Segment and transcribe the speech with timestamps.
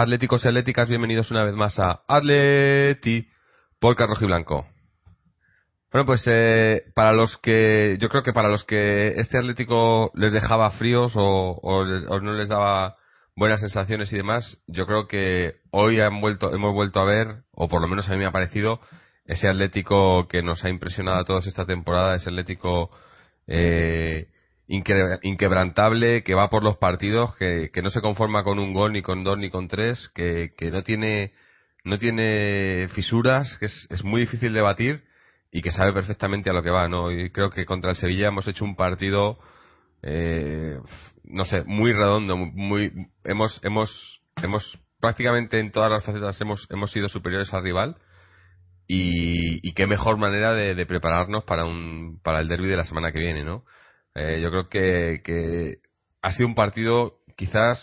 [0.00, 3.30] Atléticos y atléticas, bienvenidos una vez más a Atleti
[3.80, 3.96] por
[4.26, 4.66] Blanco.
[5.90, 10.34] Bueno, pues eh, para los que, yo creo que para los que este Atlético les
[10.34, 11.84] dejaba fríos o,
[12.20, 12.96] no les daba
[13.36, 17.66] buenas sensaciones y demás, yo creo que hoy han vuelto, hemos vuelto a ver, o
[17.68, 18.80] por lo menos a mí me ha parecido,
[19.24, 22.90] ese Atlético que nos ha impresionado a todos esta temporada, ese Atlético
[23.46, 24.28] eh,
[24.68, 29.22] inquebrantable, que va por los partidos, que, no se conforma con un gol, ni con
[29.22, 31.32] dos, ni con tres, que, no tiene
[31.84, 35.04] no tiene fisuras, que es, muy difícil de batir
[35.52, 37.12] y que sabe perfectamente a lo que va, ¿no?
[37.12, 39.38] Y creo que contra el Sevilla hemos hecho un partido,
[40.02, 40.78] eh,
[41.22, 46.90] no sé, muy redondo, muy, hemos, hemos, hemos prácticamente en todas las facetas hemos, hemos
[46.90, 47.96] sido superiores al rival
[48.88, 53.12] y, qué mejor manera de, de, prepararnos para un, para el derby de la semana
[53.12, 53.64] que viene, ¿no?
[54.18, 55.76] Eh, yo creo que,
[56.22, 57.78] ha sido un partido, quizás,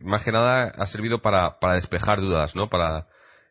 [0.00, 2.70] más que nada, ha servido para, para despejar dudas, ¿no?
[2.70, 3.06] Para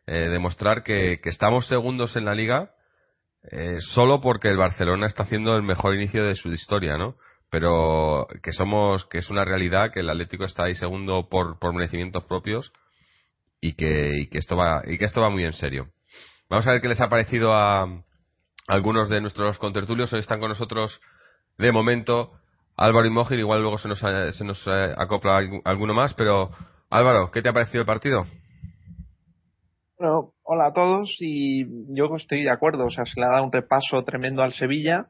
[0.08, 2.72] eh, demostrar que, estamos segundos en la liga
[3.52, 7.14] eh, solo porque el Barcelona está haciendo el mejor inicio de su historia, ¿no?
[7.50, 11.72] Pero que somos, que es una realidad que el Atlético está ahí segundo por, por
[11.72, 12.72] merecimientos propios
[13.60, 15.88] y que, y que esto va, y que esto va muy en serio.
[16.50, 17.86] Vamos a ver qué les ha parecido a
[18.66, 20.12] algunos de nuestros contertulios.
[20.12, 21.00] Hoy están con nosotros
[21.58, 22.32] de momento
[22.76, 26.50] Álvaro y Mojir, igual luego se nos, se nos acopla alguno más, pero
[26.90, 28.26] Álvaro, ¿qué te ha parecido el partido?
[29.96, 33.44] Bueno, hola a todos y yo estoy de acuerdo, o sea, se le ha dado
[33.44, 35.06] un repaso tremendo al Sevilla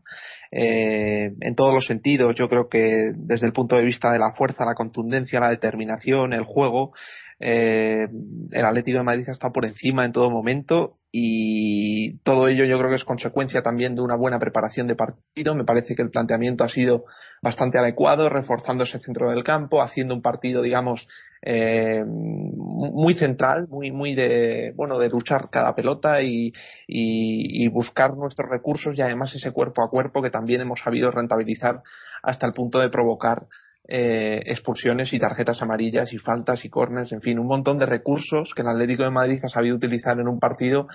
[0.53, 2.35] eh, en todos los sentidos.
[2.37, 6.35] Yo creo que desde el punto de vista de la fuerza, la contundencia, la determinación,
[6.35, 6.93] el juego,
[7.41, 8.07] eh,
[8.53, 12.77] el Atlético de Madrid ha estado por encima en todo momento y todo ello yo
[12.79, 15.55] creo que es consecuencia también de una buena preparación de partido.
[15.55, 17.05] Me parece que el planteamiento ha sido
[17.41, 21.07] bastante adecuado, reforzando ese centro del campo, haciendo un partido, digamos,
[21.43, 26.53] eh, muy central, muy, muy de, bueno, de luchar cada pelota y,
[26.89, 31.83] y, buscar nuestros recursos y además ese cuerpo a cuerpo que también hemos sabido rentabilizar
[32.23, 33.47] hasta el punto de provocar
[33.87, 38.53] eh, expulsiones y tarjetas amarillas y faltas y corners, en fin, un montón de recursos
[38.55, 40.87] que el Atlético de Madrid ha sabido utilizar en un partido,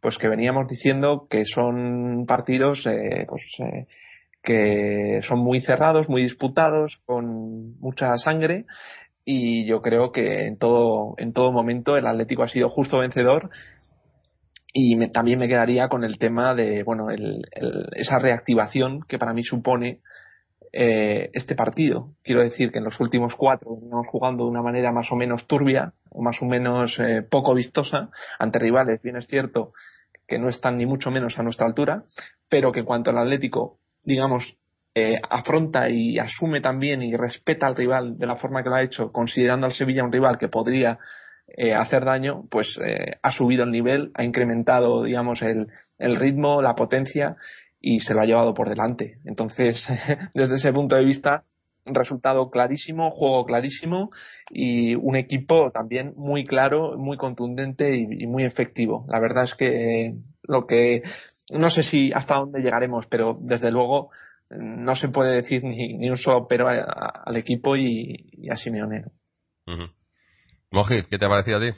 [0.00, 3.86] pues que veníamos diciendo que son partidos, eh, pues, eh,
[4.42, 8.66] que son muy cerrados, muy disputados, con mucha sangre
[9.24, 13.50] y yo creo que en todo, en todo momento el Atlético ha sido justo vencedor
[14.72, 17.42] y también me quedaría con el tema de bueno el,
[17.96, 19.98] esa reactivación que para mí supone
[20.78, 22.10] eh, este partido.
[22.22, 25.46] Quiero decir que en los últimos cuatro venimos jugando de una manera más o menos
[25.46, 29.72] turbia o más o menos eh, poco vistosa ante rivales, bien es cierto
[30.28, 32.02] que no están ni mucho menos a nuestra altura,
[32.50, 34.58] pero que cuanto al Atlético, digamos,
[34.94, 38.82] eh, afronta y asume también y respeta al rival de la forma que lo ha
[38.82, 40.98] hecho, considerando al Sevilla un rival que podría
[41.78, 42.76] hacer daño, pues
[43.22, 47.36] ha subido el nivel, ha incrementado, digamos, el, el ritmo, la potencia
[47.88, 49.20] y se lo ha llevado por delante.
[49.24, 49.80] Entonces,
[50.34, 51.44] desde ese punto de vista,
[51.84, 54.10] resultado clarísimo, juego clarísimo
[54.50, 59.06] y un equipo también muy claro, muy contundente y, muy efectivo.
[59.08, 61.04] La verdad es que lo que
[61.52, 64.10] no sé si hasta dónde llegaremos, pero desde luego
[64.50, 69.04] no se puede decir ni, un solo pero al equipo y, a Simeone.
[69.68, 71.70] Uh ¿qué te ha parecido a ti?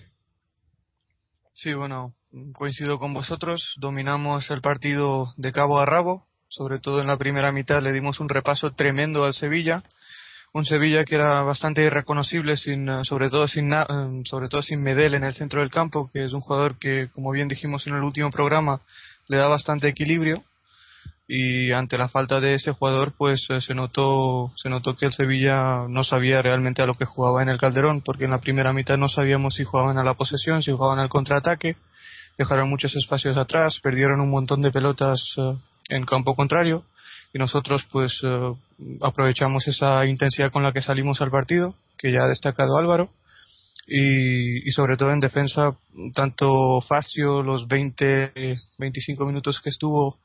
[1.52, 2.14] Sí, bueno,
[2.52, 3.74] coincido con vosotros.
[3.78, 6.26] Dominamos el partido de cabo a rabo.
[6.48, 9.82] Sobre todo en la primera mitad le dimos un repaso tremendo al Sevilla.
[10.52, 13.84] Un Sevilla que era bastante irreconocible, sin, eh, sobre, todo sin, eh,
[14.24, 17.32] sobre todo sin Medel en el centro del campo, que es un jugador que, como
[17.32, 18.80] bien dijimos en el último programa,
[19.26, 20.42] le da bastante equilibrio
[21.30, 25.12] y ante la falta de ese jugador pues eh, se notó se notó que el
[25.12, 28.72] Sevilla no sabía realmente a lo que jugaba en el Calderón porque en la primera
[28.72, 31.76] mitad no sabíamos si jugaban a la posesión si jugaban al contraataque
[32.38, 35.56] dejaron muchos espacios atrás, perdieron un montón de pelotas eh,
[35.90, 36.84] en campo contrario
[37.34, 38.52] y nosotros pues eh,
[39.02, 43.10] aprovechamos esa intensidad con la que salimos al partido, que ya ha destacado Álvaro,
[43.90, 45.74] y, sobre todo en defensa,
[46.14, 48.32] tanto Facio, los 20,
[48.78, 50.18] 25 minutos que estuvo,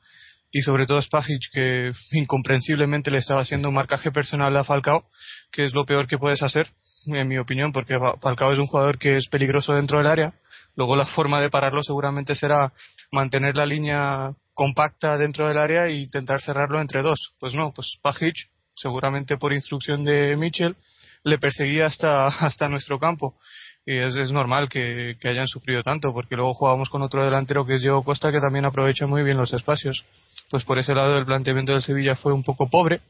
[0.52, 5.06] y sobre todo Spagic, que incomprensiblemente le estaba haciendo un marcaje personal a Falcao,
[5.50, 6.68] que es lo peor que puedes hacer,
[7.06, 10.34] en mi opinión, porque Falcao es un jugador que es peligroso dentro del área.
[10.76, 12.72] Luego la forma de pararlo seguramente será
[13.12, 17.34] mantener la línea compacta dentro del área e intentar cerrarlo entre dos.
[17.38, 18.36] Pues no, pues Pajic,
[18.74, 20.76] seguramente por instrucción de Mitchell,
[21.22, 23.36] le perseguía hasta, hasta nuestro campo.
[23.86, 27.66] Y es, es normal que, que, hayan sufrido tanto, porque luego jugamos con otro delantero
[27.66, 30.04] que es Diego Costa, que también aprovecha muy bien los espacios.
[30.50, 33.02] Pues por ese lado el planteamiento del Sevilla fue un poco pobre,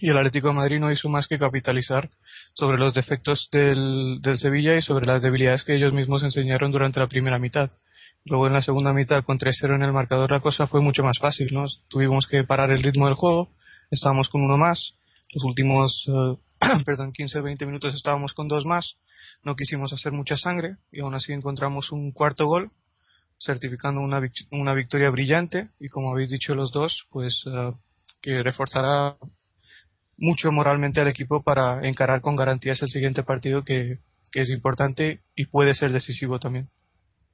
[0.00, 2.08] y el Atlético de Madrid no hizo más que capitalizar
[2.54, 7.00] sobre los defectos del, del Sevilla y sobre las debilidades que ellos mismos enseñaron durante
[7.00, 7.70] la primera mitad.
[8.24, 11.18] Luego en la segunda mitad con 3-0 en el marcador la cosa fue mucho más
[11.18, 11.64] fácil, ¿no?
[11.88, 13.50] Tuvimos que parar el ritmo del juego,
[13.90, 14.94] estábamos con uno más,
[15.32, 16.36] los últimos, eh,
[16.84, 18.96] perdón, 15-20 minutos estábamos con dos más,
[19.42, 22.70] no quisimos hacer mucha sangre y aún así encontramos un cuarto gol,
[23.38, 24.20] certificando una,
[24.50, 27.72] una victoria brillante y como habéis dicho los dos, pues eh,
[28.20, 29.16] que reforzará
[30.20, 33.98] mucho moralmente al equipo para encarar con garantías el siguiente partido que,
[34.32, 36.68] es importante y puede ser decisivo también.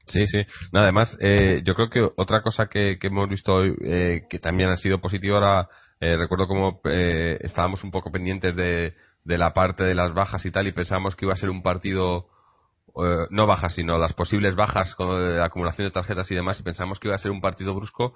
[0.07, 0.39] Sí, sí.
[0.73, 4.77] Además, eh, yo creo que otra cosa que, hemos visto hoy eh, que también ha
[4.77, 5.69] sido positivo ahora,
[6.01, 8.95] eh, recuerdo como estábamos un poco pendientes de,
[9.25, 11.63] de la parte de las bajas y tal y pensábamos que iba a ser un
[11.63, 12.29] partido,
[13.29, 16.99] no bajas, sino las posibles bajas con la acumulación de tarjetas y demás y pensamos
[16.99, 18.15] que iba a ser un partido brusco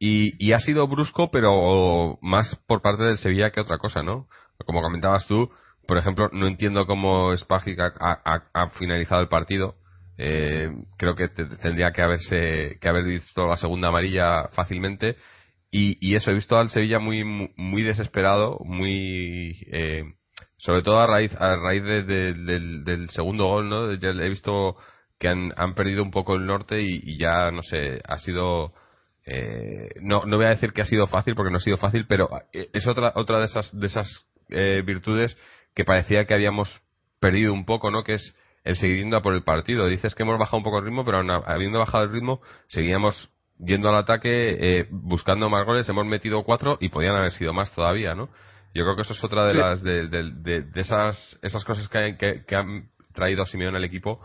[0.00, 4.26] y, y ha sido brusco pero más por parte del Sevilla que otra cosa, ¿no?
[4.66, 5.50] Como comentabas tú,
[5.86, 9.76] por ejemplo, no entiendo cómo Spagic ha finalizado el partido.
[10.22, 10.68] Eh,
[10.98, 15.16] creo que tendría que haberse que haber visto la segunda amarilla fácilmente.
[15.70, 20.04] Y, eso he visto al Sevilla muy muy desesperado muy eh,
[20.58, 24.76] sobre todo a raíz a raíz del, segundo gol no he visto
[25.18, 28.74] que han, han perdido un poco el norte y, ya no sé ha sido
[29.26, 32.06] eh, no no voy a decir que ha sido fácil porque no ha sido fácil
[32.08, 34.26] pero es otra otra de esas de esas
[34.84, 35.36] virtudes
[35.74, 36.80] que parecía que habíamos
[37.20, 38.34] perdido un poco no que es
[38.64, 39.86] el seguir yendo a por el partido.
[39.86, 43.88] Dices que hemos bajado un poco el ritmo, pero habiendo bajado el ritmo, seguíamos yendo
[43.88, 48.14] al ataque, eh, buscando más goles, hemos metido cuatro y podían haber sido más todavía,
[48.14, 48.28] ¿no?
[48.74, 52.56] Yo creo que eso es otra de las de, de, esas esas cosas que, que,
[52.56, 54.20] han traído a Simeone al equipo,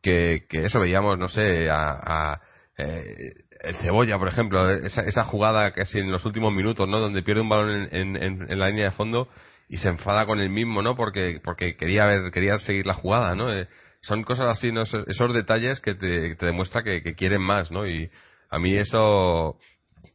[0.00, 2.40] que, que eso veíamos, no sé, a,
[2.78, 6.98] eh, el Cebolla, por ejemplo, esa, esa jugada es en los últimos minutos, ¿no?
[6.98, 9.28] Donde pierde un balón en, en, en la línea de fondo
[9.68, 10.96] y se enfada con el mismo, ¿no?
[10.96, 13.52] Porque, porque quería quería seguir la jugada, ¿no?
[13.52, 13.68] Eh,
[14.02, 14.82] son cosas así, ¿no?
[14.82, 17.86] esos, detalles que te, demuestra que, quieren más, ¿no?
[17.86, 18.10] Y
[18.50, 19.58] a mí eso,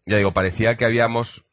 [0.05, 1.43] ya digo, parecía que habíamos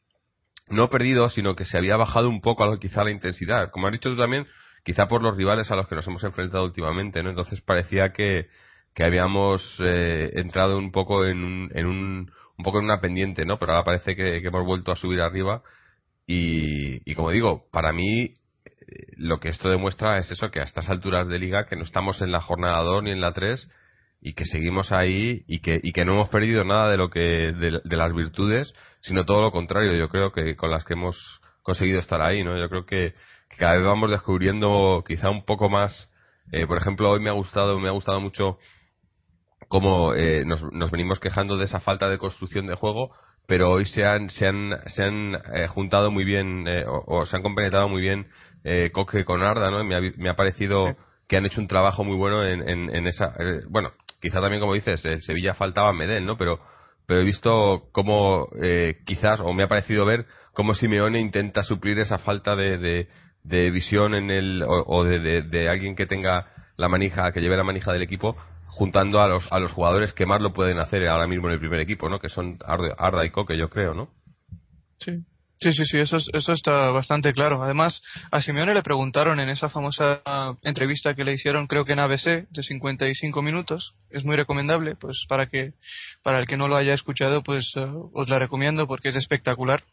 [0.69, 3.71] no perdido, sino que se había bajado un poco quizá la intensidad.
[3.71, 4.45] Como has dicho tú también,
[4.83, 7.29] quizá por los rivales a los que nos hemos enfrentado últimamente, ¿no?
[7.29, 8.49] Entonces parecía que,
[8.95, 13.45] que habíamos eh, entrado un poco en un, en un, un poco en una pendiente,
[13.45, 13.59] ¿no?
[13.59, 15.61] Pero ahora parece que hemos vuelto a subir arriba
[16.27, 18.33] y, como digo, para mí eh,
[19.17, 22.21] lo que esto demuestra es eso, que a estas alturas de liga, que no estamos
[22.21, 23.69] en la jornada 2 ni en la 3
[24.21, 27.19] y que seguimos ahí y que, y que no hemos perdido nada de lo que
[27.19, 31.99] de, las virtudes, sino todo lo contrario, yo creo que con las que hemos conseguido
[31.99, 32.57] estar ahí, ¿no?
[32.57, 33.13] Yo creo que,
[33.57, 36.09] cada vez vamos descubriendo quizá un poco más,
[36.51, 38.57] eh, por ejemplo, hoy me ha gustado, me ha gustado mucho
[39.75, 43.11] cómo eh, nos, nos venimos quejando de esa falta de construcción de juego,
[43.45, 47.35] pero hoy se han, se han, se han eh, juntado muy bien eh, o, se
[47.35, 48.25] han compenetrado muy bien
[48.63, 49.83] eh, Coque con Arda, ¿no?
[49.83, 50.95] Me ha, me ha parecido
[51.27, 53.33] que han hecho un trabajo muy bueno en, en, esa.
[53.37, 53.91] Eh, bueno,
[54.21, 56.37] quizá también, como dices, el Sevilla faltaba Medel, ¿no?
[56.37, 56.61] Pero,
[57.05, 58.47] pero he visto cómo
[59.05, 63.07] quizás, o me ha parecido ver cómo Simeone intenta suplir esa falta de, de,
[63.43, 67.57] de visión en el, o, de, de, de alguien que tenga la manija, que lleve
[67.57, 68.37] la manija del equipo
[68.75, 71.59] juntando a los, a los jugadores que más lo pueden hacer ahora mismo en el
[71.59, 72.19] primer equipo, ¿no?
[72.19, 74.09] Que son Arda y Coque, yo creo, ¿no?
[74.99, 75.23] Sí.
[75.57, 77.63] Sí, sí, sí, eso, eso está bastante claro.
[77.63, 80.21] Además, a Simeone le preguntaron en esa famosa
[80.63, 83.93] entrevista que le hicieron, creo que en ABC, de 55 minutos.
[84.09, 85.71] Es muy recomendable, pues para que,
[86.21, 89.83] para el que no lo haya escuchado, pues eh, os la recomiendo porque es espectacular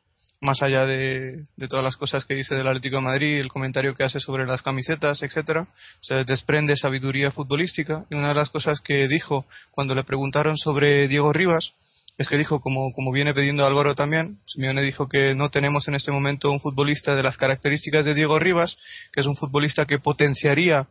[0.43, 4.03] más allá de, todas las cosas que dice del Atlético de Madrid, el comentario que
[4.03, 5.69] hace sobre las camisetas, etcétera,
[6.01, 8.05] se desprende sabiduría futbolística.
[8.11, 11.73] Y una de las cosas que dijo cuando le preguntaron sobre Diego Rivas
[12.19, 15.95] es que dijo, como, como viene pidiendo Álvaro también, Simeone dijo que no tenemos en
[15.95, 18.77] este momento un futbolista de las características de Diego Rivas,
[19.13, 20.89] que es un futbolista que potenciaría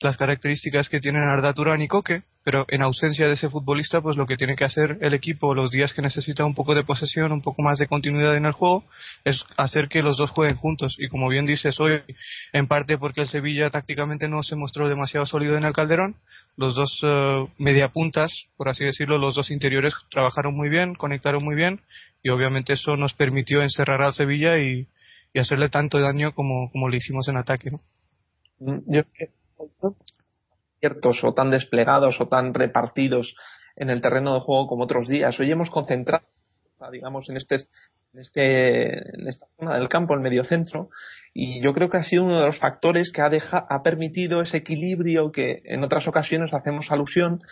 [0.00, 4.16] las características que tienen Arda Turán y Coque, pero en ausencia de ese futbolista, pues
[4.16, 7.32] lo que tiene que hacer el equipo los días que necesita un poco de posesión,
[7.32, 8.84] un poco más de continuidad en el juego,
[9.24, 10.96] es hacer que los dos jueguen juntos.
[10.98, 12.02] Y como bien dices hoy,
[12.52, 16.14] en parte porque el Sevilla tácticamente no se mostró demasiado sólido en el Calderón,
[16.56, 21.56] los dos uh, mediapuntas, por así decirlo, los dos interiores trabajaron muy bien, conectaron muy
[21.56, 21.80] bien,
[22.22, 24.88] y obviamente eso nos permitió encerrar al Sevilla y,
[25.36, 27.68] hacerle tanto daño como, como le hicimos en ataque.
[27.70, 27.82] ¿no?
[28.58, 29.02] Mm, yo
[30.80, 33.34] ciertos o tan desplegados o tan repartidos
[33.76, 35.38] en el terreno de juego como otros días.
[35.38, 36.24] Hoy hemos concentrado,
[36.90, 37.56] digamos, en este,
[38.14, 40.88] en este, en esta zona del campo, el medio centro,
[41.34, 44.58] y yo creo que ha sido uno de los factores que ha, ha permitido ese
[44.58, 47.42] equilibrio que en otras ocasiones hacemos alusión,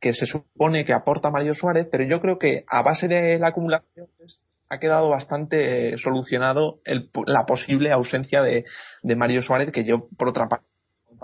[0.00, 3.48] que se supone que aporta Mario Suárez, pero yo creo que a base de la
[3.48, 8.64] acumulación pues, ha quedado bastante solucionado el, la posible ausencia de,
[9.02, 10.66] de Mario Suárez, que yo, por otra parte,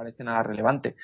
[0.01, 0.95] parece nada relevante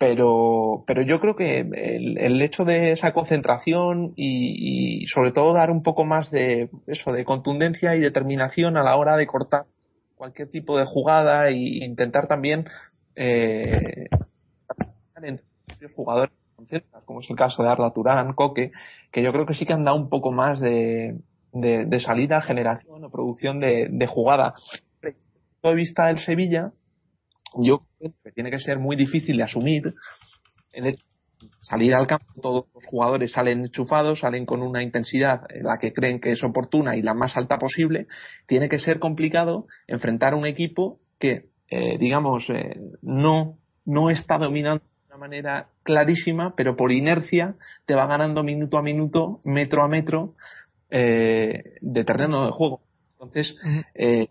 [0.00, 5.70] pero, pero yo creo que el, el hecho de esa concentración y, sobre todo dar
[5.70, 9.66] un poco más de eso de contundencia y determinación a la hora de cortar
[10.14, 12.64] cualquier tipo de jugada e intentar también
[13.14, 14.08] eh,
[15.94, 16.32] jugadores
[17.04, 18.72] como es el caso de Arda Turán, Coque,
[19.12, 21.18] que yo creo que sí que han dado un poco más de,
[21.52, 24.54] de, de salida, generación o producción de, de jugada.
[25.02, 25.24] Desde el
[25.60, 26.72] punto de vista del Sevilla,
[27.58, 29.92] yo creo que tiene que ser muy difícil de asumir
[30.72, 30.98] el
[31.62, 35.92] salir al campo, todos los jugadores salen enchufados, salen con una intensidad en la que
[35.92, 38.06] creen que es oportuna y la más alta posible,
[38.46, 44.38] tiene que ser complicado enfrentar a un equipo que, eh, digamos, eh, no, no está
[44.38, 47.54] dominando de una manera clarísima, pero por inercia
[47.86, 50.34] te va ganando minuto a minuto, metro a metro,
[50.90, 52.80] eh, de terreno de juego.
[53.12, 53.56] Entonces,
[53.94, 54.28] eh,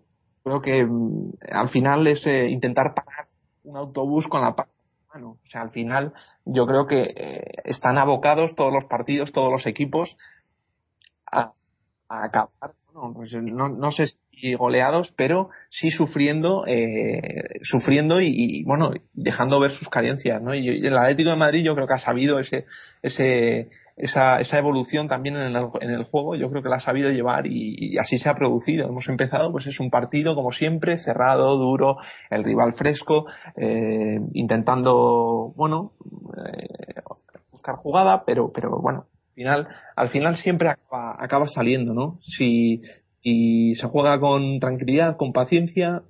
[0.50, 3.28] creo que mm, al final es eh, intentar parar
[3.64, 4.56] un autobús con la
[5.14, 5.38] mano.
[5.44, 6.14] O sea, al final
[6.46, 10.16] yo creo que eh, están abocados todos los partidos, todos los equipos
[11.32, 11.54] a,
[12.08, 18.64] acabar, bueno, pues no, no, sé si goleados, pero sí sufriendo, eh, sufriendo y, y,
[18.64, 20.56] bueno, dejando ver sus carencias, ¿no?
[20.56, 22.66] Y, y el Atlético de Madrid yo creo que ha sabido ese,
[23.04, 26.80] ese, esa, esa evolución también en el, en el, juego, yo creo que la ha
[26.80, 28.88] sabido llevar y, así se ha producido.
[28.88, 31.98] Hemos empezado, pues es un partido, como siempre, cerrado, duro,
[32.30, 33.26] el rival fresco,
[33.58, 35.92] eh, intentando, bueno,
[36.48, 37.02] eh,
[37.52, 42.20] buscar jugada, pero, pero bueno, al final, al final siempre acaba, acaba saliendo, ¿no?
[42.22, 42.82] Si,
[43.22, 46.04] si se juega con tranquilidad, con paciencia,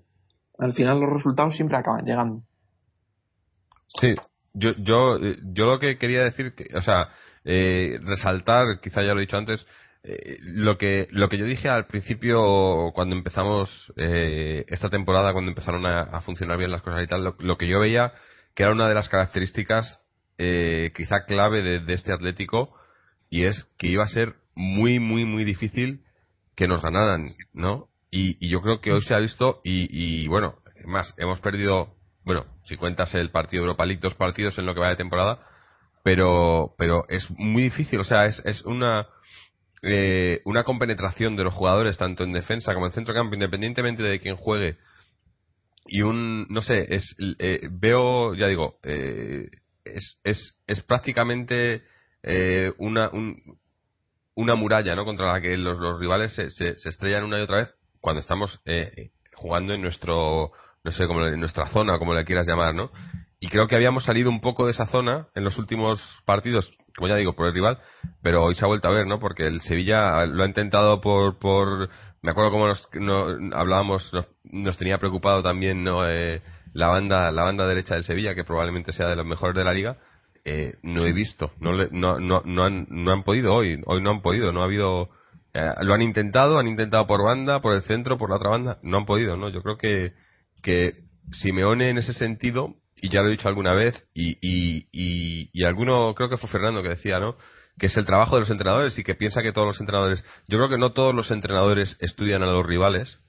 [0.60, 2.43] al final los resultados siempre acaban llegando.
[4.00, 4.13] Sí,
[4.53, 5.17] yo, yo,
[5.53, 7.10] yo lo que quería decir, que, o sea,
[7.46, 9.65] eh, resaltar, quizá ya lo he dicho antes,
[10.01, 15.50] eh, lo que lo que yo dije al principio cuando empezamos eh, esta temporada, cuando
[15.50, 18.13] empezaron a, funcionar bien las cosas y tal, lo, que yo veía
[18.55, 20.00] que era una de las características
[20.38, 22.74] eh, quizá clave de, este Atlético
[23.29, 26.05] y es que iba a ser muy muy muy difícil
[26.55, 27.89] que nos ganaran, ¿no?
[28.10, 30.55] Y, y yo creo que hoy se ha visto y, y bueno,
[30.86, 31.93] más hemos perdido,
[32.24, 35.39] bueno, si cuentas el partido Europa League, dos partidos en lo que va de temporada
[36.03, 39.08] pero pero es muy difícil o sea es, es una
[39.82, 44.20] eh, una compenetración de los jugadores tanto en defensa como en centro campo independientemente de
[44.20, 44.77] quién juegue.
[45.86, 49.50] Y un no sé es eh, veo ya digo eh,
[49.86, 51.84] es, es es prácticamente
[52.24, 53.58] eh, una un,
[54.36, 57.41] una muralla no contra la que los, los rivales se, se, se, estrellan una y
[57.41, 58.60] otra vez cuando estamos
[59.34, 60.51] jugando en nuestro
[60.84, 62.91] no sé como en nuestra zona como le quieras llamar no
[63.39, 67.08] y creo que habíamos salido un poco de esa zona en los últimos partidos, como
[67.08, 67.79] ya digo, por el rival,
[68.22, 69.19] pero hoy se ha vuelto a ver, ¿no?
[69.19, 71.89] Porque el Sevilla lo ha intentado por, por
[72.22, 76.08] me acuerdo cómo nos, no, hablábamos, nos, nos, tenía preocupado también, ¿no?
[76.08, 76.41] Eh,
[76.74, 79.74] la banda, la banda derecha del Sevilla, que probablemente sea de los mejores de la
[79.74, 79.98] liga,
[80.43, 84.01] eh, no he visto, no, le, no, no, no, han, no han podido hoy, hoy
[84.01, 85.10] no han podido, no ha habido,
[85.53, 88.79] eh, lo han intentado, han intentado por banda, por el centro, por la otra banda,
[88.84, 89.48] no han podido, ¿no?
[89.48, 90.12] Yo creo que,
[90.62, 95.63] que Simeone en ese sentido y ya lo he dicho alguna vez, y, y, y,
[95.63, 97.36] alguno, creo que fue Fernando que decía, ¿no?
[97.77, 100.24] Que es el trabajo de los entrenadores y que piensa que todos los entrenadores.
[100.48, 103.20] Yo creo que no todos los entrenadores estudian a los rivales,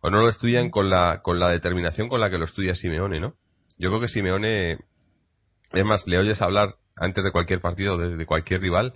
[0.00, 3.20] o no lo estudian con la, con la determinación con la que lo estudia Simeone,
[3.20, 3.34] ¿no?
[3.78, 4.78] Yo creo que Simeone,
[5.72, 8.94] es más, le oyes hablar antes de cualquier partido, de, cualquier rival,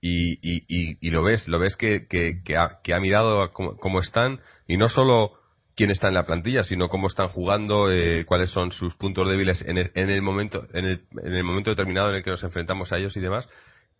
[0.00, 0.64] y, y,
[1.00, 4.78] y, lo ves, lo ves que, que, que, ha, que ha mirado cómo están, y
[4.78, 5.39] no solo
[5.76, 9.62] quién está en la plantilla, sino cómo están jugando, eh, cuáles son sus puntos débiles
[9.62, 12.42] en el, en el momento en el, en el, momento determinado en el que nos
[12.42, 13.48] enfrentamos a ellos y demás.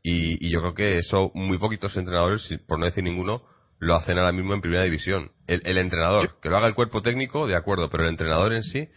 [0.03, 3.43] Y, y, yo creo que eso muy poquitos entrenadores, por no decir ninguno,
[3.79, 5.31] lo hacen ahora mismo en primera división.
[5.47, 8.62] El, el entrenador, que lo haga el cuerpo técnico, de acuerdo, pero el entrenador en
[8.62, 8.89] sí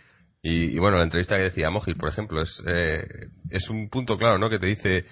[0.42, 3.06] Y, bueno, la entrevista que decía Mojil, por ejemplo, es, eh,
[3.50, 4.50] es un punto claro, ¿no?
[4.50, 5.06] Que te dice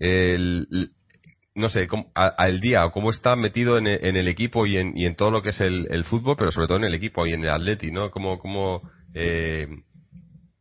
[0.00, 0.92] el,
[1.54, 5.16] no sé, al día o cómo está metido en, el equipo y en, y en
[5.16, 7.50] todo lo que es el, fútbol, pero sobre todo en el equipo y en el
[7.50, 8.10] atleti, ¿no?
[8.10, 8.82] Como, como
[9.14, 9.68] eh,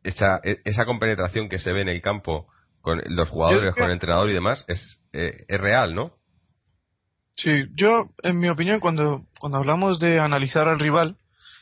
[0.03, 2.47] esa, e, esa compenetración que se ve en el campo
[2.81, 6.13] con los jugadores, con el entrenador y demás, es, eh, es real, ¿no?
[7.33, 11.15] Sí, yo, en mi opinión, cuando, cuando hablamos de analizar al rival,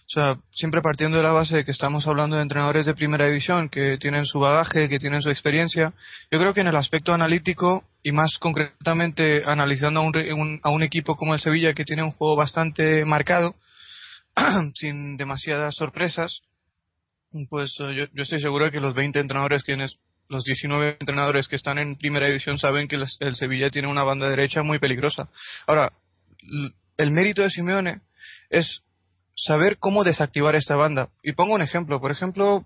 [0.09, 3.27] o sea, siempre partiendo de la base de que estamos hablando de entrenadores de primera
[3.27, 5.93] división que tienen su bagaje, que tienen su experiencia,
[6.31, 10.81] yo creo que en el aspecto analítico y más concretamente analizando a un, a un
[10.81, 13.53] equipo como el Sevilla que tiene un juego bastante marcado,
[14.73, 16.41] sin demasiadas sorpresas,
[17.47, 21.47] pues eh, yo, yo, estoy seguro de que los 20 entrenadores quienes los 19 entrenadores
[21.47, 25.29] que están en primera división saben que el Sevilla tiene una banda derecha muy peligrosa.
[25.67, 25.93] Ahora,
[26.97, 28.01] el mérito de Simeone
[28.49, 28.81] es
[29.39, 31.09] saber cómo desactivar esta banda.
[31.23, 31.99] Y pongo un ejemplo.
[31.99, 32.65] Por ejemplo,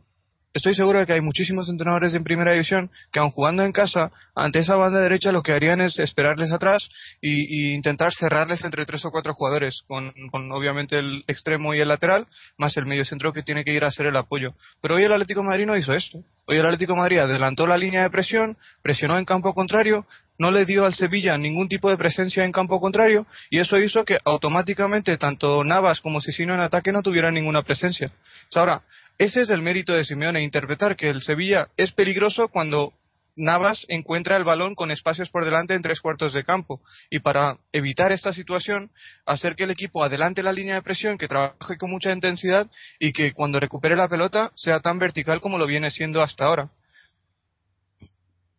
[0.54, 4.12] estoy seguro de que hay muchísimos entrenadores en primera división que aun jugando en casa
[4.36, 6.90] ante esa banda derecha lo que harían es esperarles atrás
[7.22, 10.14] y, intentar cerrarles entre tres o cuatro jugadores con,
[10.52, 12.28] obviamente el extremo y el lateral
[12.58, 15.12] más el medio centro que tiene que ir a hacer el apoyo pero hoy el
[15.12, 18.58] Atlético de Madrid no hizo esto hoy el Atlético Madrid adelantó la línea de presión
[18.82, 20.06] presionó en campo contrario
[20.38, 24.04] no le dio al Sevilla ningún tipo de presencia en campo contrario y eso hizo
[24.04, 28.12] que automáticamente tanto Navas como Sisino en ataque no tuvieran ninguna presencia.
[28.56, 28.82] ahora,
[29.18, 32.94] ese es el mérito de Simeone, interpretar que el Sevilla es peligroso cuando
[33.36, 36.82] Navas encuentra el balón con espacios por delante en tres cuartos de campo.
[37.10, 38.92] Y para evitar esta situación,
[39.26, 43.12] hacer que el equipo adelante la línea de presión, que trabaje con mucha intensidad y
[43.12, 46.70] que cuando recupere la pelota sea tan vertical como lo viene siendo hasta ahora.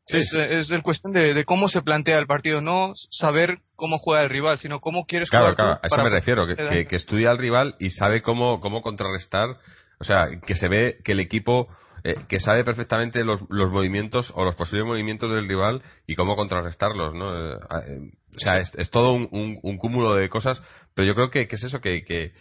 [0.07, 4.28] Es, es el cuestión de, cómo se plantea el partido, no saber cómo juega el
[4.28, 5.54] rival, sino cómo quieres jugar.
[5.54, 9.57] Claro, a eso me refiero, que, que, estudia al rival y sabe cómo, cómo contrarrestar,
[9.99, 11.69] o sea, que se ve que el equipo
[12.04, 16.37] eh, que sabe perfectamente los, los, movimientos o los posibles movimientos del rival y cómo
[16.37, 17.34] contrarrestarlos, ¿no?
[17.34, 20.62] Eh, eh, o sea, es, es todo un, un, cúmulo de cosas,
[20.94, 22.32] pero yo creo que, que es eso, que, que,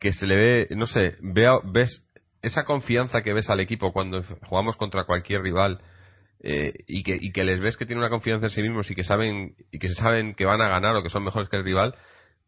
[0.00, 2.02] que, se le ve, no sé, vea, ves
[2.42, 5.80] esa confianza que ves al equipo cuando jugamos contra cualquier rival
[6.40, 8.94] eh, y, que, y que les ves que tienen una confianza en sí mismos y
[8.94, 11.64] que saben y que saben que van a ganar o que son mejores que el
[11.64, 11.94] rival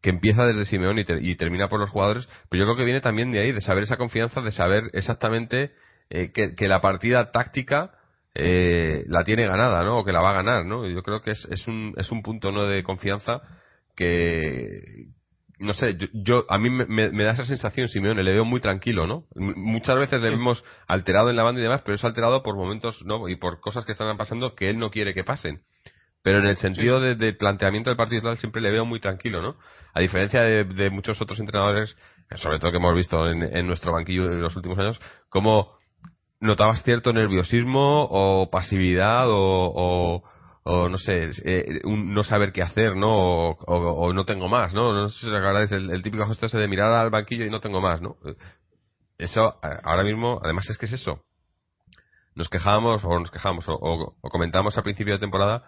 [0.01, 3.31] que empieza desde Simeón y, termina por los jugadores pero yo creo que viene también
[3.31, 5.71] de ahí de saber esa confianza de saber exactamente
[6.09, 7.91] eh, que, la partida táctica
[8.33, 11.31] eh, la tiene ganada no o que la va a ganar no yo creo que
[11.31, 13.41] es, es un es un punto no de confianza
[13.97, 15.07] que,
[15.59, 19.25] no sé, yo, a mí me, da esa sensación, Simeone, le veo muy tranquilo, ¿no?
[19.35, 23.03] muchas veces le vemos alterado en la banda y demás, pero es alterado por momentos,
[23.03, 23.27] ¿no?
[23.27, 25.61] Y por cosas que están pasando que él no quiere que pasen.
[26.21, 29.57] Pero en el sentido de, planteamiento del partido siempre le veo muy tranquilo, ¿no?
[29.93, 31.97] A diferencia de, muchos otros entrenadores,
[32.35, 35.76] sobre todo que hemos visto en, nuestro banquillo en los últimos años, como
[36.39, 40.23] notabas cierto nerviosismo o pasividad o
[40.69, 43.51] o no sé, eh, no saber qué hacer, ¿no?
[43.51, 44.91] O, no tengo más, ¿no?
[44.91, 47.61] No sé si os acordáis el, típico gesto ese de mirar al banquillo y no
[47.61, 48.17] tengo más, ¿no?
[49.17, 51.23] Eso, ahora mismo, además es que es eso.
[52.35, 55.63] Nos quejábamos, o nos quejamos, o, comentábamos al principio de temporada,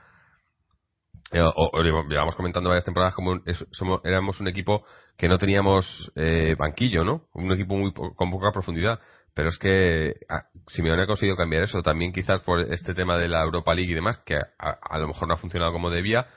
[1.32, 3.40] eh, o, llevamos comentando varias temporadas como
[3.72, 4.84] somos, éramos un equipo
[5.18, 7.24] que no teníamos eh, banquillo, ¿no?
[7.34, 9.00] Un equipo muy con poca profundidad.
[9.34, 13.28] Pero es que ah, Simeone ha conseguido cambiar eso, también quizás por este tema de
[13.28, 16.28] la Europa League y demás, que a, lo mejor no ha funcionado como debía,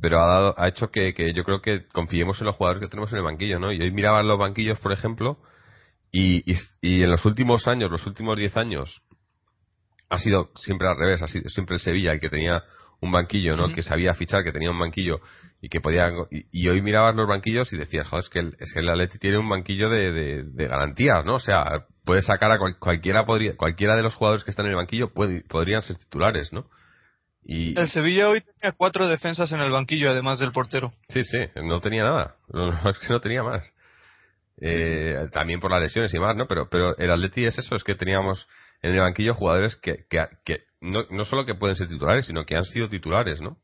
[0.00, 3.10] pero ha, dado, ha hecho que, yo creo que confiemos en los jugadores que tenemos
[3.12, 3.72] en el banquillo, ¿no?
[3.72, 5.38] Y hoy miraban los banquillos, por ejemplo,
[6.12, 6.44] y,
[6.80, 9.02] y, en los últimos años, los últimos 10 años,
[10.08, 12.62] ha sido siempre al revés, ha sido siempre el Sevilla el que tenía
[13.00, 13.72] un banquillo, ¿no?
[13.72, 15.20] Que sabía fichar, que tenía un banquillo
[15.62, 18.72] y que podía y, hoy mirabas los banquillos y decías, joder, es que el, es
[18.72, 21.34] que el Atleti tiene un banquillo de, de, garantías, ¿no?
[21.34, 24.76] O sea, puede sacar a cualquiera podría, cualquiera de los jugadores que están en el
[24.78, 26.66] banquillo podrían ser titulares, ¿no?
[27.44, 30.92] Y, el Sevilla hoy tenía cuatro defensas en el banquillo, además del portero.
[31.08, 32.34] Sí, sí, no tenía nada.
[32.90, 33.64] es que no tenía más.
[34.60, 36.48] Eh, también por las lesiones y más, ¿no?
[36.48, 38.48] Pero, pero el Atleti es eso, es que teníamos
[38.82, 42.44] en el banquillo jugadores que, que, que no, no solo que pueden ser titulares, sino
[42.44, 43.56] que han sido titulares, ¿no?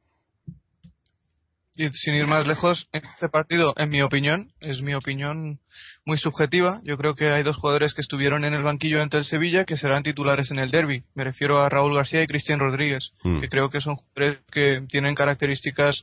[1.77, 5.61] Y sin ir más lejos, este partido, en mi opinión, es mi opinión
[6.07, 6.81] muy subjetiva.
[6.85, 9.77] Yo creo que hay dos jugadores que estuvieron en el banquillo ante el Sevilla que
[9.77, 11.05] serán titulares en el derby.
[11.15, 13.41] Me refiero a Raúl García y Cristian Rodríguez, hmm.
[13.41, 16.03] que creo que son jugadores que tienen características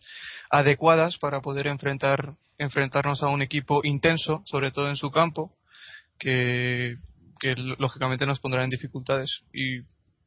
[0.51, 5.55] adecuadas para poder enfrentar, enfrentarnos a un equipo intenso, sobre todo en su campo,
[6.19, 6.97] que,
[7.39, 9.41] que lógicamente nos pondrá en dificultades.
[9.51, 9.79] Y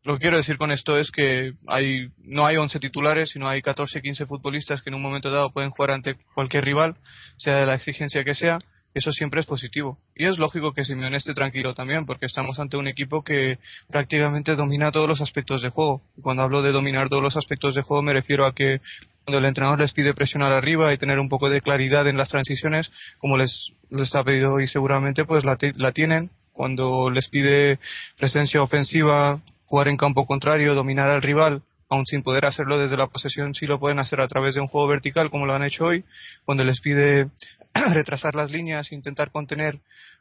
[0.06, 3.60] lo que quiero decir con esto es que hay, no hay 11 titulares, sino hay
[3.60, 6.96] 14, 15 futbolistas que en un momento dado pueden jugar ante cualquier rival,
[7.36, 8.58] sea de la exigencia que sea.
[8.94, 9.98] eso siempre es positivo.
[10.14, 13.58] Y es lógico que Simeone esté tranquilo también, porque estamos ante un equipo que
[13.90, 16.02] prácticamente domina todos los aspectos de juego.
[16.16, 18.80] Y cuando hablo de dominar todos los aspectos de juego me refiero a que
[19.24, 22.30] cuando el entrenador les pide presionar arriba y tener un poco de claridad en las
[22.30, 26.30] transiciones, como les, les ha pedido hoy seguramente, pues la, la tienen.
[26.52, 27.78] Cuando les pide
[28.16, 33.06] presencia ofensiva, jugar en campo contrario, dominar al rival, aun sin poder hacerlo desde la
[33.08, 35.86] posesión, sí lo pueden hacer a través de un juego vertical, como lo han hecho
[35.86, 36.04] hoy,
[36.44, 37.30] cuando les pide
[37.74, 39.80] retrasar las líneas, intentar contener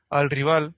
[0.10, 0.74] al rival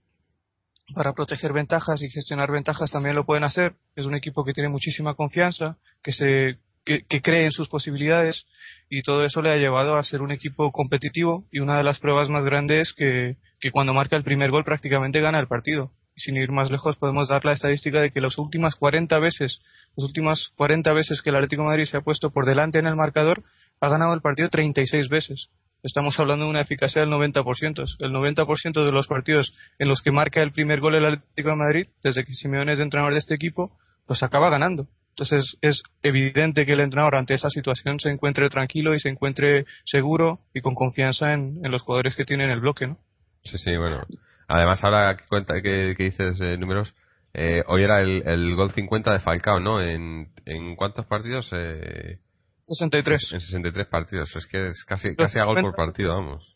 [0.93, 3.73] para proteger ventajas y gestionar ventajas también lo pueden hacer.
[3.95, 8.45] Es un equipo que tiene muchísima confianza, que se que, cree en sus posibilidades
[8.89, 11.99] y todo eso le ha llevado a ser un equipo competitivo y una de las
[11.99, 15.91] pruebas más grandes que, que cuando marca el primer gol prácticamente gana el partido.
[16.17, 19.59] Sin ir más lejos podemos dar la estadística de que las últimas 40 veces,
[19.95, 22.87] las últimas 40 veces que el Atlético de Madrid se ha puesto por delante en
[22.87, 23.43] el marcador,
[23.79, 25.49] ha ganado el partido 36 veces
[25.83, 27.85] estamos hablando de una eficacia del 90%.
[27.99, 31.55] El 90% de los partidos en los que marca el primer gol el Atlético de
[31.55, 33.77] Madrid, desde que Simeone es entrenador de este equipo,
[34.07, 34.87] los acaba ganando.
[35.09, 39.65] Entonces es evidente que el entrenador ante esa situación se encuentre tranquilo y se encuentre
[39.83, 42.99] seguro y con confianza en, los jugadores que tienen el bloque, ¿no?
[43.43, 44.03] Sí, sí, bueno.
[44.47, 46.93] Además, ahora que, cuenta, que, dices eh, números,
[47.33, 49.81] eh, hoy era el, gol 50 de Falcao, ¿no?
[49.81, 51.49] ¿En, en cuántos partidos?
[51.51, 52.19] Eh,
[52.61, 53.33] 63.
[53.33, 54.35] En 63 partidos.
[54.35, 56.55] Es que es casi, casi a gol por partido, vamos.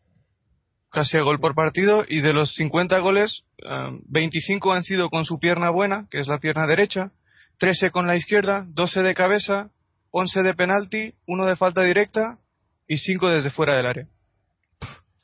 [0.89, 2.05] Casi a gol por partido.
[2.07, 3.43] Y de los 50 goles,
[4.07, 7.11] 25 eh, han sido con su pierna buena, que es la pierna derecha.
[7.59, 9.69] 13 con la izquierda, 12 de cabeza,
[10.09, 12.39] 11 de penalti, 1 de falta directa
[12.87, 14.07] y 5 desde fuera del área.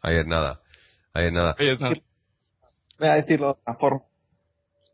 [0.02, 0.62] Ahí es nada.
[1.14, 1.56] Ahí es nada.
[1.58, 1.96] Ahí es nada.
[3.00, 4.02] Voy a decirlo de otra forma.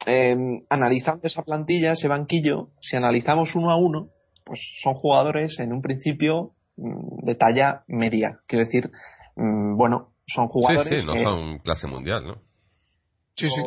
[0.05, 0.35] Eh,
[0.69, 4.09] analizando esa plantilla, ese banquillo, si analizamos uno a uno,
[4.43, 8.39] pues son jugadores en un principio mm, de talla media.
[8.47, 8.91] Quiero decir,
[9.35, 10.89] mm, bueno, son jugadores.
[10.89, 12.35] Sí, sí, no son clase mundial, ¿no?
[13.35, 13.61] Sí, sí.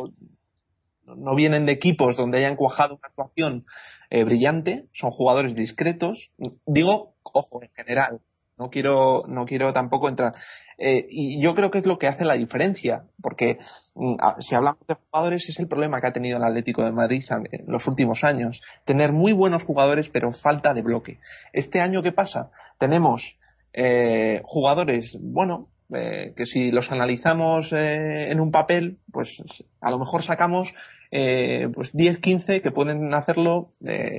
[1.05, 3.65] No vienen de equipos donde hayan cuajado una actuación
[4.09, 6.31] eh, brillante, son jugadores discretos.
[6.65, 8.19] Digo, ojo, en general,
[8.57, 10.33] no quiero, no quiero tampoco entrar.
[10.77, 13.57] Eh, y yo creo que es lo que hace la diferencia, porque
[13.95, 17.23] mm, si hablamos de jugadores es el problema que ha tenido el Atlético de Madrid
[17.29, 18.61] en los últimos años.
[18.85, 21.19] Tener muy buenos jugadores, pero falta de bloque.
[21.53, 22.51] Este año, ¿qué pasa?
[22.79, 23.37] Tenemos
[23.73, 29.41] eh, jugadores, bueno, eh, que si los analizamos en un papel, pues
[29.81, 30.73] a lo mejor sacamos
[31.09, 33.69] pues 10, 15 que pueden hacerlo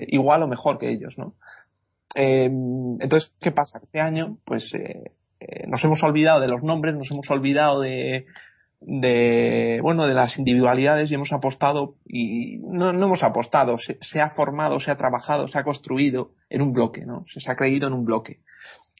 [0.06, 1.34] igual o mejor que ellos, ¿no?
[2.14, 3.80] Eh, entonces, ¿qué pasa?
[3.82, 8.26] Este año, pues, eh, eh, nos hemos olvidado de los nombres, nos hemos olvidado de,
[8.80, 14.30] de bueno de las individualidades y hemos apostado y no, no hemos apostado se, ha
[14.30, 17.94] formado se ha trabajado se ha construido en un bloque no se, ha creído en
[17.94, 18.38] un bloque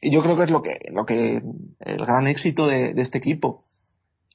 [0.01, 1.41] y yo creo que es lo que lo que
[1.79, 3.61] el gran éxito de, este equipo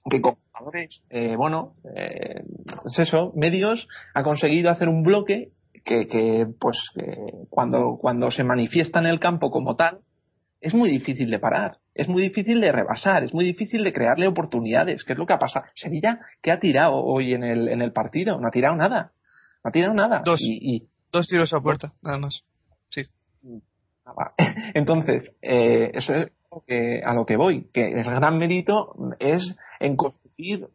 [0.09, 2.43] que con jugadores eh, bueno eh,
[2.83, 5.51] pues eso medios ha conseguido hacer un bloque
[5.85, 6.79] que, pues
[7.51, 10.01] cuando, cuando se manifiesta en el campo como tal,
[10.61, 14.27] es muy difícil de parar, es muy difícil de rebasar, es muy difícil de crearle
[14.27, 15.66] oportunidades, que es lo que ha pasado.
[15.75, 18.40] Sevilla, ¿qué ha tirado hoy en el, en el partido?
[18.40, 19.12] No ha tirado nada.
[19.62, 20.23] No ha tirado nada.
[20.25, 22.44] Dos, y, dos tiros a puerta, nada más.
[22.88, 23.03] Sí.
[24.07, 24.33] Ah,
[24.75, 26.33] Entonces, eh, eso es
[27.05, 29.97] a lo que voy, que el gran mérito es en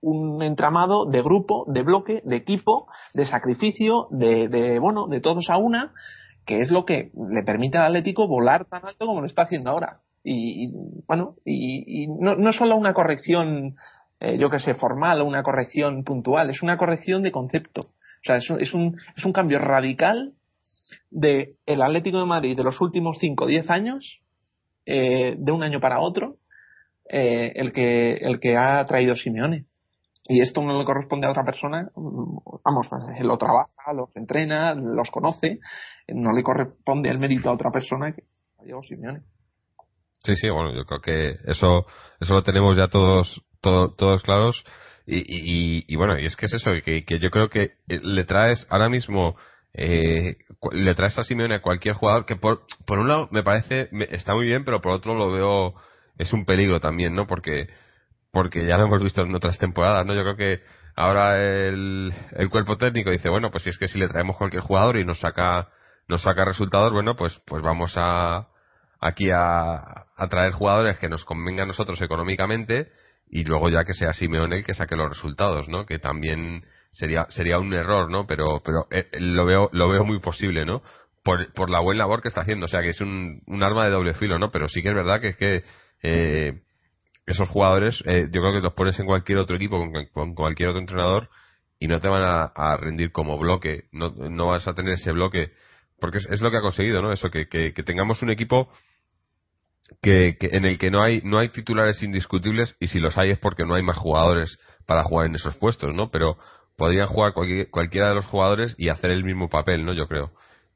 [0.02, 5.58] un entramado de grupo, de bloque, de equipo, de sacrificio, de, bueno, de todos a
[5.58, 5.93] una,
[6.45, 9.69] que es lo que le permite al Atlético volar tan alto como lo está haciendo
[9.69, 10.00] ahora.
[10.24, 10.72] Y,
[11.08, 13.76] bueno, y, no, no solo una corrección,
[14.19, 17.82] eh, yo que sé, formal o una corrección puntual, es una corrección de concepto.
[17.82, 20.34] O sea, es un, es un, es un cambio radical
[21.10, 24.22] de el Atlético de Madrid de los últimos 5 o 10 años,
[24.86, 26.38] eh, de un año para otro,
[27.10, 29.65] eh, el, que, el que ha traído Simeone.
[30.28, 32.88] Y esto no le corresponde a otra persona, vamos,
[33.22, 35.60] lo trabaja, los entrena, los conoce,
[36.08, 38.22] no le corresponde el mérito a otra persona que
[38.60, 39.22] ha llevado Simeone.
[40.24, 41.88] Sí, sí, bueno, yo creo que eso,
[42.19, 44.63] eso lo tenemos ya todos, todos claros.
[45.08, 48.67] Y, y, bueno, y es que es eso, que, que yo creo que le traes
[48.69, 49.36] ahora mismo,
[49.74, 50.38] eh,
[50.72, 54.36] le traes a Simeone a cualquier jugador que por, por un lado me parece, está
[54.36, 55.74] muy bien, pero por otro lo veo
[56.20, 57.26] es un peligro también, ¿no?
[57.26, 57.68] Porque,
[58.32, 60.14] porque ya lo hemos visto en otras temporadas, ¿no?
[60.14, 60.62] Yo creo que
[60.96, 64.62] ahora el, el cuerpo técnico dice, bueno, pues si es que si le traemos cualquier
[64.62, 65.70] jugador y nos saca,
[66.08, 68.50] nos saca resultados, bueno, pues, pues vamos a,
[69.00, 69.78] aquí a,
[70.16, 72.92] a traer jugadores que nos convengan a nosotros económicamente
[73.30, 75.86] y luego ya que sea Simeone el que saque los resultados, ¿no?
[75.86, 78.26] Que también sería sería un error, ¿no?
[78.28, 80.82] Pero pero eh, lo veo lo veo muy posible, ¿no?
[81.24, 83.86] Por, por la buena labor que está haciendo, o sea, que es un, un arma
[83.86, 84.52] de doble filo, ¿no?
[84.52, 85.64] Pero sí que es verdad que es que
[86.04, 86.62] eh,
[87.26, 89.80] esos jugadores, eh, yo creo que los pones en cualquier otro equipo,
[90.14, 91.30] con, cualquier otro entrenador,
[91.80, 95.52] y no te van a, rendir como bloque, no, no, vas a tener ese bloque,
[96.00, 97.12] porque es, lo que ha conseguido, ¿no?
[97.12, 98.70] Eso, que, que, tengamos un equipo
[100.02, 103.40] que, en el que no hay, no hay titulares indiscutibles, y si los hay es
[103.40, 106.10] porque no hay más jugadores para jugar en esos puestos, ¿no?
[106.10, 106.38] Pero
[106.76, 109.94] podrían jugar cualquiera de los jugadores y hacer el mismo papel, ¿no?
[109.94, 110.32] Yo creo.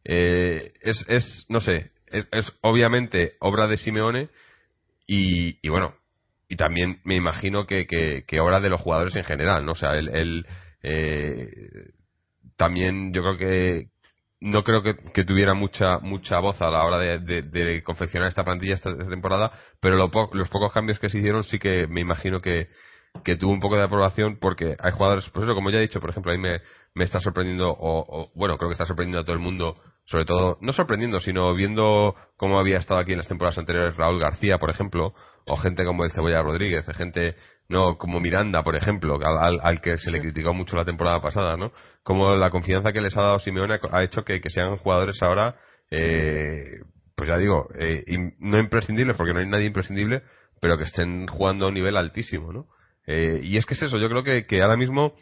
[0.05, 1.91] Eh, es, es, no sé,
[2.31, 4.29] es, obviamente obra de Simeone
[5.05, 5.95] y, bueno,
[6.47, 9.73] y también me imagino que, que, obra de los jugadores en general, ¿no?
[9.73, 10.45] O sea, el,
[10.81, 11.47] eh,
[12.57, 13.87] también yo creo que
[14.39, 18.95] no creo que, tuviera mucha mucha voz a la hora de, confeccionar esta plantilla esta,
[18.95, 22.67] temporada, pero los pocos cambios que se hicieron sí que me imagino que,
[23.23, 25.99] que tuvo un poco de aprobación porque hay jugadores, pues eso, como ya he dicho,
[25.99, 26.61] por ejemplo, ahí me,
[26.93, 30.57] me está sorprendiendo, o, bueno, creo que está sorprendiendo a todo el mundo, sobre todo,
[30.61, 34.69] no sorprendiendo, sino viendo cómo había estado aquí en las temporadas anteriores Raúl García, por
[34.69, 35.13] ejemplo,
[35.45, 37.35] o gente como el Cebolla Rodríguez, gente
[37.69, 41.55] no como Miranda, por ejemplo, al, al, que se le criticó mucho la temporada pasada,
[41.57, 41.71] ¿no?
[42.03, 45.55] Como la confianza que les ha dado Simeone ha hecho que, que sean jugadores ahora,
[45.89, 46.81] eh,
[47.15, 48.03] pues ya digo, eh,
[48.39, 50.23] no imprescindibles, porque no hay nadie imprescindible,
[50.59, 52.67] pero que estén jugando a un nivel altísimo, ¿no?
[53.05, 55.13] Eh, y es que es eso, yo creo que, que ahora mismo,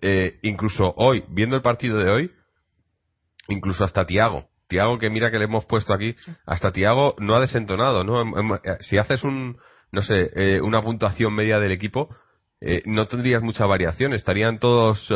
[0.00, 2.30] eh, incluso hoy, viendo el partido de hoy,
[3.52, 7.40] incluso hasta Tiago, Tiago que mira que le hemos puesto aquí, hasta Tiago no ha
[7.40, 8.20] desentonado, ¿no?
[8.20, 9.58] Em, em, eh, si haces un,
[9.90, 12.08] no sé, una puntuación media del equipo,
[12.86, 15.06] no tendrías mucha variación, estarían todos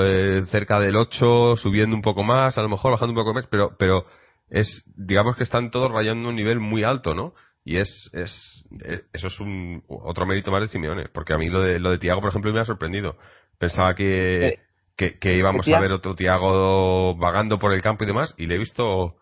[0.51, 3.77] cerca del 8, subiendo un poco más, a lo mejor bajando un poco más, pero,
[3.79, 4.05] pero
[4.49, 7.35] es, digamos que están todos rayando un nivel muy alto, ¿no?
[7.65, 11.49] Y es, es, eh, eso es un otro mérito más de Simeone, porque a mí
[11.49, 13.17] lo de, lo de Tiago, por ejemplo, me ha sorprendido.
[13.59, 13.95] Pensaba
[14.97, 18.55] que, que, íbamos a ver otro Tiago vagando por el campo y demás, y le
[18.55, 19.17] he visto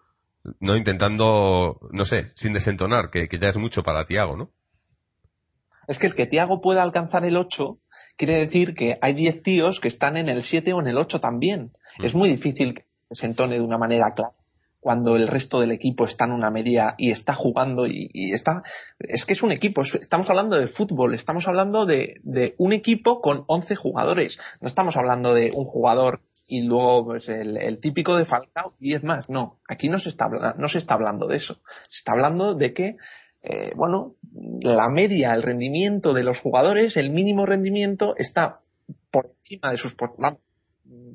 [0.61, 4.51] no intentando, no sé, sin desentonar, que, ya es mucho para Tiago, ¿no?
[5.89, 7.79] Es que el que Tiago pueda alcanzar el 8
[8.17, 11.21] quiere decir que hay 10 tíos que están en el 7 o en el 8
[11.21, 11.73] también.
[12.03, 12.19] Es mm.
[12.19, 14.33] muy difícil que se entone de una manera clara
[14.85, 18.63] cuando el resto del equipo está en una media y está jugando y, está
[18.99, 22.21] es que es un equipo estamos hablando de fútbol estamos hablando de,
[22.59, 27.81] un equipo con 11 jugadores no estamos hablando de un jugador y luego pues, el,
[27.81, 31.29] típico de Falcao y es más no aquí no se está no se está hablando
[31.29, 31.55] de eso
[31.89, 32.97] se está hablando de que
[33.43, 34.17] eh, bueno
[34.61, 38.61] la media el rendimiento de los jugadores el mínimo rendimiento está
[39.11, 39.95] por encima de sus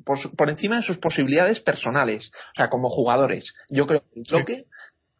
[0.04, 3.54] por, encima de sus posibilidades personales, o sea, como jugadores.
[3.68, 4.64] Yo creo que el bloque,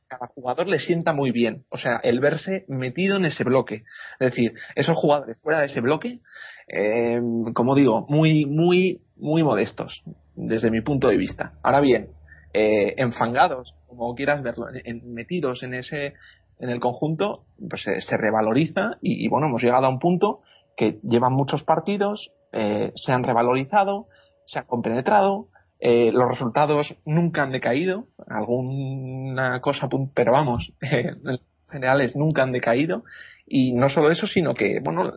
[0.08, 3.84] cada jugador le sienta muy bien, o sea, el verse metido en ese bloque.
[4.18, 6.20] Es decir, esos jugadores fuera de ese bloque,
[6.68, 7.20] eh,
[7.54, 10.02] como digo, muy, muy, muy modestos,
[10.34, 11.52] desde mi punto de vista.
[11.62, 12.08] Ahora bien,
[12.52, 14.66] eh, enfangados, como quieras verlo,
[15.04, 16.14] metidos en ese,
[16.58, 20.40] en el conjunto, pues se, revaloriza y, bueno, hemos llegado a un punto
[20.76, 24.08] que llevan muchos partidos, eh, se han revalorizado,
[24.46, 25.48] se han compenetrado,
[25.80, 31.38] eh, los resultados nunca han decaído, alguna cosa, pero vamos, en
[31.70, 33.04] generales nunca han decaído,
[33.46, 35.12] y no solo eso, sino que, bueno,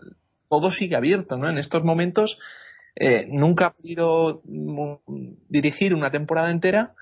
[0.49, 1.49] todo sigue abierto, ¿no?
[1.49, 2.39] En estos momentos
[2.95, 4.41] eh, nunca ha podido
[5.49, 6.93] dirigir una temporada entera,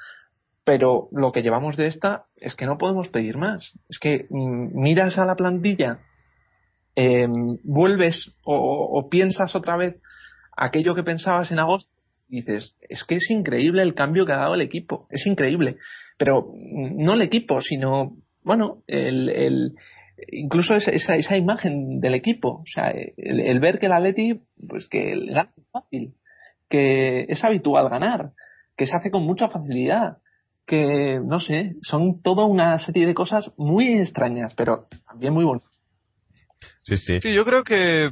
[0.63, 3.73] pero lo que llevamos de esta es que no podemos pedir más.
[3.89, 5.99] Es que mm, miras a la plantilla,
[6.95, 7.27] eh,
[7.63, 10.01] vuelves o piensas otra vez
[10.57, 11.90] aquello que pensabas en agosto
[12.31, 15.77] dices, es que es increíble el cambio que ha dado el equipo, es increíble.
[16.17, 19.75] Pero no el equipo, sino, bueno, el, el
[20.31, 25.15] incluso esa, esa, imagen del equipo, o sea, el, ver que el Atleti, pues que
[25.27, 26.13] gana fácil,
[26.69, 28.31] que es habitual ganar,
[28.77, 30.17] que se hace con mucha facilidad,
[30.65, 35.71] que, no sé, son toda una serie de cosas muy extrañas, pero también muy bonitas.
[36.83, 37.19] Sí, sí.
[37.19, 38.11] Sí, yo creo que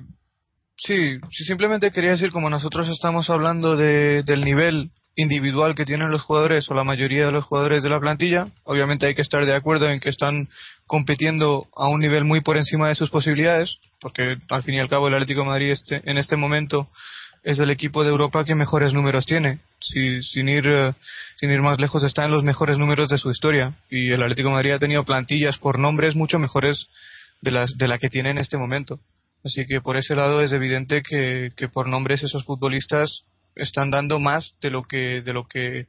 [0.80, 6.22] Sí, simplemente quería decir, como nosotros estamos hablando de, del nivel individual que tienen los
[6.22, 9.56] jugadores o la mayoría de los jugadores de la plantilla, obviamente hay que estar de
[9.56, 10.48] acuerdo en que están
[10.88, 14.88] compitiendo a un nivel muy por encima de sus posibilidades, porque al fin y al
[14.88, 16.90] cabo el Atlético Madrid este, en este momento
[17.44, 19.60] es el equipo de Europa que mejores números tiene.
[19.80, 20.94] sin, ir, eh,
[21.36, 23.74] sin ir más lejos, está en los mejores números de su historia.
[23.90, 26.88] Y el Atlético Madrid ha tenido plantillas por nombres mucho mejores
[27.42, 29.00] de, las, de la que tiene en este momento.
[29.44, 33.24] Así que por ese lado es evidente que, por nombres esos futbolistas
[33.56, 35.88] están dando más de lo que de lo que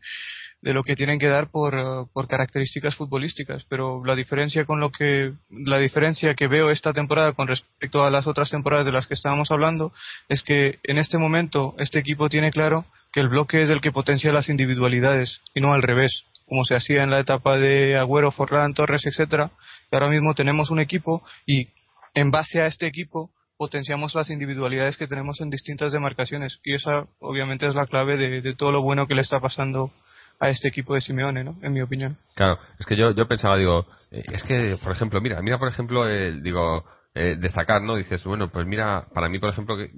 [0.61, 4.91] de lo que tienen que dar por, por características futbolísticas pero la diferencia con lo
[4.91, 9.07] que la diferencia que veo esta temporada con respecto a las otras temporadas de las
[9.07, 9.93] que estábamos hablando
[10.29, 13.93] es que en este momento este equipo tiene claro que el bloque es el que
[13.93, 18.33] potencia las individualidades y no al revés como se hacía en la etapa de Agüero,
[18.33, 19.53] Forlán, Torres, etcétera.
[19.91, 21.69] Y ahora mismo tenemos un equipo y
[22.13, 23.31] en base a este equipo
[23.61, 28.55] potenciamos las individualidades que tenemos en distintas demarcaciones y esa obviamente es la clave de,
[28.55, 29.93] todo lo bueno que le está pasando
[30.39, 31.53] a este equipo de Simeone, ¿no?
[31.63, 32.17] En mi opinión.
[32.37, 35.69] Claro, es que yo, yo pensaba, digo, eh, es que, por ejemplo, mira, mira, por
[35.69, 36.07] ejemplo,
[36.41, 37.97] digo, eh, destacar, ¿no?
[37.97, 39.91] Dices, bueno, pues mira, para mí, por ejemplo, que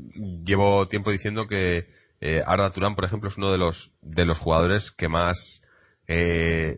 [0.45, 1.87] llevo tiempo diciendo que
[2.21, 5.39] eh, Arda Turán, por ejemplo, es uno de los, de los jugadores que más,
[6.09, 6.77] eh,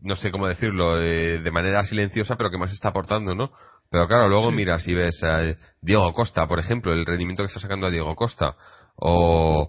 [0.00, 3.52] no sé cómo decirlo, de manera silenciosa, pero que más está aportando, ¿no?
[3.92, 5.42] Pero claro, luego miras y ves a
[5.82, 8.56] Diego Costa, por ejemplo, el rendimiento que está sacando a Diego Costa,
[8.96, 9.68] o,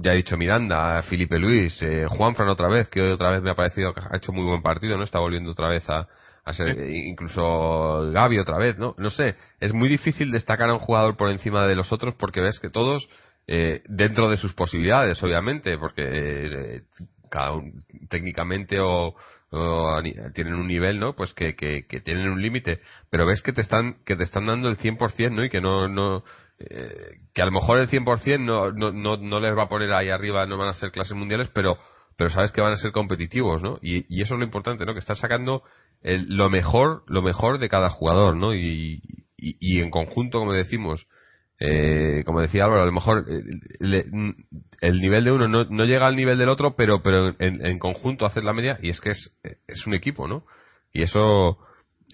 [0.00, 3.50] ya he dicho Miranda, Felipe Luis, eh, Juanfran otra vez, que hoy otra vez me
[3.50, 5.04] ha parecido que ha hecho muy buen partido, ¿no?
[5.04, 6.08] Está volviendo otra vez a,
[6.54, 8.96] ser, incluso Gaby otra vez, ¿no?
[8.98, 12.40] No sé, es muy difícil destacar a un jugador por encima de los otros porque
[12.40, 13.08] ves que todos,
[13.46, 16.82] eh, dentro de sus posibilidades, obviamente, porque eh,
[17.30, 17.70] cada uno
[18.08, 19.14] técnicamente o,
[20.34, 21.14] tienen un nivel, ¿no?
[21.14, 24.68] Pues que, que, tienen un límite, pero ves que te están que te están dando
[24.68, 25.44] el 100%, ¿no?
[25.44, 26.24] Y que no no
[26.58, 29.92] eh, que a lo mejor el 100% no, no, no, no les va a poner
[29.92, 31.78] ahí arriba, no van a ser clases mundiales, pero
[32.16, 33.78] pero sabes que van a ser competitivos, ¿no?
[33.82, 34.92] Y, y eso es lo importante, ¿no?
[34.92, 35.62] Que estás sacando
[36.02, 38.54] lo mejor lo mejor de cada jugador, ¿no?
[38.54, 39.02] Y,
[39.36, 41.06] y en conjunto, como decimos,
[41.66, 44.04] eh, como decía Álvaro, a lo mejor eh,
[44.80, 48.26] el nivel de uno no, no, llega al nivel del otro, pero, pero en, conjunto
[48.26, 50.44] hacer la media y es que es, es un equipo, ¿no?
[50.92, 51.58] Y eso,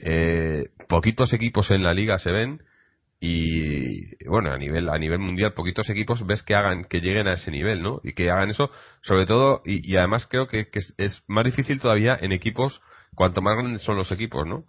[0.02, 2.62] eh, poquitos equipos en la liga se ven
[3.18, 7.34] y bueno a nivel a nivel mundial poquitos equipos ves que hagan que lleguen a
[7.34, 8.70] ese nivel no y que hagan eso
[9.02, 12.80] sobre todo y, además creo que, es, más difícil todavía en equipos
[13.14, 14.64] cuanto más grandes son los equipos no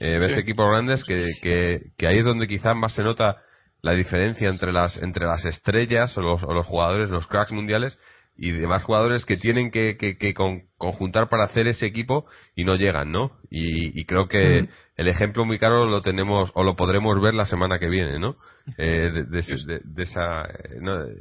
[0.00, 3.40] eh, ves equipos grandes que, que, que ahí es donde quizás más se nota
[3.82, 7.98] la diferencia entre las entre las estrellas o los, o los jugadores, los cracks mundiales
[8.36, 10.34] y demás jugadores que tienen que, que,
[10.78, 13.32] conjuntar para hacer ese equipo y no llegan, ¿no?
[13.50, 17.78] Y, creo que el ejemplo muy claro lo tenemos o lo podremos ver la semana
[17.78, 18.36] que viene, ¿no?
[18.78, 20.48] Eh, de, esa,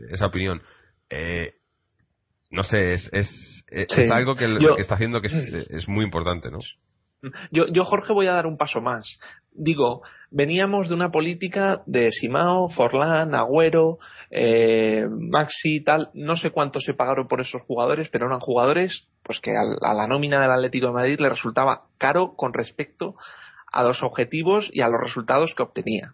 [0.10, 0.62] esa opinión.
[1.10, 1.56] Eh,
[2.50, 5.34] no sé, es, es, es algo que, que está haciendo que es,
[5.70, 6.60] es muy importante, ¿no?
[7.52, 9.20] Yo, yo, Jorge, voy a dar un paso más.
[9.54, 16.10] Digo, veníamos de una política de Simao, Forlán, Agüero, eh, Maxi, tal.
[16.14, 20.08] No sé cuánto se pagaron por esos jugadores, pero eran jugadores pues que a la
[20.08, 23.16] nómina del Atlético de Madrid le resultaba caro con respecto
[23.72, 26.14] a los objetivos y a los resultados que obtenía.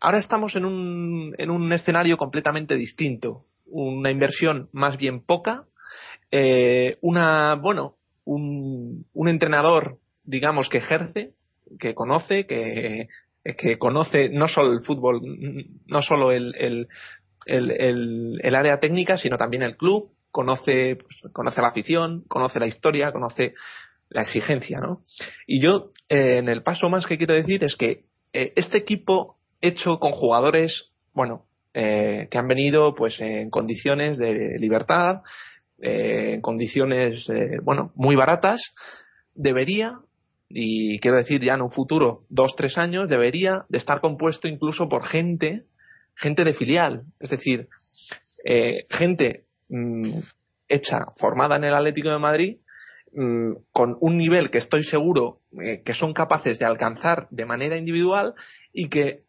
[0.00, 3.44] Ahora estamos en un, en un escenario completamente distinto.
[3.66, 5.64] Una inversión más bien poca,
[6.30, 11.32] eh, una, bueno, un, un entrenador digamos, que ejerce,
[11.78, 13.08] que conoce, que,
[13.44, 15.20] que conoce no solo el fútbol,
[15.86, 16.88] no solo el, el,
[17.46, 23.12] el, área técnica, sino también el club, conoce, pues, conoce la afición, conoce la historia,
[23.12, 23.54] conoce
[24.08, 25.00] la exigencia, ¿no?
[25.46, 29.36] Y yo, eh, en el paso más que quiero decir es que eh, este equipo
[29.60, 35.22] hecho con jugadores, bueno, eh, que han venido pues en condiciones de libertad,
[35.84, 37.26] en condiciones,
[37.64, 38.60] bueno, muy baratas,
[39.34, 39.98] debería
[40.54, 44.88] y quiero decir ya en un futuro, dos, tres años, debería de estar compuesto incluso
[44.88, 45.64] por gente,
[46.14, 47.68] gente de filial, es decir,
[48.44, 50.18] eh, gente mm,
[50.68, 52.56] hecha, formada en el Atlético de Madrid,
[53.14, 57.76] mm, con un nivel que estoy seguro eh, que son capaces de alcanzar de manera
[57.76, 58.34] individual
[58.72, 59.22] y que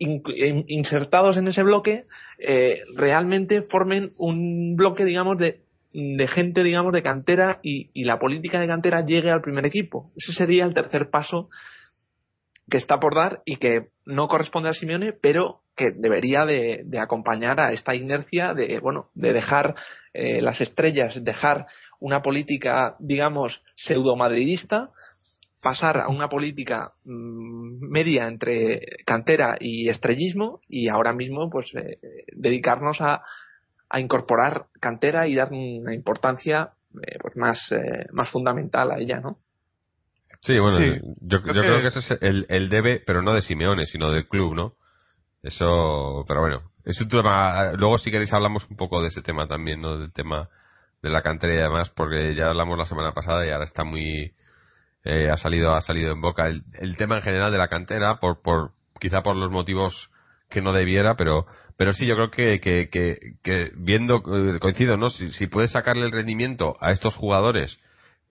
[0.00, 2.04] insertados en ese bloque
[2.38, 8.60] eh, realmente formen un bloque digamos de de gente, digamos, de cantera y, la política
[8.60, 10.10] de cantera llegue al primer equipo.
[10.16, 11.48] Ese sería el tercer paso
[12.70, 17.60] que está por dar y que no corresponde a Simeone, pero que debería de, acompañar
[17.60, 19.74] a esta inercia de, bueno, de dejar
[20.12, 21.66] eh, las estrellas, dejar
[22.00, 24.90] una política, digamos, pseudo-madridista,
[25.62, 31.98] pasar a una política mm, media entre cantera y estrellismo y ahora mismo, pues, eh,
[32.32, 33.22] dedicarnos a,
[33.90, 39.20] a incorporar cantera y dar una importancia eh, pues más, eh, más fundamental a ella,
[39.20, 39.38] ¿no?
[40.40, 40.78] Sí, bueno,
[41.20, 41.88] yo, creo, que...
[41.88, 44.74] ese es el, el debe, pero no de Simeone, sino del club, ¿no?
[45.42, 47.72] Eso, pero bueno, es un tema.
[47.72, 49.98] Luego, si queréis, hablamos un poco de ese tema también, ¿no?
[49.98, 50.48] Del tema
[51.02, 54.32] de la cantera y además, porque ya hablamos la semana pasada y ahora está muy.
[55.04, 58.18] Eh, ha salido ha salido en boca el, el tema en general de la cantera,
[58.18, 60.10] por, por quizá por los motivos
[60.50, 61.46] que no debiera, pero
[61.78, 62.90] pero sí, yo creo que, que,
[63.42, 65.10] que, viendo, eh, coincido, ¿no?
[65.10, 67.78] Si, si puedes sacarle el rendimiento a estos jugadores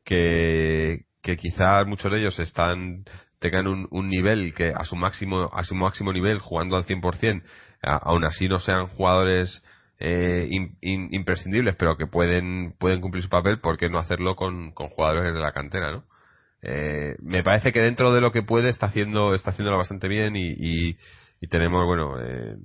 [0.04, 3.06] que, que quizás muchos de ellos están
[3.39, 7.43] tengan un, un, nivel que a su máximo a su máximo nivel jugando al 100%
[7.82, 9.64] aún así no sean jugadores
[10.00, 10.50] eh,
[10.82, 15.34] imprescindibles pero que pueden pueden cumplir su papel ¿por qué no hacerlo con, con jugadores
[15.34, 16.04] de la cantera no
[16.64, 20.36] eh, me parece que dentro de lo que puede está haciendo está haciéndolo bastante bien
[20.36, 20.98] y, y,
[21.40, 22.56] y tenemos, bueno, eh,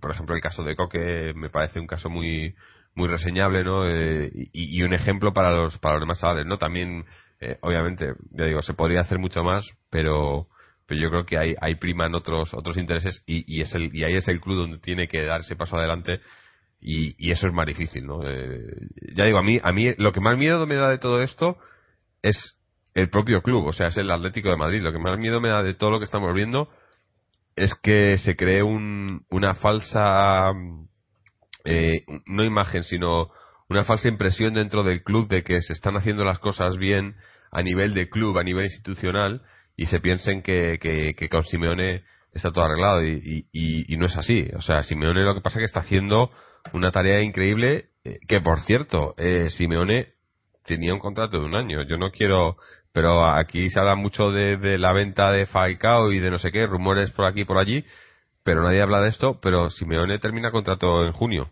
[0.00, 2.54] por ejemplo, el caso de Coque me parece un caso muy
[2.94, 3.88] muy reseñable, ¿no?
[3.88, 6.58] Y, y, un ejemplo para los para los demás chavales, ¿no?
[6.58, 7.04] También,
[7.60, 10.48] obviamente, ya digo, se podría hacer mucho más, pero
[10.86, 14.02] pero yo creo que hay, hay priman otros otros intereses y, y, es el, y
[14.02, 16.20] ahí es el club donde tiene que dar ese paso adelante
[16.80, 18.22] y, y eso es más difícil, ¿no?
[18.24, 21.20] Eh, ya digo, a mí, a mí lo que más miedo me da de todo
[21.20, 21.58] esto
[22.22, 22.56] es
[22.94, 24.82] el propio club, o sea, es el Atlético de Madrid.
[24.82, 26.70] Lo que más miedo me da de todo lo que estamos viendo
[27.56, 30.52] es que se cree un, una falsa,
[31.64, 33.30] eh, no imagen, sino
[33.68, 37.14] una falsa impresión dentro del club de que se están haciendo las cosas bien
[37.52, 39.42] a nivel de club, a nivel institucional,
[39.76, 44.48] y se piensen que, que, con Simeone está todo arreglado y, y, no es así.
[44.56, 46.30] O sea, Simeone lo que pasa es que está haciendo
[46.72, 50.08] una tarea increíble eh, que, por cierto, eh, Simeone
[50.64, 51.82] tenía un contrato de un año.
[51.82, 52.56] Yo no quiero,
[52.92, 56.50] pero aquí se habla mucho de, de, la venta de Falcao y de no sé
[56.50, 57.84] qué, rumores por aquí y por allí,
[58.42, 59.38] pero nadie habla de esto.
[59.40, 61.50] Pero Simeone termina contrato en junio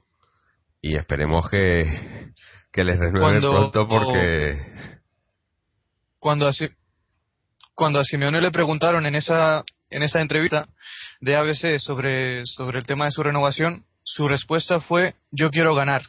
[0.81, 2.33] y esperemos que,
[2.73, 4.59] que les renueven pronto porque.
[6.19, 6.69] Cuando así,
[7.75, 10.67] cuando a Simeone le preguntaron en esa, en esa entrevista
[11.21, 16.03] de ABC sobre, sobre el tema de su renovación, su respuesta fue yo quiero ganar.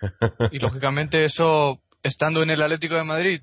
[0.50, 3.42] y lógicamente eso, estando en el Atlético de Madrid,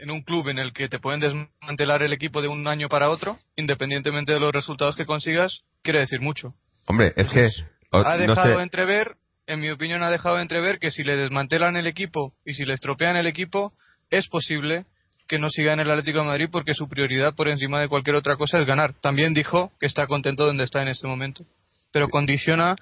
[0.00, 3.10] en un club en el que te pueden desmantelar el equipo de un año para
[3.10, 6.54] otro, independientemente de los resultados que consigas, quiere decir mucho.
[6.86, 7.46] Hombre, es que...
[7.92, 9.16] ha dejado entrever,
[9.46, 12.74] en mi opinión, ha dejado entrever que si le desmantelan el equipo y si le
[12.74, 13.72] estropean el equipo,
[14.10, 14.84] es posible
[15.28, 18.16] que no siga en el Atlético de Madrid porque su prioridad por encima de cualquier
[18.16, 18.94] otra cosa es ganar.
[19.00, 21.44] También dijo que está contento donde está en este momento,
[21.92, 22.76] pero condiciona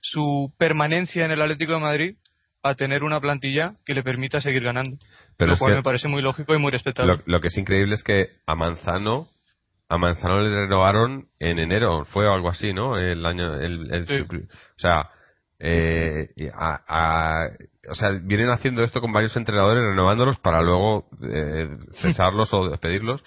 [0.00, 2.16] su permanencia en el Atlético de Madrid
[2.62, 4.96] a tener una plantilla que le permita seguir ganando.
[5.38, 7.22] lo cual me parece muy lógico y muy respetable.
[7.26, 9.26] Lo, que es increíble es que a Manzano
[9.88, 12.96] a Manzano le renovaron en enero, fue algo así, ¿no?
[12.96, 15.10] El año el, o sea,
[15.58, 17.48] eh, a,
[17.90, 21.68] o sea, vienen haciendo esto con varios entrenadores, renovándolos para luego eh,
[22.00, 23.22] cesarlos o despedirlos.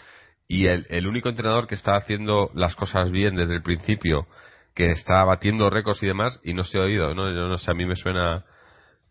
[0.47, 4.27] Y el, el, único entrenador que está haciendo las cosas bien desde el principio,
[4.73, 7.29] que está batiendo récords y demás, y no se ha oído, ¿no?
[7.31, 8.43] Yo no sé, a mí me suena,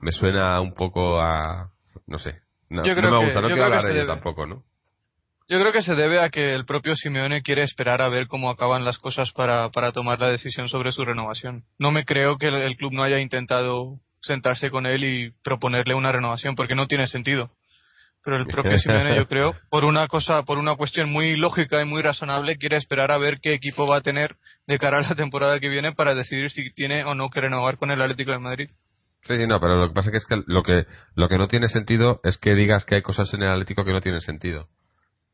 [0.04, 1.70] me suena un poco a,
[2.06, 2.42] no sé.
[2.68, 4.62] No, me gusta, no quiero hablar de ello tampoco, ¿no?
[5.48, 8.50] Yo creo que se debe a que el propio Simeone quiere esperar a ver cómo
[8.50, 11.64] acaban las cosas para, para tomar la decisión sobre su renovación.
[11.78, 16.12] No me creo que el, club no haya intentado sentarse con él y proponerle una
[16.12, 17.50] renovación, porque no tiene sentido.
[18.22, 21.86] Pero el propio Simeone, yo creo, por una cosa, por una cuestión muy lógica y
[21.86, 24.36] muy razonable, quiere esperar a ver qué equipo va a tener
[24.66, 27.78] de cara a la temporada que viene para decidir si tiene o no que renovar
[27.78, 28.70] con el Atlético de Madrid.
[29.24, 31.68] Sí, sí, no, pero lo que pasa es que lo que lo que no tiene
[31.68, 34.68] sentido es que digas que hay cosas en el Atlético que no tienen sentido.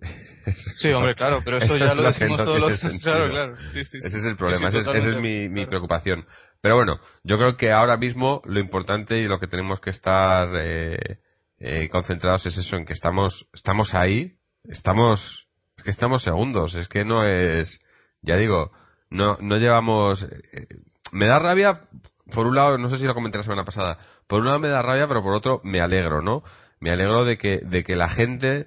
[0.76, 2.80] Sí, hombre, claro, pero eso ya lo decimos todos los...
[3.02, 3.54] Claro, claro.
[3.74, 6.26] Ese es el problema, esa es, mi, mi preocupación.
[6.60, 10.48] Pero bueno, yo creo que ahora mismo lo importante y lo que tenemos que estar
[10.54, 11.18] eh,
[11.58, 16.88] eh, concentrados es eso, en que estamos, estamos ahí, estamos, es que estamos segundos, es
[16.88, 17.80] que no es,
[18.22, 18.72] ya digo,
[19.10, 20.66] no, no llevamos, eh,
[21.12, 21.82] me da rabia,
[22.30, 24.68] por un lado, no sé si lo comenté la semana pasada, por un lado me
[24.68, 26.42] da rabia, pero por otro me alegro, ¿no?
[26.80, 28.66] me alegro de que, de que la gente,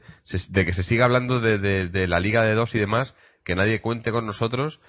[0.49, 1.57] de que se siga hablando de,
[1.89, 4.79] de, la Liga de Dos y demás, que nadie cuente con nosotros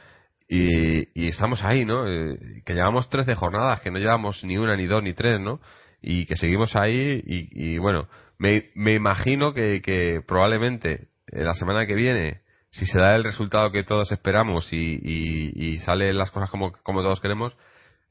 [0.47, 2.07] y, y estamos ahí, ¿no?
[2.07, 5.61] Eh, que llevamos 13 jornadas, que no llevamos ni una, ni dos, ni tres, ¿no?
[6.03, 8.09] Y que seguimos ahí y, y bueno,
[8.39, 13.73] me, me imagino que, que probablemente la semana que viene, si se da el resultado
[13.73, 17.57] que todos esperamos y, y, y salen las cosas como, como todos queremos,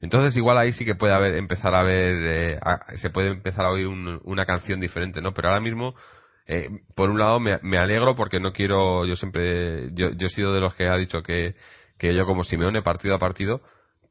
[0.04, 2.60] entonces igual ahí sí que puede haber, empezar a ver, eh,
[2.96, 5.32] se puede empezar a oír una canción diferente, ¿no?
[5.32, 5.94] Pero ahora mismo,
[6.46, 10.28] eh, por un lado me, me, alegro porque no quiero, yo siempre, yo, yo he
[10.28, 11.54] sido de los que ha dicho que,
[11.98, 13.62] que yo como Simeone partido a partido,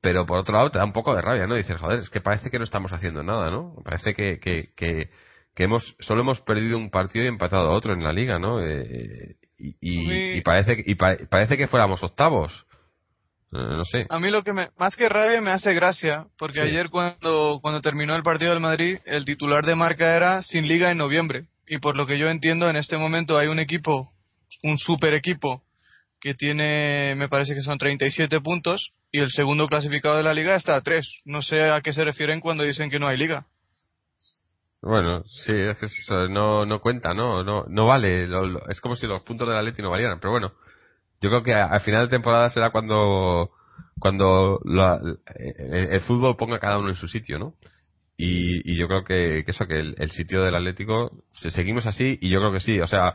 [0.02, 1.54] pero por otro lado te da un poco de rabia, ¿no?
[1.54, 3.76] Dices, joder, es que parece que no estamos haciendo nada, ¿no?
[3.86, 5.12] Parece que, que, que,
[5.54, 8.60] que hemos, solo hemos perdido un partido y empatado a otro en la liga, ¿no?
[8.66, 12.66] Eh, y, y, y, parece, y parece que fuéramos octavos.
[13.54, 14.08] Eh, no sé.
[14.10, 17.82] A mí lo que me, más que rabia me hace gracia, porque ayer cuando, cuando
[17.82, 21.46] terminó el partido del Madrid, el titular de marca era sin liga en noviembre.
[21.68, 24.12] Y por lo que yo entiendo, en este momento hay un equipo,
[24.64, 25.62] un super equipo,
[26.20, 30.56] que tiene, me parece que son 37 puntos, y el segundo clasificado de la liga
[30.56, 31.22] está a 3.
[31.26, 33.46] No sé a qué se refieren cuando dicen que no hay liga.
[34.82, 37.44] Bueno, sí, es que eso, no, no cuenta, ¿no?
[37.44, 38.28] No, no vale.
[38.70, 40.54] es como si los puntos de la Leti no valieran, pero bueno
[41.24, 43.50] yo creo que al final de temporada será cuando
[43.98, 44.60] cuando
[45.36, 47.54] el, fútbol ponga cada uno en su sitio, ¿no?
[48.18, 52.52] Y, yo creo que, eso, que el, sitio del Atlético, seguimos así y yo creo
[52.52, 53.14] que sí, o sea,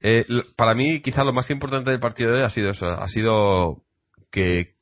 [0.00, 0.26] eh,
[0.56, 3.82] para mí quizás lo más importante del partido de hoy ha sido eso, ha sido
[4.32, 4.74] que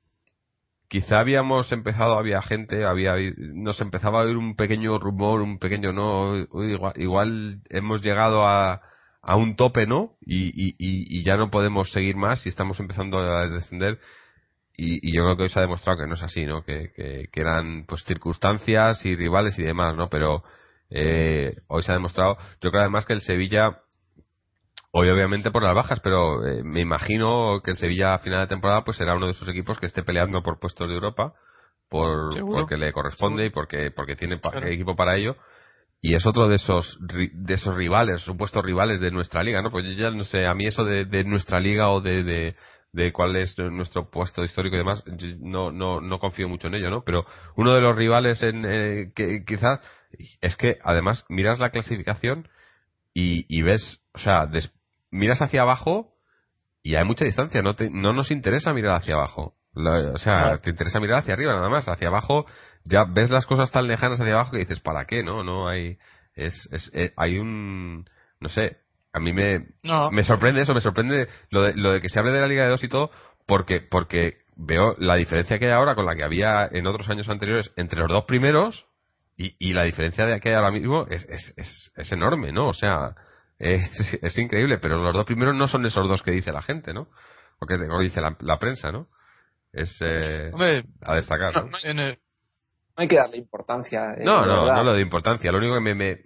[0.88, 5.92] quizá habíamos empezado, había gente, había nos empezaba a oír un pequeño rumor, un pequeño
[5.92, 6.36] no,
[6.96, 8.80] igual, hemos llegado a,
[9.28, 10.12] a un tope, ¿no?
[10.24, 13.98] Y, y, y, ya no podemos seguir más y estamos empezando a descender.
[14.74, 16.64] Y, yo creo que hoy se ha demostrado que no es así, ¿no?
[16.64, 20.08] Que, que, eran pues circunstancias y rivales y demás, ¿no?
[20.08, 20.44] Pero
[20.88, 23.82] eh, hoy se ha demostrado, yo creo además que el Sevilla
[24.90, 28.46] Hoy obviamente por las bajas, pero eh, me imagino que el Sevilla a final de
[28.46, 31.34] temporada pues será uno de esos equipos que esté peleando por puestos de Europa,
[31.90, 34.40] por porque le corresponde y porque porque tiene
[34.72, 35.36] equipo para ello.
[36.00, 39.70] Y es otro de esos de esos rivales, supuestos rivales de nuestra liga, ¿no?
[39.70, 42.54] Pues yo ya no sé, a mí eso de, de nuestra liga o de, de,
[42.92, 45.02] de, cuál es nuestro puesto histórico y demás,
[45.40, 47.02] no, no, no confío mucho en ello, ¿no?
[47.02, 47.26] Pero
[47.56, 49.80] uno de los rivales en eh, que quizás
[50.40, 52.48] es que además miras la clasificación
[53.12, 54.70] y, y ves, o sea, des,
[55.10, 56.14] miras hacia abajo
[56.82, 59.54] y hay mucha distancia, no, te, no nos interesa mirar hacia abajo.
[59.74, 62.46] o sea, te interesa mirar hacia arriba nada más, hacia abajo
[62.88, 65.22] ya ves las cosas tan lejanas hacia abajo que dices, ¿para qué?
[65.22, 65.98] No, no hay
[66.34, 68.08] es, es, eh, hay un
[68.40, 68.78] no sé,
[69.12, 69.66] a mí me
[70.12, 72.64] me sorprende eso, me sorprende lo de, lo de que se hable de la Liga
[72.64, 73.10] de Dos y todo
[73.46, 77.28] porque porque veo la diferencia que hay ahora con la que había en otros años
[77.28, 78.86] anteriores entre los dos primeros
[79.36, 82.68] y, y la diferencia de que hay ahora mismo es, es, es, es enorme, ¿no?
[82.68, 83.14] O sea,
[83.58, 87.08] es, increíble, pero los dos primeros no son esos dos que dice la gente, ¿no?
[87.60, 89.08] O que dice la, prensa, ¿no?
[89.72, 90.52] Es eh,
[91.02, 91.54] a destacar.
[91.54, 91.78] No,
[92.98, 94.14] hay que darle importancia.
[94.14, 95.52] Eh, no, no, no lo de importancia.
[95.52, 96.18] Lo único que me, me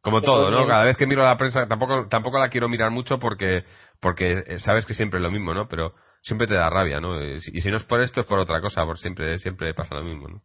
[0.00, 0.66] como todo, ¿no?
[0.66, 3.64] Cada vez que miro la prensa tampoco tampoco la quiero mirar mucho porque
[4.00, 5.68] porque eh, sabes que siempre es lo mismo, ¿no?
[5.68, 7.22] Pero siempre te da rabia, ¿no?
[7.22, 10.04] Y si no es por esto es por otra cosa, por siempre siempre pasa lo
[10.04, 10.42] mismo, ¿no?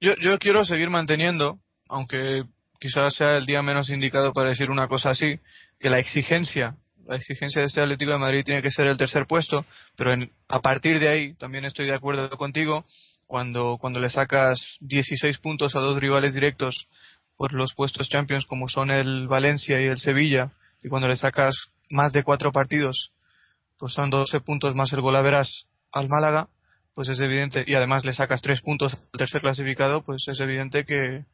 [0.00, 2.44] Yo yo quiero seguir manteniendo, aunque
[2.80, 5.38] quizás sea el día menos indicado para decir una cosa así,
[5.78, 9.26] que la exigencia, la exigencia de este Atlético de Madrid tiene que ser el tercer
[9.26, 9.64] puesto,
[9.96, 10.12] pero
[10.48, 12.84] a partir de ahí también estoy de acuerdo contigo,
[13.28, 16.88] cuando, cuando le sacas 16 puntos a dos rivales directos
[17.36, 20.52] por los puestos Champions como son el Valencia y el Sevilla,
[20.82, 21.54] y cuando le sacas
[21.90, 23.12] más de cuatro partidos,
[23.78, 26.48] pues son 12 puntos más el golaveras al Málaga,
[26.94, 30.84] pues es evidente, y además le sacas tres puntos al tercer clasificado, pues es evidente
[30.84, 31.26] que,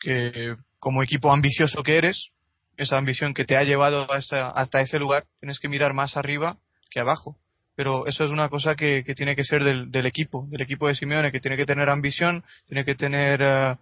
[0.00, 2.30] que como equipo ambicioso que eres,
[2.76, 6.56] esa ambición que te ha llevado hasta ese lugar, tienes que mirar más arriba
[6.88, 7.36] que abajo.
[7.76, 11.30] Pero eso es una cosa que, tiene que ser del, equipo, del equipo de Simeone,
[11.30, 13.76] que tiene que tener ambición, tiene que tener eh,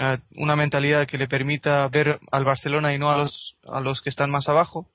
[0.00, 4.02] eh, una mentalidad que le permita ver al Barcelona y no a los, a los
[4.02, 4.86] que están más abajo.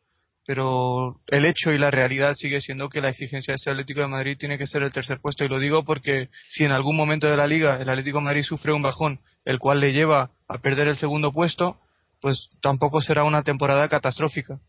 [0.45, 4.07] Pero el hecho y la realidad sigue siendo que la exigencia de este Atlético de
[4.07, 5.43] Madrid tiene que ser el tercer puesto.
[5.43, 8.43] Y lo digo porque si en algún momento de la liga el Atlético de Madrid
[8.43, 11.79] sufre un bajón el cual le lleva a perder el segundo puesto
[12.21, 14.59] pues tampoco será una temporada catastrófica.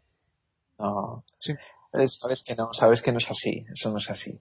[0.79, 1.25] No
[1.93, 4.41] sabes que no sabes que no es así eso no es así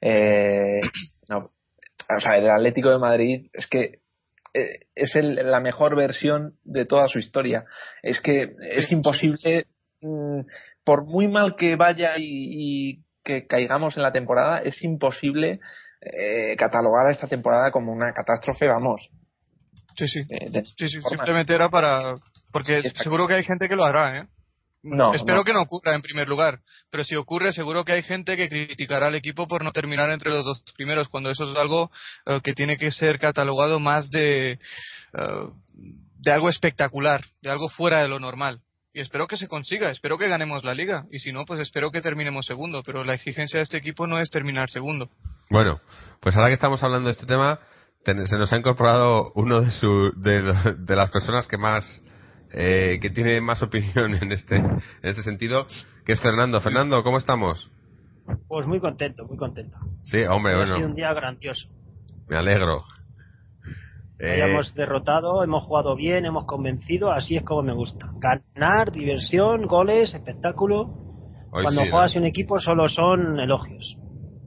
[0.00, 0.80] eh,
[1.28, 4.00] no o sea el Atlético de Madrid es que
[4.52, 7.64] eh, es la mejor versión de toda su historia
[8.02, 9.66] es que es imposible
[10.04, 10.40] Mm,
[10.84, 15.60] por muy mal que vaya y, que caigamos en la temporada, es imposible
[16.02, 19.08] eh, catalogar a esta temporada como una catástrofe, vamos.
[19.96, 20.20] Sí, sí.
[20.28, 22.16] Eh, sí, sí simplemente era para.
[22.52, 24.26] Porque seguro que hay gente que lo hará, ¿eh?
[24.84, 26.60] No, Espero que no ocurra en primer lugar,
[26.90, 30.30] pero si ocurre seguro que hay gente que criticará al equipo por no terminar entre
[30.30, 31.90] los dos primeros, cuando eso es algo
[32.26, 34.58] eh, que tiene que ser catalogado más de,
[36.18, 38.60] de algo espectacular, de algo fuera de lo normal
[38.94, 41.90] y espero que se consiga, espero que ganemos la liga y si no, pues espero
[41.90, 45.10] que terminemos segundo, pero la exigencia de este equipo no es terminar segundo.
[45.50, 45.80] Bueno,
[46.20, 47.58] pues ahora que estamos hablando de este tema,
[48.04, 50.42] se nos ha incorporado uno de, su, de,
[50.94, 51.84] las personas que más
[52.56, 55.66] eh, que tiene más opinión en este en este sentido,
[56.04, 56.60] que es Fernando.
[56.60, 57.70] Fernando, ¿cómo estamos?
[58.48, 59.76] Pues muy contento, muy contento.
[60.02, 60.74] Sí, hombre, bueno.
[60.74, 61.68] Ha sido un día grandioso.
[62.28, 62.84] Me alegro.
[64.18, 68.10] Eh, hemos derrotado, hemos jugado bien, hemos convencido, así es como me gusta.
[68.18, 71.02] Ganar, diversión, goles, espectáculo.
[71.50, 73.96] Cuando juegas en un equipo solo son elogios.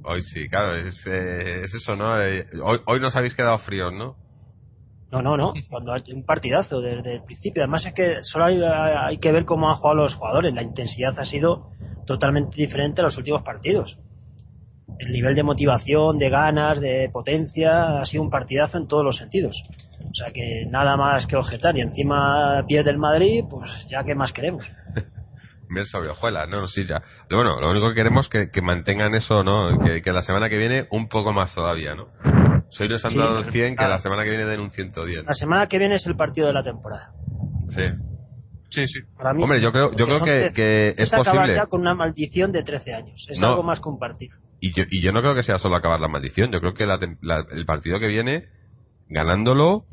[0.03, 2.20] Hoy sí, claro, es, eh, eso, ¿no?
[2.22, 4.16] Eh, hoy, hoy nos habéis quedado fríos, ¿no?
[5.12, 5.53] No, no, no.
[5.70, 7.64] Cuando hay un partidazo desde el principio.
[7.64, 10.53] Además es que solo hay, hay que ver cómo han jugado los jugadores.
[10.53, 11.72] La intensidad ha sido
[12.05, 13.97] totalmente diferente a los últimos partidos
[14.99, 19.18] el nivel de motivación, de ganas, de potencia, ha sido un partidazo en todos los
[19.18, 19.62] sentidos.
[19.99, 24.16] O sea que nada más que objetar y encima pierde el Madrid, pues ya que
[24.16, 24.66] más queremos.
[25.70, 27.01] Bien sobre hojuelas, no, sí, ya.
[27.30, 29.78] Bueno, lo único que queremos es que, mantengan eso, ¿no?
[29.80, 32.08] Que, la semana que viene un poco más todavía, ¿no?
[32.70, 35.26] Soy nos han dado 100, que la semana que viene den un 110.
[35.26, 37.11] La semana que viene es el partido de la temporada.
[37.70, 37.84] Sí.
[38.70, 38.99] Sí, sí.
[39.18, 41.55] Para mí Hombre, sí, yo creo, yo creo que, que trece- es acabar posible.
[41.55, 43.26] ya con una maldición de 13 años.
[43.30, 43.47] Es No.
[43.49, 44.30] algo más compartir.
[44.59, 46.51] Y yo, y yo no creo que sea solo acabar la maldición.
[46.51, 48.45] Yo creo que la la- el partido que viene,
[49.07, 49.86] ganándolo,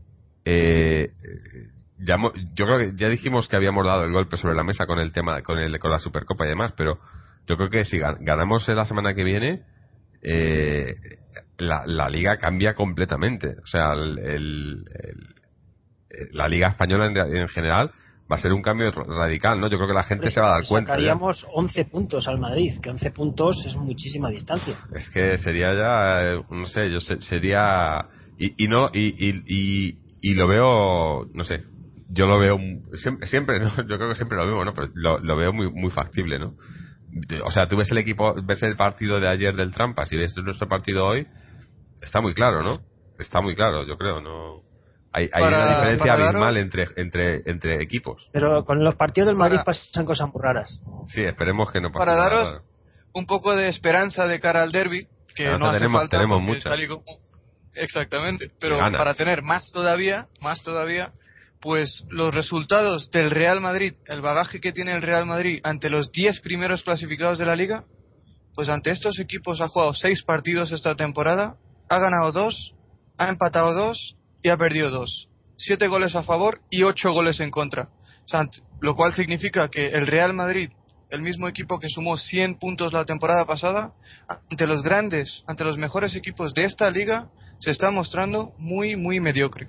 [0.45, 1.11] eh,
[1.99, 4.87] ya, mo- yo creo que ya dijimos que habíamos dado el golpe sobre la mesa
[4.87, 6.99] con el tema, con, el, con la Supercopa y demás, pero
[7.47, 9.63] yo creo que si ga- ganamos la semana que viene,
[10.23, 10.97] eh,
[11.59, 13.49] la, la liga cambia completamente.
[13.63, 17.91] O sea, el- el- el- la liga española en, en general
[18.31, 19.69] va a ser un cambio radical, ¿no?
[19.69, 20.93] Yo creo que la gente se va a dar cuenta.
[20.93, 20.97] ya.
[20.97, 24.77] Sacaríamos 11 puntos al Madrid, que 11 puntos es muchísima distancia.
[24.95, 28.01] Es que sería ya, eh, no sé, yo sé- sería
[28.39, 31.65] y, y no y, y, y, y lo veo, no sé,
[32.09, 32.59] yo lo veo
[32.95, 33.77] siempre, siempre ¿no?
[33.77, 34.73] yo creo que siempre lo veo, ¿no?
[34.73, 36.55] Pero lo, lo veo muy muy factible, ¿no?
[37.45, 40.35] O sea, tú ves el equipo, ves el partido de ayer del Trampas y ves
[40.39, 41.27] nuestro partido hoy,
[42.05, 42.79] está muy claro, ¿no?
[43.19, 44.63] Está muy claro, yo creo, no.
[45.13, 48.29] Hay, hay Para- una diferencia abismal daros- entre entre entre equipos.
[48.33, 50.81] Pero con los partidos del Madrid Para- pasan cosas muy raras.
[51.07, 52.63] Sí, esperemos que no pase Para nada daros
[53.13, 56.39] un poco de esperanza de cara al derby, que Esperanza no hace tenemos- falta tenemos
[56.41, 56.71] porque mucha.
[56.71, 57.05] tal y como-
[57.77, 61.13] Exactamente, pero para tener más todavía, más todavía,
[61.61, 66.13] pues los resultados del Real Madrid, el bagaje que tiene el Real Madrid ante los
[66.13, 67.85] 10 primeros clasificados de la liga,
[68.55, 71.57] pues ante estos equipos ha jugado 6 partidos esta temporada,
[71.89, 72.75] ha ganado 2,
[73.19, 75.29] ha empatado 2 y ha perdido 2.
[75.57, 77.89] 7 goles a favor y 8 goles en contra.
[78.81, 80.71] Lo cual significa que el Real Madrid,
[81.11, 83.95] el mismo equipo que sumó 100 puntos la temporada pasada,
[84.29, 87.31] ante los grandes, ante los mejores equipos de esta liga,
[87.61, 89.69] se está mostrando muy, muy mediocre.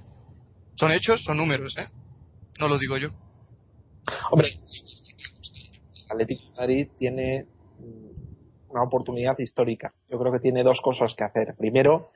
[0.76, 1.88] Son hechos, son números, ¿eh?
[2.60, 3.10] No lo digo yo.
[4.32, 4.50] Hombre,
[6.10, 7.46] Atlético Madrid tiene
[7.80, 8.15] mm,
[8.76, 9.94] una oportunidad histórica.
[10.10, 11.56] Yo creo que tiene dos cosas que hacer.
[11.58, 12.10] Primero,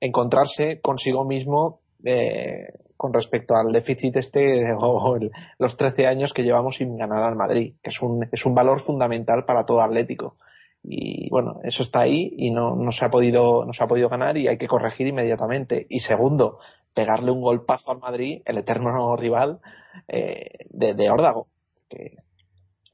[0.00, 2.66] encontrarse consigo mismo eh,
[2.96, 7.36] con respecto al déficit este o el- los 13 años que llevamos sin ganar al
[7.36, 10.36] Madrid, que es un, es un valor fundamental para todo Atlético.
[10.82, 14.10] Y bueno, eso está ahí y no, no se ha podido no se ha podido
[14.10, 15.86] ganar y hay que corregir inmediatamente.
[15.88, 16.58] Y segundo,
[16.92, 19.60] pegarle un golpazo al Madrid, el eterno rival
[20.08, 21.46] eh, de, de Órdago.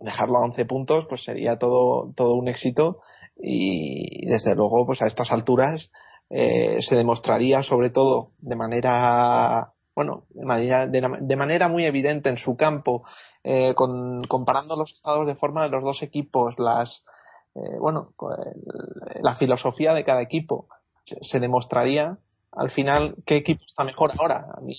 [0.01, 3.01] Dejarlo a 11 puntos pues sería todo todo un éxito.
[3.43, 5.91] Y desde luego pues a estas alturas
[6.29, 12.37] eh, se demostraría sobre todo de manera bueno de manera, de, manera muy evidente en
[12.37, 13.03] su campo
[13.43, 17.03] eh, con, comparando los estados de forma de los dos equipos las
[17.55, 18.13] eh, bueno
[18.45, 20.69] el- la filosofía de cada equipo
[21.05, 22.19] se, se demostraría
[22.53, 24.47] al final qué equipo está mejor ahora.
[24.57, 24.77] A mí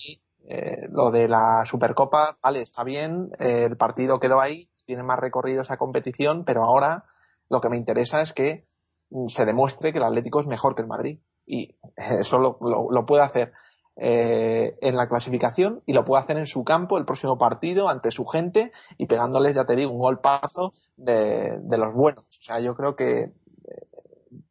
[0.47, 5.19] eh, lo de la Supercopa vale está bien eh, el partido quedó ahí tiene más
[5.19, 7.05] recorrido esa competición pero ahora
[7.49, 8.65] lo que me interesa es que
[9.09, 13.05] mm, se demuestre que el Atlético es mejor que el Madrid y eso lo, lo,
[13.05, 13.51] puede hacer
[13.97, 18.09] eh, en la clasificación y lo puede hacer en su campo el próximo partido ante
[18.11, 22.23] su gente y pegándoles, ya te digo, un golpazo de, los buenos.
[22.23, 23.31] O sea, yo creo que eh,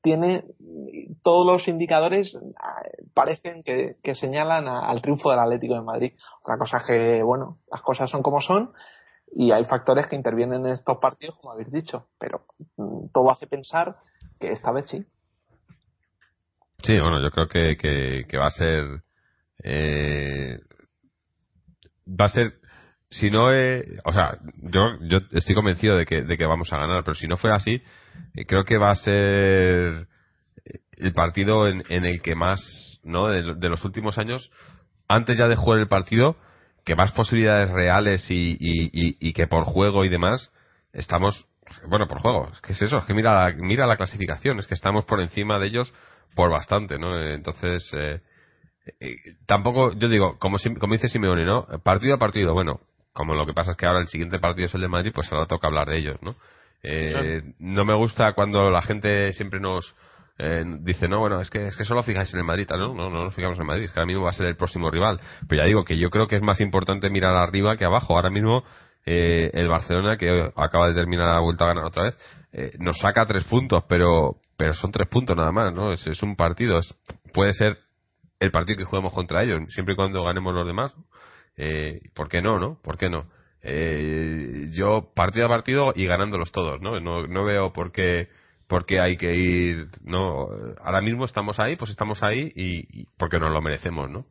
[0.03, 0.45] tiene
[1.22, 2.83] todos los indicadores ah,
[3.14, 6.12] parecen que, que señalan a- al triunfo del Atlético de Madrid.
[6.43, 8.72] Otra cosa que, bueno, las cosas son como son
[9.33, 12.45] y hay factores que intervienen en estos partidos, como habéis dicho, pero
[12.76, 13.97] mm, todo hace pensar
[14.39, 15.05] que esta vez sí.
[16.83, 19.03] Sí, bueno, yo creo que, que, que va a ser.
[19.62, 20.59] eh,
[22.09, 22.55] va a ser.
[23.11, 23.53] Si no.
[23.53, 27.14] eh, o sea, yo, yo estoy convencido de que, de que vamos a ganar, pero
[27.14, 27.83] si no fuera así,
[28.35, 30.07] eh, creo que va a ser
[30.93, 32.61] el partido en, en el que más.
[33.03, 33.28] ¿no?
[33.28, 34.51] De, de los últimos años,
[35.09, 36.37] antes ya de jugar el partido,
[36.91, 40.51] que más posibilidades reales y, y, y, y que por juego y demás,
[40.93, 41.47] estamos.
[41.86, 44.66] Bueno, por juego, es que es eso, es que mira la, mira la clasificación, es
[44.66, 45.95] que estamos por encima de ellos
[46.34, 47.16] por bastante, ¿no?
[47.16, 48.20] Entonces, eh,
[48.99, 49.14] eh,
[49.47, 51.64] tampoco, yo digo, como, como dice Simeone, ¿no?
[51.84, 52.80] Partido a partido, bueno,
[53.12, 55.30] como lo que pasa es que ahora el siguiente partido es el de Madrid, pues
[55.30, 56.34] ahora toca hablar de ellos, ¿no?
[56.82, 59.95] Eh, No me gusta cuando la gente siempre nos
[60.43, 63.11] eh, dice, no, bueno, es que, es que solo fijáis en el Madrid, no, no,
[63.11, 65.20] no nos fijamos en el Madrid, que ahora mismo va a ser el próximo rival.
[65.49, 68.16] Pero ya digo que yo creo que es más importante mirar arriba que abajo.
[68.16, 68.64] Ahora mismo
[69.05, 72.18] eh, el Barcelona, que acaba de terminar la vuelta a ganar otra vez,
[72.53, 75.91] eh, nos saca tres puntos, pero pero son tres puntos nada más, ¿no?
[75.93, 76.95] Es, es un partido, es-
[77.32, 77.78] puede ser
[78.41, 80.93] el partido que juguemos contra ellos, siempre y cuando ganemos los demás.
[81.57, 82.78] Eh, ¿Por qué no, no?
[82.82, 83.24] ¿Por qué no?
[83.62, 87.01] Eh, yo partido a partido y ganándolos todos, ¿no?
[87.01, 88.28] No, no veo por qué,
[88.70, 90.46] por qué hay que ir, ¿no?
[90.84, 94.26] Ahora mismo estamos ahí, pues estamos ahí y, y porque nos lo merecemos, ¿no?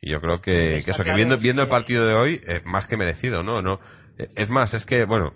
[0.00, 2.96] Y yo creo que, eso, que viendo, viendo el partido de hoy, es más que
[2.96, 3.62] merecido, ¿no?
[3.62, 3.78] no
[4.34, 5.32] Es más, es que, bueno,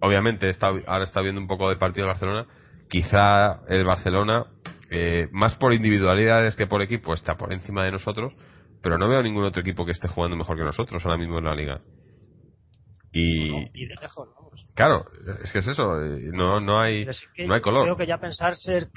[0.00, 2.46] obviamente está, ahora está viendo un poco de partido de Barcelona.
[2.88, 4.46] Quizá el Barcelona,
[4.88, 8.34] eh, más por individualidades que por equipo, está por encima de nosotros,
[8.82, 11.44] pero no veo ningún otro equipo que esté jugando mejor que nosotros ahora mismo en
[11.44, 11.80] la liga.
[13.18, 14.66] Y, y de lejos, vamos.
[14.74, 15.04] claro,
[15.42, 15.94] es que es eso,
[16.32, 17.84] no, no, hay, que no hay color.
[17.84, 18.88] Creo que ya pensar ser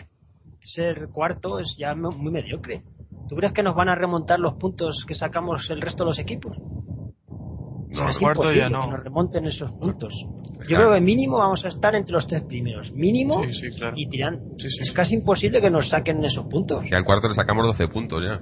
[0.59, 2.83] ser cuarto es ya mu- muy mediocre.
[3.29, 6.19] ¿Tú crees que nos van a remontar los puntos que sacamos el resto de los
[6.19, 6.57] equipos?
[6.57, 8.81] O sea, No, es cuarto ya no.
[8.81, 10.13] que nos remonten esos puntos.
[10.23, 10.83] Yo Claro.
[10.89, 12.91] creo que mínimo vamos a estar entre los tres primeros.
[12.91, 13.95] Mínimo Sí, sí, claro.
[13.97, 14.39] y tiran.
[14.57, 14.93] Sí, sí, es sí.
[14.93, 16.83] casi imposible que nos saquen esos puntos.
[16.85, 18.41] Y al cuarto le sacamos 12 puntos ya.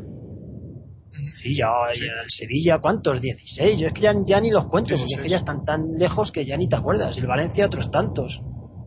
[1.42, 3.22] Sí, ya, ya el Sevilla, ¿cuántos?
[3.22, 3.80] 16.
[3.80, 5.32] Yo es que ya, ya ni los cuento, porque es que 16.
[5.32, 7.18] ya están tan lejos que ya ni te acuerdas.
[7.18, 8.40] El Valencia, otros tantos.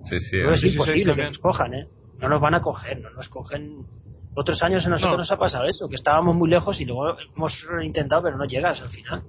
[0.05, 0.31] Sí, sí.
[0.33, 1.85] Pero es 16 imposible que nos cojan, ¿eh?
[2.19, 3.85] No nos van a coger, no nos cogen.
[4.37, 5.19] Otros años a nosotros No.
[5.19, 8.81] nos ha pasado eso, que estábamos muy lejos y luego hemos intentado, pero no llegas
[8.81, 9.23] al final.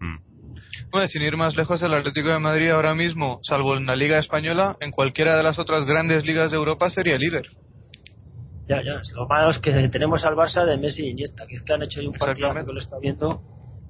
[0.00, 0.16] Mm.
[0.90, 4.18] Bueno, sin ir más lejos, el Atlético de Madrid ahora mismo, salvo en la Liga
[4.18, 7.46] Española, en cualquiera de las otras grandes ligas de Europa sería líder.
[8.68, 9.00] Ya, ya.
[9.14, 11.82] Lo malo es que tenemos al Barça de Messi y Iniesta, que es que han
[11.82, 12.66] hecho ahí un Exactamente.
[12.66, 13.40] que lo está viendo.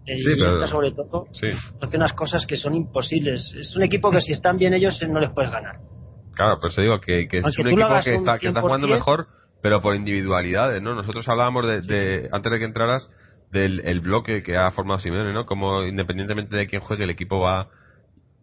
[0.07, 1.49] Eh, Sí, Iniesta, pero- sobre todo, Sí.
[1.81, 3.55] hace unas cosas que son imposibles.
[3.59, 5.77] Es un equipo que si están bien ellos no les puedes ganar.
[6.35, 8.87] Claro, pues te digo que, que es un equipo que un está, que está jugando
[8.89, 9.27] 100%, mejor,
[9.62, 10.95] pero por individualidades, ¿no?
[10.95, 13.11] Nosotros hablábamos de, de- antes de que entraras,
[13.51, 15.45] del el bloque que ha formado Simeone, ¿no?
[15.45, 17.68] Como independientemente de quién juegue, el equipo va...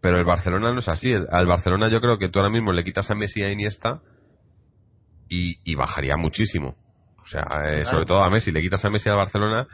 [0.00, 1.10] Pero el Barcelona no es así.
[1.10, 3.50] El- Al Barcelona yo creo que tú ahora mismo le quitas a Messi y a
[3.52, 4.00] Iniesta
[5.30, 6.74] y, y bajaría muchísimo.
[7.22, 9.66] O sea, eh, sobre todo a Messi, le quitas a Messi al Barcelona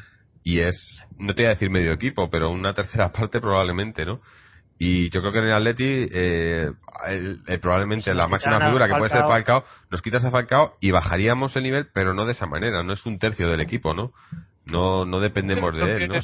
[0.45, 0.77] y es,
[1.19, 4.21] no te voy a decir medio equipo, pero una tercera parte probablemente, ¿no?
[4.79, 6.71] Y yo creo que en el Atleti, eh,
[7.09, 10.75] el- el- probablemente la máxima a figura que puede ser Falcao- nos quitas a Falcao
[10.83, 13.95] y bajaríamos el nivel, pero no de esa manera, no es un tercio del equipo,
[13.95, 14.13] ¿no?
[14.67, 16.15] No, no dependemos de él, ¿no?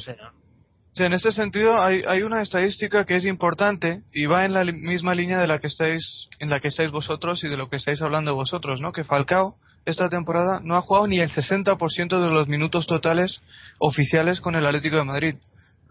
[0.93, 4.63] Sea, en este sentido hay, hay una estadística que es importante y va en la
[4.63, 7.77] misma línea de la que estáis en la que estáis vosotros y de lo que
[7.77, 8.91] estáis hablando vosotros, ¿no?
[8.91, 13.41] Que Falcao esta temporada no ha jugado ni el 60% de los minutos totales
[13.79, 15.35] oficiales con el Atlético de Madrid.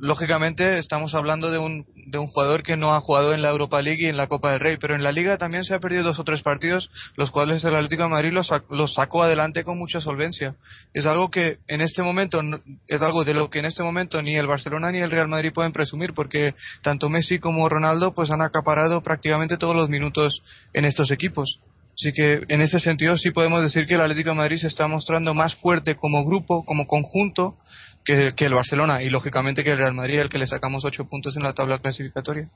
[0.03, 3.81] Lógicamente estamos hablando de un, de un jugador que no ha jugado en la Europa
[3.81, 6.03] League y en la Copa del Rey, pero en la Liga también se ha perdido
[6.03, 9.79] dos o tres partidos, los cuales el Atlético de Madrid los, los sacó adelante con
[9.79, 10.57] mucha solvencia.
[10.93, 12.43] Es algo que en este momento,
[12.89, 15.53] es algo de lo que en este momento ni el Barcelona ni el Real Madrid
[15.55, 20.43] pueden presumir, porque tanto Messi como Ronaldo pues han acaparado prácticamente todos los minutos
[20.73, 21.61] en estos equipos.
[21.95, 24.89] Así que en ese sentido sí podemos decir que el Atlético de Madrid se está
[24.89, 27.57] mostrando más fuerte como grupo, como conjunto,
[28.05, 31.05] que, que el Barcelona y lógicamente que el Real Madrid, el que le sacamos ocho
[31.09, 32.49] puntos en la tabla clasificatoria.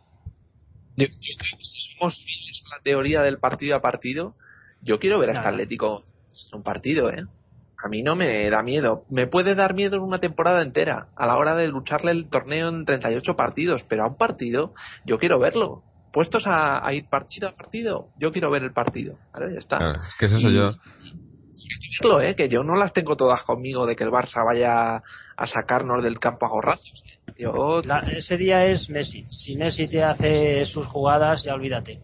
[0.97, 4.35] Yo- yo creo que si somos fieles a la teoría del partido a partido,
[4.81, 5.49] yo quiero ver a este.
[5.49, 6.05] Atlético
[6.53, 7.25] en un partido, ¿eh?
[7.85, 9.05] A mí no me da miedo.
[9.11, 12.69] Me puede dar miedo en una temporada entera, a la hora de lucharle el torneo
[12.71, 14.73] en 38 partidos, pero a un partido
[15.05, 15.83] yo quiero verlo.
[16.13, 19.19] Puestos a, a ir partido a partido, yo quiero ver el partido.
[19.35, 19.53] ¿vale?
[19.53, 19.77] Ya está.
[19.79, 20.73] Claro, es que es eso Y- yo.
[22.03, 22.35] Verlo, ¿eh?
[22.35, 25.03] Que yo no las tengo todas conmigo de que el Barça vaya
[25.37, 27.03] a sacarnos del campo a gorrazos.
[27.39, 29.27] Yo La- ese día es Messi.
[29.31, 32.01] Si Messi te hace sus jugadas, ya olvídate.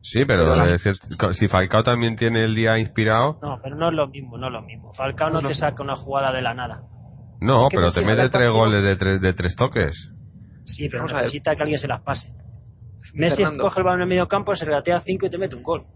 [0.00, 0.94] Sí, pero es decir,
[1.32, 4.52] si Falcao también tiene el día inspirado, No, pero no es lo mismo, no es
[4.52, 4.92] lo mismo.
[4.94, 5.60] Falcao no, No, te no.
[5.60, 6.82] saca una jugada de la nada.
[7.40, 10.08] no, Es que pero Messi te mete tres goles de tres, de tres toques.
[10.64, 12.32] Sí, pero Vamos necesita que alguien se las pase.
[13.14, 13.64] Messi Fernando.
[13.64, 15.86] coge el balón en el medio campo, se regatea cinco y te mete un gol.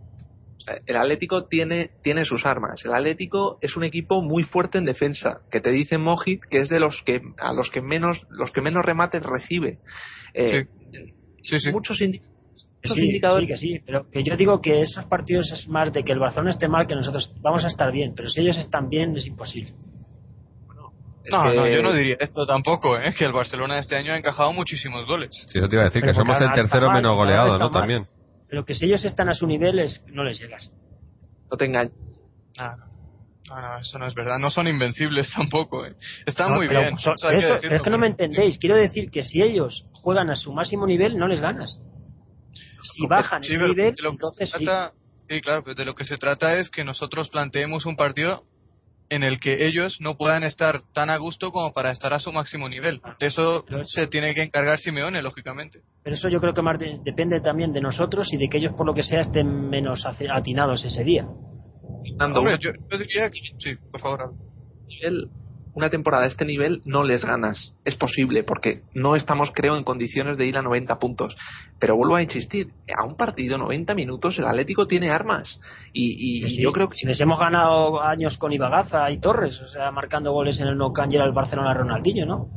[0.86, 2.84] El Atlético tiene, tiene sus armas.
[2.84, 6.68] El Atlético es un equipo muy fuerte en defensa, que te dice Mojit que es
[6.68, 9.78] de los que a los que menos los que menos remates recibe.
[10.34, 10.66] Eh,
[11.44, 11.72] Sí, sí.
[11.72, 12.22] Muchos, indi-
[12.84, 13.48] muchos Sí, indicadores.
[13.48, 16.20] sí, que sí, pero que yo digo que esos partidos es más de que el
[16.20, 19.26] Barcelona esté mal que nosotros vamos a estar bien, pero si ellos están bien es
[19.26, 19.72] imposible.
[21.24, 23.12] es No, que- no, yo no diría esto tampoco, ¿eh?
[23.16, 25.30] que el Barcelona este año ha encajado muchísimos goles.
[25.48, 27.70] Sí, eso te iba a decir, Pero que somos el tercero mal, menos goleado, ¿no?
[27.70, 27.72] mal.
[27.72, 28.06] También.
[28.52, 30.70] Pero que si ellos están a su nivel es, no les llegas.
[31.50, 31.94] No te engañes.
[32.58, 32.76] Ah,
[33.48, 34.38] no, no, eso no es verdad.
[34.38, 35.86] No son invencibles tampoco.
[35.86, 35.94] ¿eh?
[36.26, 36.98] Están No, muy pero bien.
[36.98, 38.58] son- eso que decirlo, es que no me entendéis.
[38.58, 41.78] Quiero decir que si ellos juegan a su máximo nivel, no les ganas.
[42.82, 44.64] Si bajan Sí, ese nivel, entonces se sí.
[44.66, 44.92] trata-
[45.30, 48.44] sí, claro, pero de lo que se trata es que nosotros planteemos un partido
[49.14, 52.32] en el que ellos no puedan estar tan a gusto como para estar a su
[52.32, 53.00] máximo nivel.
[53.20, 55.80] De eso se tiene que encargar Simeone, lógicamente.
[56.02, 58.72] Pero eso yo creo que más de- depende también de nosotros y de que ellos,
[58.74, 61.26] por lo que sea, estén menos atinados ese día.
[62.18, 63.40] Hombre, yo, yo diría que...
[63.58, 64.34] Sí, por favor.
[65.74, 67.74] Una temporada de este nivel no les ganas.
[67.84, 71.36] Es posible, porque no estamos, creo, en condiciones de ir a 90 puntos.
[71.78, 75.58] Pero vuelvo a insistir, a un partido, 90 minutos, el Atlético tiene armas.
[75.92, 79.60] Y, y Sí, yo creo que Si les hemos ganado años con Ibagaza y Torres,
[79.60, 82.48] o sea, marcando goles en el No Camp y era el Barcelona Ronaldinho, ¿no?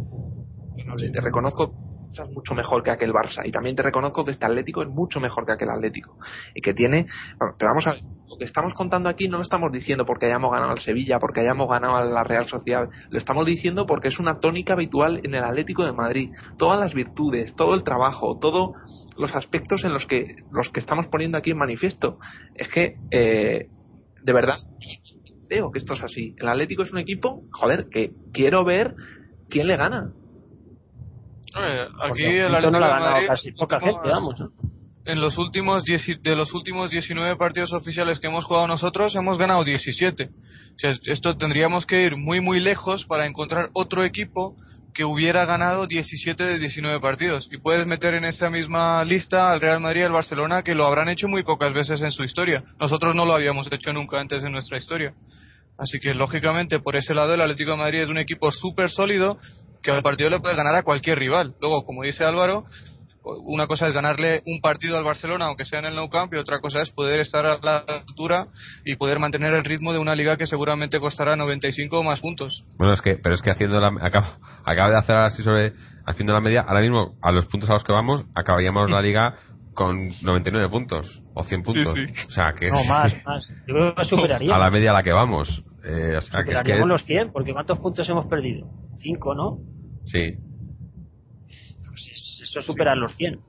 [0.98, 1.85] Sí, te reconozco
[2.24, 3.46] es mucho mejor que aquel Barça.
[3.46, 6.18] Y también te reconozco que este Atlético es mucho mejor que aquel Atlético.
[6.54, 7.08] Y que tiene
[7.58, 10.52] pero vamos a ver lo que estamos contando aquí no lo estamos diciendo porque hayamos
[10.52, 12.90] ganado al Sevilla porque hayamos ganado a la Real Sociedad.
[13.10, 16.32] Lo estamos diciendo porque es una tónica habitual en el Atlético de Madrid.
[16.58, 18.76] Todas las virtudes todo el trabajo todos
[19.18, 22.18] los aspectos en los que los que estamos poniendo aquí en manifiesto.
[22.56, 23.70] Es que eh,
[24.24, 24.58] de verdad
[25.48, 26.36] creo que esto es así.
[26.38, 28.96] El Atlético es un equipo joder que quiero ver
[29.50, 30.12] quién le gana
[32.02, 34.40] aquí el Atlético no la ha de ganado Madrid, casi poca gente, vamos.
[34.40, 34.52] ¿no?
[35.06, 39.38] en los últimos 10 de los últimos 19 partidos oficiales que hemos jugado nosotros hemos
[39.38, 40.24] ganado 17.
[40.26, 44.56] O sea, esto tendríamos que ir muy muy lejos para encontrar otro equipo
[44.94, 47.48] que hubiera ganado 17 de 19 partidos.
[47.52, 50.86] Y puedes meter en esa misma lista al Real Madrid y al Barcelona que lo
[50.86, 52.64] habrán hecho muy pocas veces en su historia.
[52.80, 55.14] Nosotros no lo habíamos hecho nunca antes en nuestra historia.
[55.78, 59.38] Así que lógicamente por ese lado el Atlético de Madrid es un equipo súper sólido
[59.86, 61.54] que al partido le puede ganar a cualquier rival.
[61.62, 62.66] Luego, como dice Álvaro,
[63.24, 66.38] una cosa es ganarle un partido al Barcelona, aunque sea en el Nou Camp, y
[66.38, 68.48] otra cosa es poder estar a la altura
[68.84, 72.64] y poder mantener el ritmo de una liga que seguramente costará 95 o más puntos.
[72.78, 74.28] Bueno, es que, pero es que haciendo la, acabo,
[74.64, 75.74] acabo de hacer así sobre,
[76.06, 79.36] haciendo la media, ahora mismo, a los puntos a los que vamos, acabaríamos la liga
[79.74, 81.96] con 99 puntos, o 100 puntos.
[81.96, 82.14] Sí, sí.
[82.28, 83.48] O sea, que No, más, más.
[83.68, 84.56] Yo creo que superaría.
[84.56, 85.64] a la media a la que vamos.
[85.84, 88.68] Eh, o sea, que es que, los 100, porque ¿cuántos puntos hemos perdido?
[88.98, 89.75] 5, ¿no?
[90.06, 90.36] Sí,
[91.88, 93.40] Pues es- eso es superar los 100.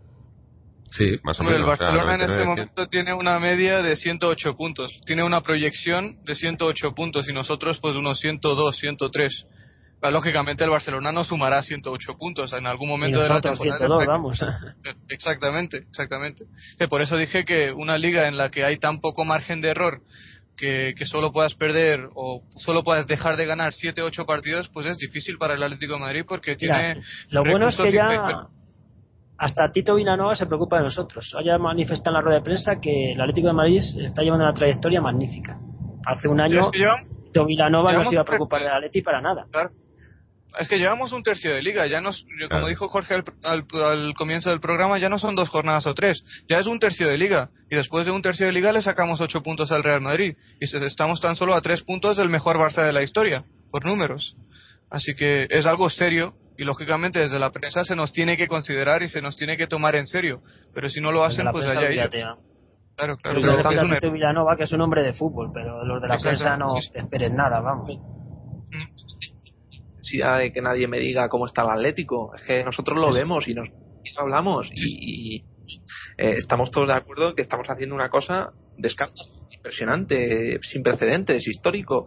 [0.91, 1.69] sí, más o Hombre, menos.
[1.69, 2.49] el o sea, Barcelona en este 99, 100.
[2.49, 4.93] momento tiene una media de 108 puntos.
[5.07, 9.47] Tiene una proyección de 108 puntos y nosotros pues unos 102, 103.
[10.03, 13.79] Ah, Lógicamente el Barcelona no sumará 108 puntos en algún Y momento de la temporada.
[13.79, 14.39] 102, vamos.
[15.09, 16.45] Exactamente, exactamente.
[16.79, 19.71] Que por eso dije que una liga en la que hay tan poco margen de
[19.71, 20.01] error
[20.57, 24.87] que, que solo puedas perder o solo puedas dejar de ganar 7 8 partidos, pues
[24.87, 27.01] es difícil para el Atlético de Madrid porque Mira, tiene
[27.31, 28.49] lo bueno es que ya
[29.39, 31.37] hasta Tito Vilanova se preocupa de nosotros.
[31.45, 34.55] Ya manifiesta en la rueda de prensa que el Atlético de Madrid está llevando una
[34.55, 35.59] trayectoria magnífica.
[36.07, 38.73] Hace un año Tito Vilanova no se iba a preocupar del.
[38.73, 39.47] Atleti para nada.
[39.51, 39.71] Claro.
[40.59, 42.67] Es que llevamos un tercio de liga, ya nos, yo- como Claro.
[42.69, 46.25] dijo Jorge al, al- al comienzo del programa, ya no son dos jornadas o tres,
[46.49, 47.51] ya es un tercio de liga.
[47.71, 50.35] Y después de un tercio de liga le sacamos ocho puntos al Real Madrid.
[50.61, 53.85] Y se- estamos tan solo a tres puntos del mejor Barça de la historia, por
[53.85, 54.35] números.
[54.91, 59.03] Así que es algo serio y lógicamente desde la prensa se nos tiene que considerar
[59.03, 60.41] y se nos tiene que tomar en serio.
[60.75, 62.09] Pero si no lo hacen, pues allá ellos.
[62.15, 62.39] ¿no?
[62.97, 65.13] Claro, claro, Pero claro, que que es un Tito Vilanova que es un hombre de
[65.13, 66.93] fútbol, pero los de la prensa no sí, sí.
[66.95, 67.91] te esperes nada, vamos.
[70.07, 72.33] Necesidad de que nadie me diga cómo está el Atlético.
[72.35, 75.45] Es que nosotros lo vemos y nos y lo hablamos y, y,
[76.17, 80.83] eh, estamos todos de acuerdo en que estamos haciendo una cosa de escándalo, impresionante, sin
[80.83, 82.07] precedentes, histórico.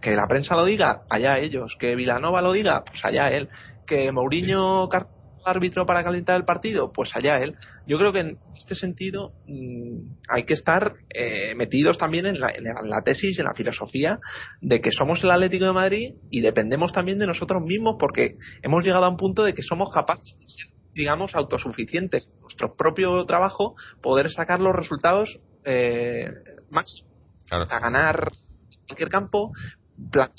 [0.00, 1.76] Que la prensa lo diga, allá ellos.
[1.80, 3.48] Que Vilanova lo diga, pues allá él.
[3.86, 5.08] Que Mourinho car-
[5.46, 7.54] árbitro para calentar el partido, pues allá él.
[7.86, 12.50] Yo creo que en este sentido mm, hay que estar eh, metidos también en la,
[12.50, 14.18] en la- en la tesis, en la filosofía
[14.60, 18.84] de que somos el Atlético de Madrid y dependemos también de nosotros mismos porque hemos
[18.84, 22.26] llegado a un punto de que somos capaces de ser, digamos, autosuficientes.
[22.40, 26.28] Nuestro propio trabajo, poder sacar los resultados eh,
[26.70, 27.10] máximos
[27.48, 27.66] Claro.
[27.70, 28.32] a ganar
[28.88, 29.52] cualquier campo,
[30.10, 30.32] plan-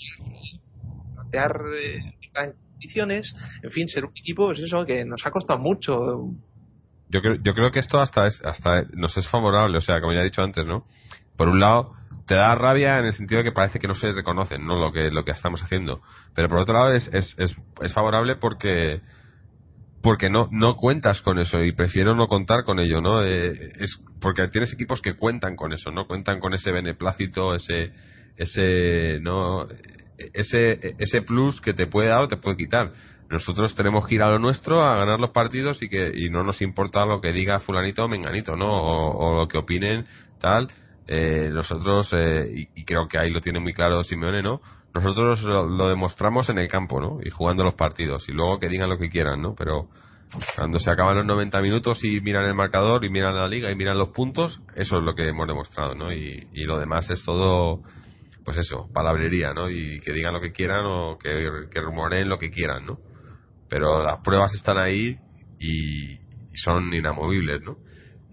[1.15, 1.99] plantear eh,
[2.79, 6.31] en fin, ser un equipo, es eso, que nos ha costado mucho.
[7.09, 10.13] yo creo, yo creo que esto hasta es, hasta nos es favorable, o sea, como
[10.13, 10.85] ya he dicho antes, ¿no?
[11.35, 11.93] Por un lado,
[12.27, 14.77] te da rabia en el sentido de que parece que no se reconocen, ¿no?
[14.79, 16.01] Lo que, lo que estamos haciendo.
[16.35, 19.01] Pero por otro lado es, es, es, es favorable porque,
[20.01, 23.23] porque no, no cuentas con eso y prefiero no contar con ello, ¿no?
[23.23, 26.05] Eh, es porque tienes equipos que cuentan con eso, ¿no?
[26.05, 27.93] Cuentan con ese beneplácito, ese,
[28.35, 29.67] ese, ¿no?
[30.17, 32.91] Ese, ese plus que te puede dar o te puede quitar.
[33.29, 36.43] Nosotros tenemos que ir a lo nuestro, a ganar los partidos y que y no
[36.43, 38.71] nos importa lo que diga fulanito o menganito, ¿no?
[38.71, 40.05] O, lo que opinen,
[40.39, 40.69] tal.
[41.07, 44.61] Eh, nosotros, eh, y, y creo que ahí lo tiene muy claro Simeone, ¿no?
[44.93, 47.19] Nosotros lo, lo demostramos en el campo, ¿no?
[47.23, 48.27] Y jugando los partidos.
[48.29, 49.53] Y luego que digan lo que quieran, ¿no?
[49.55, 49.87] Pero
[50.55, 53.75] cuando se acaban los 90 minutos y miran el marcador y miran la liga y
[53.75, 56.11] miran los puntos, eso es lo que hemos demostrado, ¿no?
[56.11, 57.81] Y, y lo demás es todo,
[58.47, 59.69] pues eso, palabrería, ¿no?
[59.69, 62.97] Y que digan lo que quieran o que, rumoreen lo que quieran, ¿no?
[63.69, 65.17] Pero las pruebas están ahí
[65.59, 66.17] y,
[66.55, 67.75] son inamovibles, ¿no?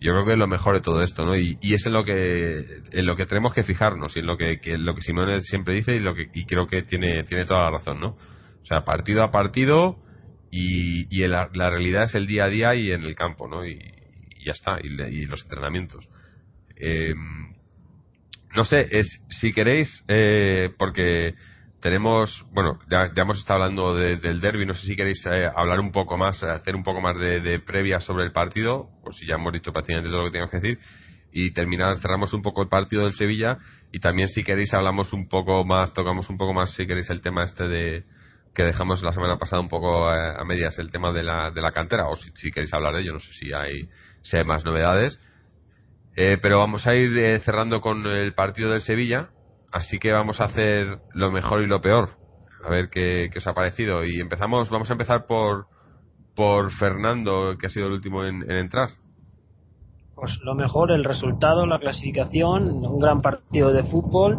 [0.00, 1.36] Yo creo que es lo mejor de todo esto, ¿no?
[1.36, 4.36] Y, y es en lo que en lo que tenemos que fijarnos y en lo
[4.36, 7.44] que, que lo que Simone siempre dice y lo que y creo que tiene tiene
[7.44, 8.10] toda la razón, ¿no?
[8.10, 9.96] O sea, partido a partido
[10.48, 13.66] y, y la, la realidad es el día a día y en el campo, ¿no?
[13.66, 13.80] Y,
[14.46, 16.06] ya está, y, los entrenamientos.
[16.76, 17.14] Eh,
[18.54, 21.34] no sé, es, si queréis, eh, porque
[21.80, 25.80] tenemos, bueno, ya, ya hemos estado hablando del derby, no sé si queréis eh, hablar
[25.80, 29.26] un poco más, hacer un poco más de, de, previa sobre el partido, o si
[29.26, 30.78] ya hemos dicho prácticamente todo lo que teníamos que decir,
[31.32, 33.58] y terminar, cerramos un poco el partido del Sevilla,
[33.92, 37.20] y también si queréis hablamos un poco más, tocamos un poco más, si queréis, el
[37.20, 38.04] tema este de
[38.54, 41.72] que dejamos la semana pasada un poco a, medias, el tema de la, de la
[41.72, 43.88] cantera, o si, si, queréis hablar de ello, no sé si hay,
[44.22, 45.18] si hay más novedades.
[46.16, 49.30] Eh, pero vamos a ir eh, cerrando con el partido del Sevilla,
[49.74, 52.10] Así que vamos a hacer lo mejor y lo peor.
[52.64, 54.04] A ver qué, os ha parecido.
[54.04, 55.66] Y empezamos, vamos a empezar por,
[56.36, 58.90] por Fernando, que ha sido el último en, entrar.
[60.14, 64.38] Pues lo mejor, el resultado, la clasificación, un gran partido de fútbol,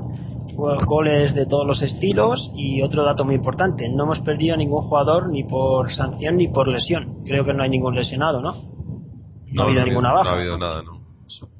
[0.85, 5.27] goles de todos los estilos y otro dato muy importante, no hemos perdido ningún jugador
[5.29, 7.25] ni por sanción ni por lesión.
[7.25, 8.53] Creo que no hay ningún lesionado, ¿no?
[9.51, 10.29] No, ha habido ninguna baja.
[10.29, 11.04] No ha habido nada, ¿no?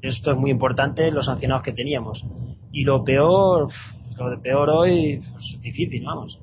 [0.02, 2.24] Esto es muy importante, los sancionados que teníamos.
[2.72, 3.72] Y lo peor,
[4.18, 6.40] lo de peor hoy, pues difícil, vamos.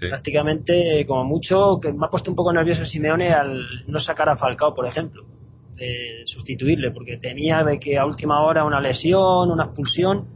[0.00, 4.36] Prácticamente, como mucho, que me ha puesto un poco nervioso Simeone al no sacar a
[4.36, 5.24] Falcao, por ejemplo,
[5.76, 10.26] de sustituirle, porque temía de que a última hora una lesión, una expulsión.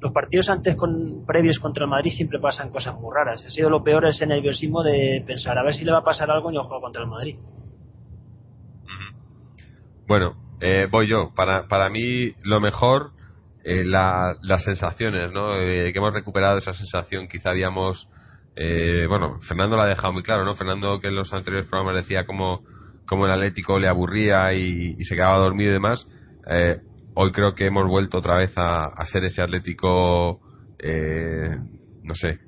[0.00, 3.44] Los partidos antes con previos contra el Madrid siempre pasan cosas muy raras.
[3.44, 6.28] Ha sido lo peor ese nerviosismo de pensar a ver si le va a pasar
[6.30, 7.36] algo y no juego contra el Madrid.
[10.08, 11.32] Bueno, eh, voy yo.
[11.34, 13.10] Para, para mí, lo mejor,
[13.64, 15.56] eh, las sensaciones, ¿no?
[15.56, 17.26] Eh, que hemos recuperado esa sensación.
[17.28, 18.08] Quizá habíamos.
[18.54, 20.54] Eh, bueno, Fernando lo ha dejado muy claro, ¿no?
[20.54, 22.62] Fernando, que en los anteriores programas decía como,
[23.06, 26.06] como el Atlético le aburría y, se quedaba dormido y demás.
[27.14, 30.40] hoy creo que hemos vuelto otra vez a, ser ese Atlético,
[32.02, 32.40] no sé,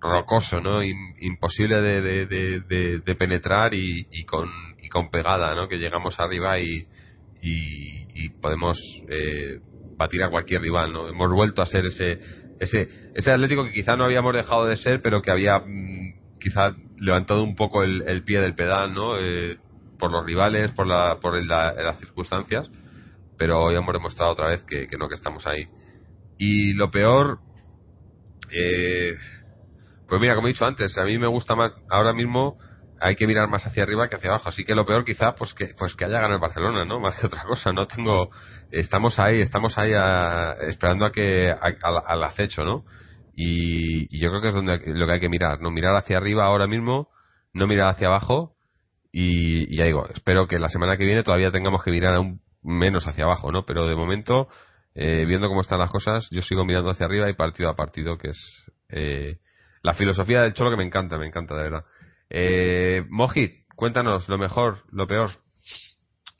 [0.00, 0.82] rocoso, ¿no?
[0.82, 4.48] imposible de, de, de, penetrar y, y, con,
[4.80, 5.66] y con pegada, ¿no?
[5.66, 6.86] Que llegamos arriba y,
[7.46, 8.78] y, podemos
[9.08, 9.60] eh,
[9.96, 10.92] batir a cualquier rival.
[10.92, 11.08] ¿no?
[11.08, 12.18] Hemos vuelto a ser ese,
[12.60, 16.74] ese, ese Atlético que quizá no habíamos dejado de ser, pero que había mm, quizá
[16.98, 19.18] levantado un poco el, pie del pedal ¿no?
[19.18, 19.58] Eh,
[19.98, 22.70] por los rivales, por, la, por las circunstancias,
[23.38, 25.66] pero hoy hemos demostrado otra vez que, no, que estamos ahí.
[26.38, 27.38] Y lo peor,
[28.52, 29.16] eh,
[30.06, 32.58] pues mira, como he dicho antes, a mí me gusta más ahora mismo
[33.00, 34.48] hay que mirar más hacia arriba que hacia abajo.
[34.48, 37.00] Así que lo peor quizá pues que pues que haya ganado el Barcelona, ¿no?
[37.00, 37.72] Más que otra cosa.
[37.72, 38.30] No tengo
[38.70, 39.92] estamos ahí, estamos ahí
[40.68, 42.84] esperando a que al acecho, ¿no?
[43.36, 46.46] Y, yo creo que es donde lo que hay que mirar, no mirar hacia arriba
[46.46, 47.10] ahora mismo,
[47.52, 48.54] no mirar hacia abajo
[49.12, 53.06] y, ya digo, espero que la semana que viene todavía tengamos que mirar aún menos
[53.06, 53.66] hacia abajo, ¿no?
[53.66, 54.48] Pero de momento
[54.94, 58.16] eh, viendo cómo están las cosas, yo sigo mirando hacia arriba y partido a partido,
[58.16, 59.38] que es eh,
[59.82, 61.84] la filosofía del Cholo que me encanta, me encanta de verdad.
[62.30, 65.30] Eh, Mojit, cuéntanos lo mejor, lo peor.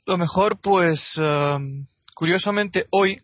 [0.05, 3.17] Lo mejor, pues, um, curiosamente hoy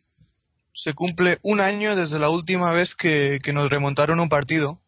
[0.73, 4.79] se cumple un año desde la última vez que, nos remontaron un partido.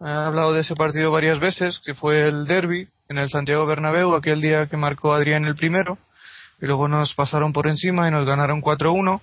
[0.00, 4.14] He hablado de ese partido varias veces, que fue el derby en el Santiago Bernabéu,
[4.14, 5.98] aquel día que marcó Adrián el primero,
[6.60, 9.20] y luego nos pasaron por encima y nos ganaron 4-1.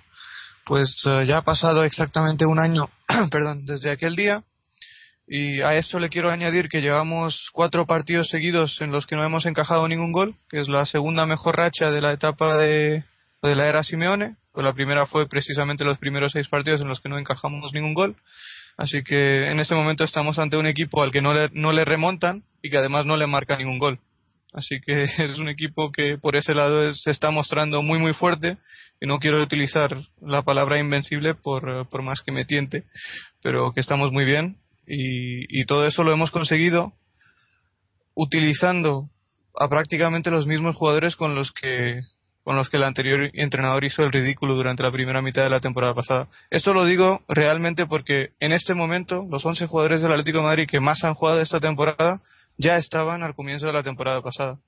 [0.66, 2.90] Pues uh, ya ha pasado exactamente un año,
[3.30, 4.44] perdón, desde aquel día
[5.28, 9.26] y a eso le quiero añadir que llevamos cuatro partidos seguidos en los que no
[9.26, 13.04] hemos encajado ningún gol, que es la segunda mejor racha de la etapa de,
[13.42, 14.36] la era Simeone.
[14.52, 17.94] Pues la primera fue precisamente los primeros seis partidos en los que no encajamos ningún
[17.94, 18.16] gol.
[18.78, 21.86] Así que en este momento estamos ante un equipo al que no le, no le
[21.86, 24.00] remontan y que además no le marca ningún gol.
[24.54, 28.58] Así que es un equipo que por ese lado se está mostrando muy muy fuerte
[29.02, 32.84] y no quiero utilizar la palabra invencible por, por más que me tiente,
[33.42, 34.58] pero que estamos muy bien
[34.88, 36.94] y, todo eso lo hemos conseguido
[38.14, 39.10] utilizando
[39.58, 42.02] a prácticamente los mismos jugadores con los que
[42.44, 45.62] con los que el anterior entrenador hizo el ridículo durante la primera mitad de la
[45.62, 46.28] temporada pasada.
[46.52, 50.80] Esto lo digo realmente porque en este momento los 11 jugadores del Atlético Madrid que
[50.80, 52.22] más han jugado esta temporada
[52.60, 54.60] ya estaban al comienzo de la temporada pasada.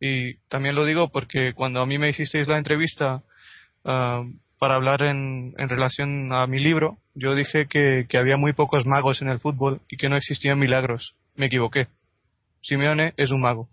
[0.00, 3.22] Y también lo digo porque cuando a mí me hicisteis la entrevista
[3.84, 4.24] ah,
[4.60, 9.22] para hablar en, en, relación a mi libro, yo dije que, había muy pocos magos
[9.22, 11.16] en el fútbol y que no existían milagros.
[11.34, 11.88] Me equivoqué.
[12.60, 13.70] Simeone es un mago.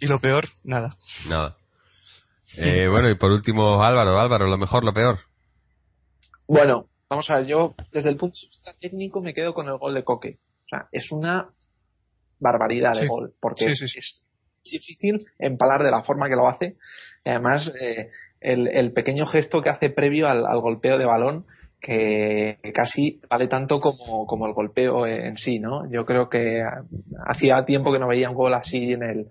[0.00, 0.96] Y lo peor, nada.
[1.26, 1.56] Nada.
[2.58, 5.20] Eh, bueno, y por último, Álvaro, Álvaro, lo mejor, lo peor.
[6.46, 9.78] Bueno, vamos a ver, yo desde el punto de vista técnico me quedo con el
[9.78, 10.38] gol de Coque.
[10.66, 11.48] O sea, es una
[12.38, 14.22] barbaridad de gol, porque es
[14.62, 16.76] difícil empalar de la forma que lo hace.
[17.24, 18.10] además, eh,
[18.40, 21.46] el, pequeño gesto que hace previo al, golpeo de balón
[21.80, 25.90] que casi vale tanto como, como, el golpeo en sí, ¿no?
[25.90, 26.62] Yo creo que
[27.26, 29.26] hacía tiempo que no veía un gol así en el,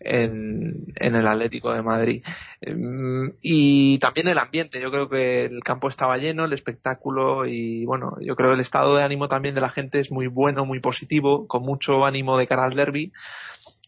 [0.00, 2.24] en, en el Atlético de Madrid.
[2.60, 7.84] Em, y también el ambiente, yo creo que el campo estaba lleno, el espectáculo y
[7.84, 10.64] bueno, yo creo que el estado de ánimo también de la gente es muy bueno,
[10.64, 13.12] muy positivo, con mucho ánimo de cara al derby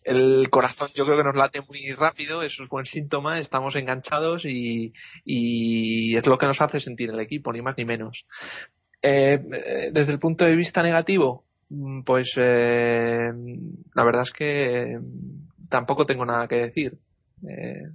[0.05, 4.45] el corazón yo creo que nos late muy rápido, eso es buen síntoma, estamos enganchados
[4.45, 4.93] y,
[5.25, 8.25] y es lo que nos hace sentir el equipo, ni más ni menos.
[9.03, 13.33] Eh, eh, desde el punto de vista negativo, mm, pues eh,
[13.95, 14.99] la verdad es que
[15.69, 16.99] tampoco tengo nada que decir.
[17.49, 17.89] Eh,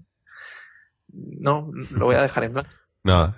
[1.14, 2.70] no, lo voy a dejar en blanco.
[3.04, 3.38] Nada.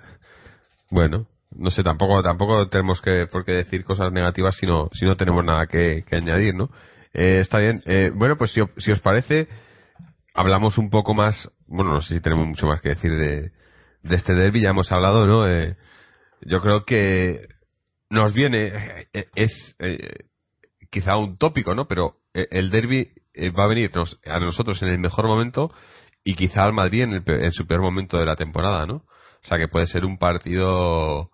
[0.90, 5.04] Bueno, no sé, tampoco tampoco tenemos que por qué decir cosas negativas si no, si
[5.04, 6.70] no tenemos nada que añadir, ¿no?
[7.12, 7.82] Eh, está bien.
[7.86, 9.48] Eh, bueno, pues si, si, os parece,
[10.34, 11.50] hablamos un poco más.
[11.66, 13.52] Bueno, no sé si tenemos mucho más que decir de,
[14.04, 14.62] este derby.
[14.62, 15.48] Ya hemos hablado, ¿no?
[15.48, 15.76] Eh,
[16.42, 17.48] yo creo que
[18.08, 18.72] nos viene.
[19.12, 20.26] Eh, es eh,
[20.90, 21.86] quizá un tópico, ¿no?
[21.86, 23.12] Pero el derby
[23.58, 23.90] va a venir
[24.26, 25.72] a nosotros en el mejor momento
[26.22, 29.04] y quizá al Madrid en, el, en su peor momento de la temporada, ¿no?
[29.42, 31.30] O sea que puede ser un partido.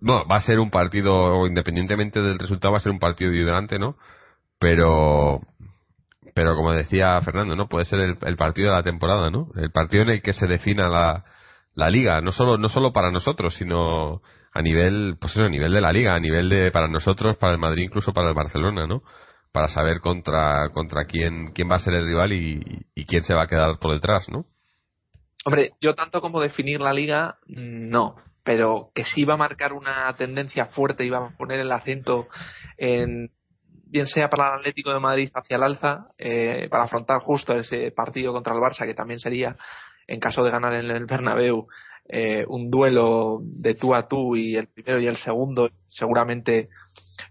[0.00, 3.78] No, va a ser un partido, independientemente del resultado, va a ser un partido vibrante,
[3.78, 3.96] ¿no?
[4.60, 5.40] Pero
[6.34, 7.68] pero como decía Fernando, ¿no?
[7.68, 9.48] Puede ser el, partido de la temporada, ¿no?
[9.56, 11.24] El partido en el que se defina la,
[11.74, 15.72] la liga, no solo no solo para nosotros, sino a nivel pues eso, a nivel
[15.72, 18.86] de la liga, a nivel de para nosotros, para el Madrid, incluso para el Barcelona,
[18.86, 19.02] ¿no?
[19.50, 23.34] Para saber contra contra quién quién va a ser el rival y, y quién se
[23.34, 24.44] va a quedar por detrás, ¿no?
[25.44, 30.14] Hombre, yo tanto como definir la liga, no, pero que sí va a marcar una
[30.16, 32.28] tendencia fuerte y va a poner el acento
[32.76, 33.30] en
[33.90, 37.90] bien sea para el Atlético de Madrid hacia el alza, eh, para afrontar justo ese
[37.90, 39.56] partido contra el Barça, que también sería,
[40.06, 41.66] en caso de ganar en el Bernabéu,
[42.08, 46.68] eh, un duelo de tú a tú y el primero y el segundo, seguramente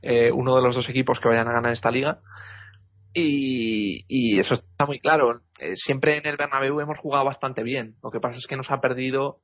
[0.02, 2.20] eh, uno de los dos equipos que vayan a ganar esta liga.
[3.14, 5.42] Y, y eso está muy claro.
[5.60, 7.96] Eh, siempre en el Bernabéu hemos jugado bastante bien.
[8.04, 9.40] Lo que pasa es que nos ha perdido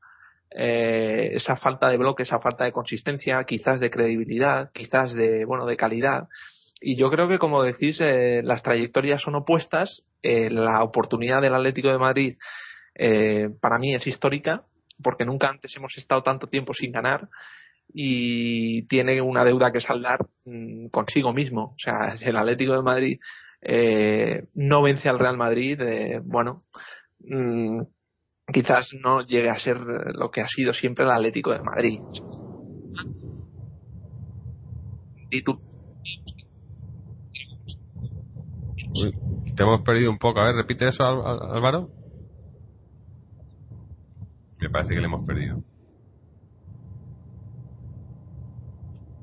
[0.51, 5.65] eh, esa falta de bloque, esa falta de consistencia, quizás de credibilidad, quizás de bueno
[5.65, 6.27] de calidad
[6.81, 10.03] y yo creo que, como decís, eh, las trayectorias son opuestas.
[10.21, 12.37] Eh, la oportunidad del Atlético de Madrid
[12.95, 14.63] eh, para mí es histórica,
[15.01, 17.29] porque nunca antes hemos estado tanto tiempo sin ganar
[17.93, 21.75] y tiene una deuda que saldar mm, consigo mismo.
[21.75, 23.19] O sea, si el Atlético de Madrid
[24.53, 25.79] no vence al Real Madrid,
[26.23, 26.61] bueno,
[27.19, 27.81] mm,
[28.53, 31.99] quizás no llegue a ser lo que ha sido siempre el Atlético de Madrid.
[35.31, 35.59] Y tú
[39.55, 40.39] te hemos perdido un poco.
[40.39, 41.89] A ver, repite eso, Álvaro.
[44.59, 45.61] Me parece que le hemos perdido.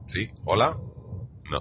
[0.08, 0.28] ¿Sí?
[0.44, 0.76] ¿Hola?
[1.50, 1.60] No.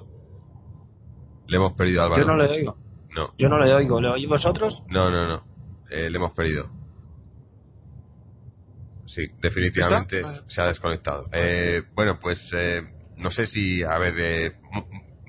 [1.48, 2.24] Le hemos perdido a Álvaro.
[2.24, 2.78] Yo no le oigo.
[3.16, 3.34] No.
[3.38, 4.02] Yo no le oigo.
[4.02, 4.84] ¿Le oís vosotros?
[4.90, 5.44] No, no, no.
[5.90, 6.70] Eh, le hemos perdido.
[9.06, 11.28] Sí, definitivamente se ha desconectado.
[11.34, 12.82] Eh, bueno, pues eh,
[13.18, 14.54] no sé si, a ver, eh,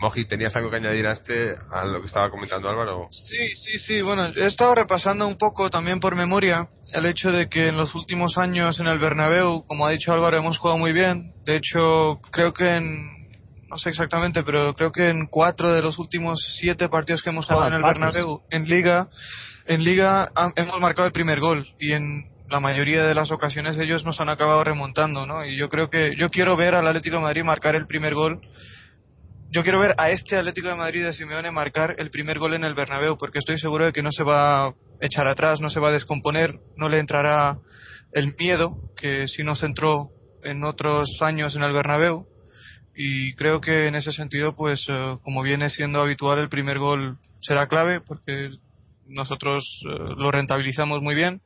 [0.02, 3.06] Moji, ¿tenías algo que añadir a este, a lo que estaba comentando Álvaro?
[3.12, 4.02] Sí, sí, sí.
[4.02, 7.94] Bueno, he estado repasando un poco también por memoria el hecho de que en los
[7.94, 11.32] últimos años en el Bernabéu, como ha dicho Álvaro, hemos jugado muy bien.
[11.44, 13.10] De hecho, creo que en,
[13.68, 17.46] no sé exactamente, pero creo que en cuatro de los últimos siete partidos que hemos
[17.46, 19.08] jugado en el Bernabéu, en Liga,
[19.66, 24.04] en Liga hemos marcado el primer gol y en la mayoría de las ocasiones ellos
[24.04, 25.46] nos han acabado remontando, ¿no?
[25.46, 28.40] Y yo creo que yo quiero ver al Atlético de Madrid marcar el primer gol
[29.52, 32.64] yo quiero ver a este Atlético de Madrid de Simeone marcar el primer gol en
[32.64, 35.78] el Bernabéu, porque estoy seguro de que no se va a echar atrás, no se
[35.78, 37.58] va a descomponer, no le entrará
[38.12, 40.08] el miedo que sí nos entró
[40.42, 42.26] en otros años en el Bernabéu.
[42.96, 47.18] Y creo que en ese sentido, pues eh, como viene siendo habitual, el primer gol
[47.40, 48.50] será clave, porque
[49.06, 51.42] nosotros eh, lo rentabilizamos muy bien.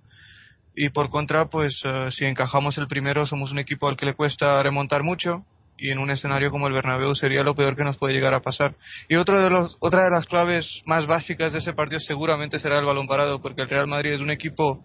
[0.77, 4.15] Y por contra, pues eh, si encajamos el primero, somos un equipo al que le
[4.15, 5.45] cuesta remontar mucho
[5.79, 8.41] y en un escenario como el Bernabéu sería lo peor que nos puede llegar a
[8.41, 8.75] pasar.
[9.09, 12.79] Y otro de los, otra de las claves más básicas de ese partido seguramente será
[12.79, 14.85] el balón parado, porque el Real Madrid es un equipo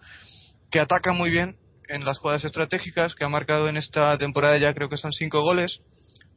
[0.70, 1.56] que ataca muy bien
[1.88, 5.42] en las jugadas estratégicas, que ha marcado en esta temporada ya creo que son cinco
[5.42, 5.80] goles,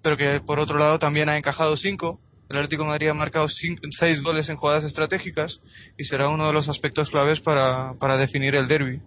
[0.02, 2.20] pero que por otro lado también ha encajado cinco.
[2.50, 5.62] El Atlético de Madrid ha marcado seis goles en jugadas estratégicas
[5.98, 9.02] y será uno de los aspectos claves para, para definir el derby.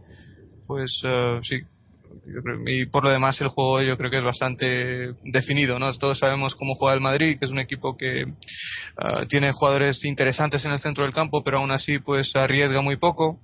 [0.66, 1.60] Pues uh, sí,
[2.66, 6.54] y por lo demás el juego yo creo que es bastante definido no todos sabemos
[6.54, 10.78] cómo juega el Madrid que es un equipo que uh, tiene jugadores interesantes en el
[10.78, 13.40] centro del campo pero aún así pues arriesga muy poco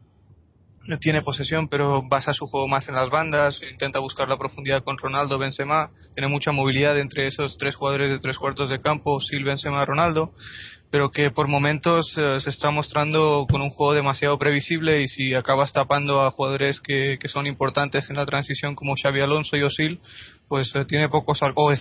[1.01, 4.98] tiene posesión, pero basa su juego más en las bandas, intenta buscar la profundidad con
[4.98, 9.44] Ronaldo, Benzema, tiene mucha movilidad entre esos tres jugadores de tres cuartos de campo, Sil,
[9.44, 10.32] Benzema, Ronaldo,
[10.90, 15.35] pero que por momentos eh, se está mostrando con un juego demasiado previsible y si
[15.35, 19.62] acabas tapando a jugadores que, que son importantes en la transición como Xavi Alonso y
[19.62, 20.01] Osil,
[20.48, 21.73] pues eh, tiene pocos o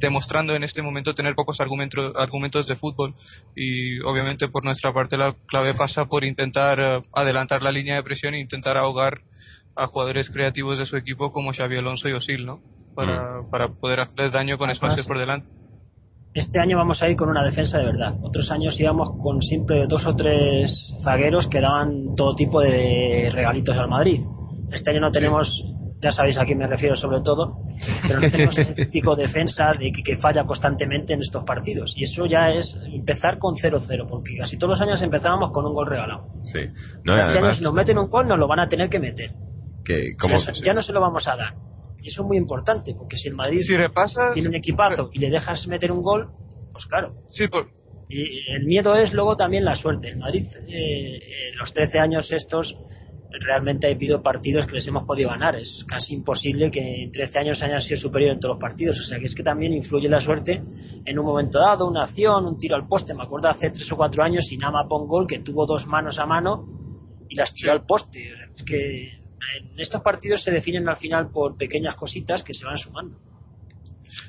[0.00, 3.14] demostrando en este momento tener pocos argumentos, argumentos de fútbol
[3.56, 8.02] y obviamente por nuestra parte la clave pasa por intentar eh, adelantar la línea de
[8.02, 9.22] presión e intentar ahogar
[9.74, 12.60] a jugadores creativos de su equipo como Xavi Alonso y Osil, ¿no?
[12.94, 13.50] Para, mm.
[13.50, 15.48] para poder hacerles daño con espacios por delante.
[16.34, 18.14] Este año vamos a ir con una defensa de verdad.
[18.22, 23.76] Otros años íbamos con siempre dos o tres zagueros que daban todo tipo de regalitos
[23.78, 24.20] al Madrid.
[24.72, 25.62] Este año no tenemos
[26.04, 27.56] ya sabéis a quién me refiero sobre todo,
[28.02, 31.94] pero no tenemos ese típico defensa de que, falla constantemente en estos partidos.
[31.96, 35.72] Y eso ya es empezar con 0-0, porque casi todos los años empezábamos con un
[35.72, 36.26] gol regalado.
[36.44, 36.60] Sí.
[37.04, 39.32] No, si nos meten un gol, nos lo van a tener que meter.
[39.84, 40.14] Que,
[40.62, 41.54] ya no se lo vamos a dar.
[42.02, 43.60] Y eso es muy importante, porque si el Madrid
[44.34, 46.28] tiene un equipazo y le dejas meter un gol,
[46.72, 47.14] pues claro.
[47.28, 47.68] Sí, por...
[48.10, 50.10] Y el miedo es luego también la suerte.
[50.10, 52.76] El Madrid, eh, los 13 años estos,
[53.40, 55.56] realmente ha habido partidos que les hemos podido ganar.
[55.56, 58.98] Es casi imposible que en 13 años hayan sido superior en todos los partidos.
[59.00, 60.62] O sea que es que también influye la suerte
[61.04, 63.14] en un momento dado, una acción, un tiro al poste.
[63.14, 66.66] Me acuerdo hace 3 o 4 años Inama Pongol que tuvo dos manos a mano
[67.28, 68.32] y las tiró al poste.
[68.54, 69.24] Es que
[69.58, 73.18] en estos partidos se definen al final por pequeñas cositas que se van sumando.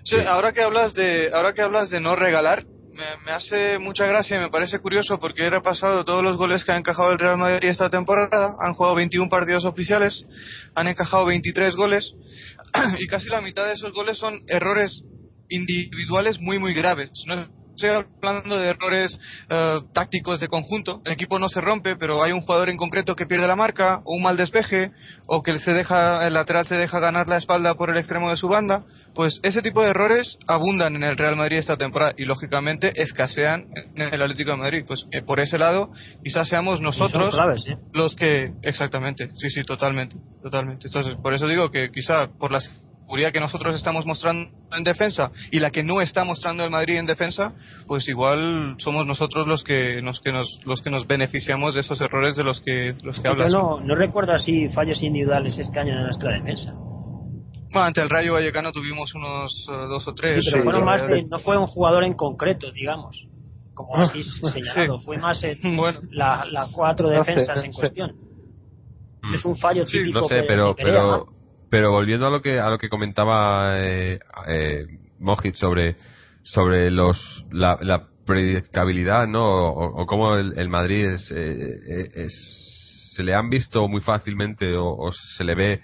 [0.04, 2.64] Sí, ahora que hablas de ahora que hablas de no regalar,
[2.96, 6.72] me, hace mucha gracia y me parece curioso porque he repasado todos los goles que
[6.72, 8.56] ha encajado el Real Madrid esta temporada.
[8.60, 10.26] Han jugado 21 partidos oficiales,
[10.74, 12.14] han encajado 23 goles
[13.00, 15.04] y casi la mitad de esos goles son errores
[15.50, 17.12] individuales muy, muy graves.
[17.28, 19.20] No estoy hablando de errores
[19.50, 21.02] eh, tácticos de conjunto.
[21.06, 24.02] El equipo no se rompe, pero hay un jugador en concreto que pierde la marca,
[24.06, 24.92] o un mal despeje,
[25.28, 28.38] o que se deja, el lateral se deja ganar la espalda por el extremo de
[28.38, 28.86] su banda.
[29.14, 33.68] Pues ese tipo de errores abundan en el Real Madrid esta temporada y lógicamente escasean
[33.96, 34.84] en el Atlético de Madrid.
[34.88, 35.92] Pues eh, por ese lado,
[36.24, 37.36] quizás seamos nosotros
[37.68, 37.76] ¿eh?
[37.94, 40.88] los que, exactamente, sí, sí, totalmente, totalmente.
[40.88, 42.70] Entonces, por eso digo que quizá por las
[43.06, 46.98] seguridad que nosotros estamos mostrando en defensa y la que no está mostrando el Madrid
[46.98, 47.54] en defensa,
[47.88, 52.02] pues igual somos nosotros los que nos, que nos, los que nos beneficiamos de esos
[52.02, 53.52] errores de los que, los que hablas.
[53.52, 56.74] no, no recuerdo así fallos individuales este año en nuestra defensa.
[57.72, 60.48] Bueno, ante el Rayo Vallecano tuvimos unos eh, dos o tres.
[60.50, 63.28] pero fueron más de, no fue un jugador en concreto, digamos,
[63.74, 65.42] como así señalado, fue más
[66.10, 68.16] las la cuatro defensas en cuestión.
[69.34, 70.20] Es un fallo típico.
[70.20, 71.26] No sé, pero, pero,
[71.70, 74.86] pero volviendo a lo que a lo que comentaba eh, eh
[75.54, 75.96] sobre
[76.44, 83.34] sobre los la, la predicabilidad no o, cómo el, Madrid es, eh, es, se le
[83.34, 85.82] han visto muy fácilmente o, se le ve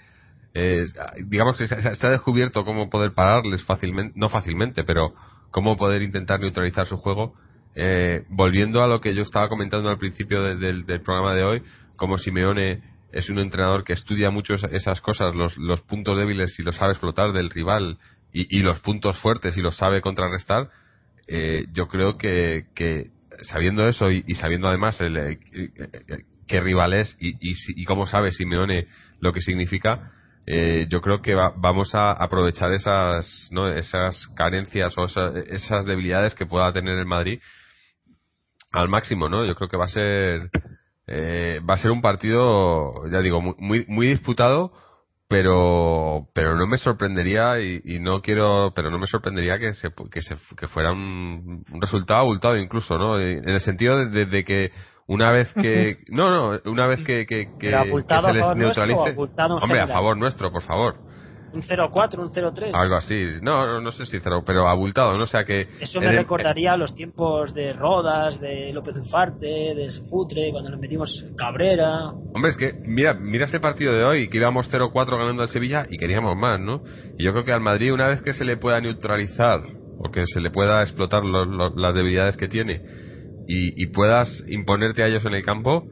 [0.54, 0.84] eh,
[1.24, 5.14] digamos que se, ha descubierto cómo poder pararles fácilmente no fácilmente pero
[5.52, 7.34] cómo poder intentar neutralizar su juego.
[7.74, 11.62] Eh, volviendo a lo que yo estaba comentando al principio del programa de hoy
[11.96, 12.82] como Simeone
[13.12, 16.92] es un entrenador que estudia mucho esas cosas, los, los puntos débiles y los sabe
[16.92, 17.98] explotar del rival
[18.32, 20.70] y, y los puntos fuertes y los sabe contrarrestar,
[21.28, 23.10] eh, yo creo que, que
[23.42, 25.38] sabiendo eso y, sabiendo además el, eh,
[26.48, 28.86] qué rival es y, y, cómo sabe Simeone
[29.20, 30.12] lo que significa,
[30.46, 33.68] eh, yo creo que vamos a aprovechar esas, ¿no?
[33.68, 37.40] esas carencias o esas, esas debilidades que pueda tener el Madrid
[38.72, 39.44] al máximo, ¿no?
[39.44, 40.50] Yo creo que va a ser
[41.06, 44.72] eh, va a ser un partido, ya digo, muy, muy disputado,
[45.32, 50.20] pero pero no me sorprendería y, no quiero pero no me sorprendería que se que,
[50.20, 54.72] se, que fuera un, resultado abultado incluso no en el sentido de, que
[55.06, 59.86] una vez que no no una vez que que, que, se les neutralice hombre a
[59.86, 60.96] favor nuestro por favor
[61.52, 62.70] un 0-4, un 0-3.
[62.72, 63.24] Algo así.
[63.40, 65.24] No, no, sé si cero, pero abultado, ¿no?
[65.24, 65.66] O sea que...
[65.80, 71.24] Eso me recordaría los tiempos de Rodas, de López Ufarte, de Futre, cuando nos metimos
[71.36, 72.10] Cabrera.
[72.34, 75.86] Hombre, es que mira, mira ese partido de hoy, que íbamos 0-4 ganando al Sevilla
[75.88, 76.82] y queríamos más, ¿no?
[77.18, 79.60] Y yo creo que al Madrid, una vez que se le pueda neutralizar,
[79.98, 82.82] o que se le pueda explotar las debilidades que tiene,
[83.46, 85.84] y, puedas imponerte a ellos en el campo,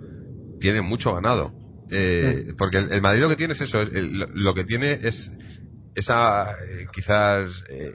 [0.61, 1.53] tiene mucho ganado.
[1.91, 5.31] Eh, porque el, Madrid lo que tiene es eso, lo que tiene es
[5.95, 7.95] esa eh, quizás eh,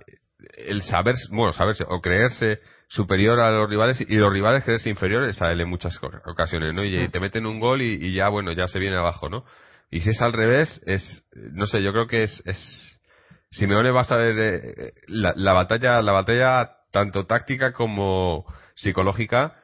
[0.58, 5.42] el saber, bueno, saberse o creerse superior a los rivales y los rivales creerse inferiores
[5.42, 6.84] a él en muchas ocasiones, ¿no?
[6.84, 9.44] Y, te meten un gol y, ya, bueno, ya se viene abajo, ¿no?
[9.90, 13.00] Y si es al revés, es, no sé, yo creo que es, es
[13.52, 18.46] Simeone va a saber la, la batalla, la batalla tanto táctica como
[18.76, 19.56] psicológica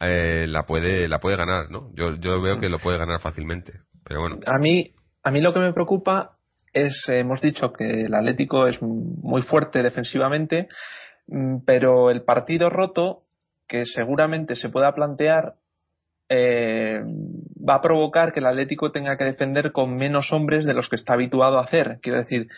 [0.00, 1.90] eh, la puede la puede ganar, ¿no?
[1.94, 4.38] Yo, yo veo que lo puede ganar fácilmente, pero bueno.
[4.46, 4.92] A mí,
[5.22, 6.36] a mí lo que me preocupa
[6.72, 10.68] es, hemos dicho que el Atlético es muy fuerte defensivamente,
[11.26, 13.22] mm, pero el partido roto
[13.66, 15.54] que seguramente se pueda plantear
[16.28, 17.00] eh,
[17.68, 20.96] va a provocar que el Atlético tenga que defender con menos hombres de los que
[20.96, 21.98] está habituado a hacer.
[22.02, 22.48] Quiero decir,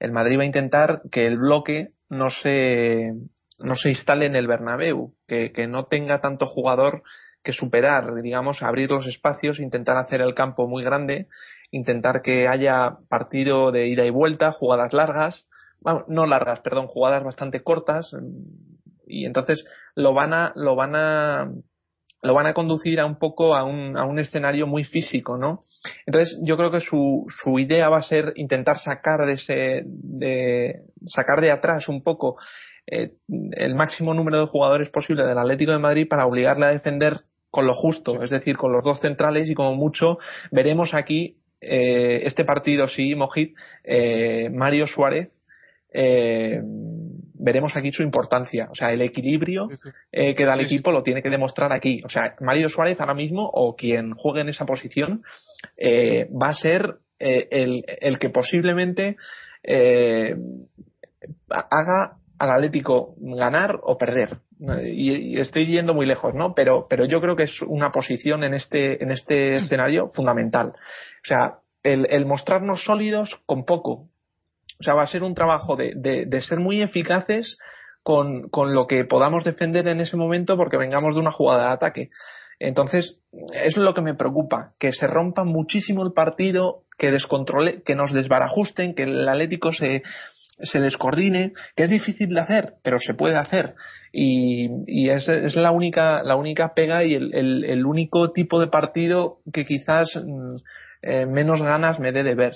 [0.00, 3.12] el Madrid va a intentar que el bloque no se,
[3.58, 7.02] no se instale en el Bernabéu, que, no tenga tanto jugador
[7.42, 11.28] que superar, digamos, abrir los espacios, intentar hacer el campo muy grande,
[11.70, 15.48] intentar que haya partido de ida y vuelta, jugadas largas,
[16.08, 18.14] no largas, perdón, jugadas bastante cortas,
[19.06, 19.64] y entonces
[19.94, 21.50] lo van a, lo van a,
[22.22, 25.60] lo van a conducir a un poco a un, a un escenario muy físico, ¿no?
[26.04, 30.82] Entonces yo creo que su, su idea va a ser intentar sacar de ese, de,
[31.06, 32.36] sacar de atrás un poco
[32.90, 33.12] eh,
[33.52, 37.20] el máximo número de jugadores posible del Atlético de Madrid para obligarle a defender
[37.50, 40.18] con lo justo, es decir, con los dos centrales y como mucho
[40.50, 45.28] veremos aquí eh, este partido sí, Mojit, eh, Mario Suárez
[45.92, 48.68] eh, veremos aquí su importancia.
[48.70, 49.68] O sea, el equilibrio
[50.10, 52.02] que da el equipo lo tiene que demostrar aquí.
[52.04, 55.22] O sea, Mario Suárez ahora mismo o quien juegue en esa posición
[55.80, 59.16] va a ser el, el, que posiblemente
[61.48, 64.38] haga al Atlético ganar o perder.
[64.84, 66.54] Y, estoy yendo muy lejos, ¿no?
[66.54, 70.68] Pero, pero yo creo que es una posición en este, en este escenario fundamental.
[70.68, 74.08] O sea, el, el mostrarnos sólidos con poco,
[74.80, 77.58] o sea, va a ser un trabajo de, de, de ser muy eficaces
[78.02, 81.74] con, con, lo que podamos defender en ese momento porque vengamos de una jugada de
[81.74, 82.10] ataque.
[82.60, 83.16] Entonces,
[83.52, 88.12] es lo que me preocupa, que se rompa muchísimo el partido, que descontrole, que nos
[88.12, 90.02] desbarajusten, que el Atlético se,
[90.60, 93.74] se descoordine, que es difícil de hacer, pero se puede hacer.
[94.12, 98.60] Y, y es, es, la única, la única pega y el, el, el único tipo
[98.60, 100.56] de partido que quizás mm,
[101.02, 102.54] eh, menos ganas me dé de ver.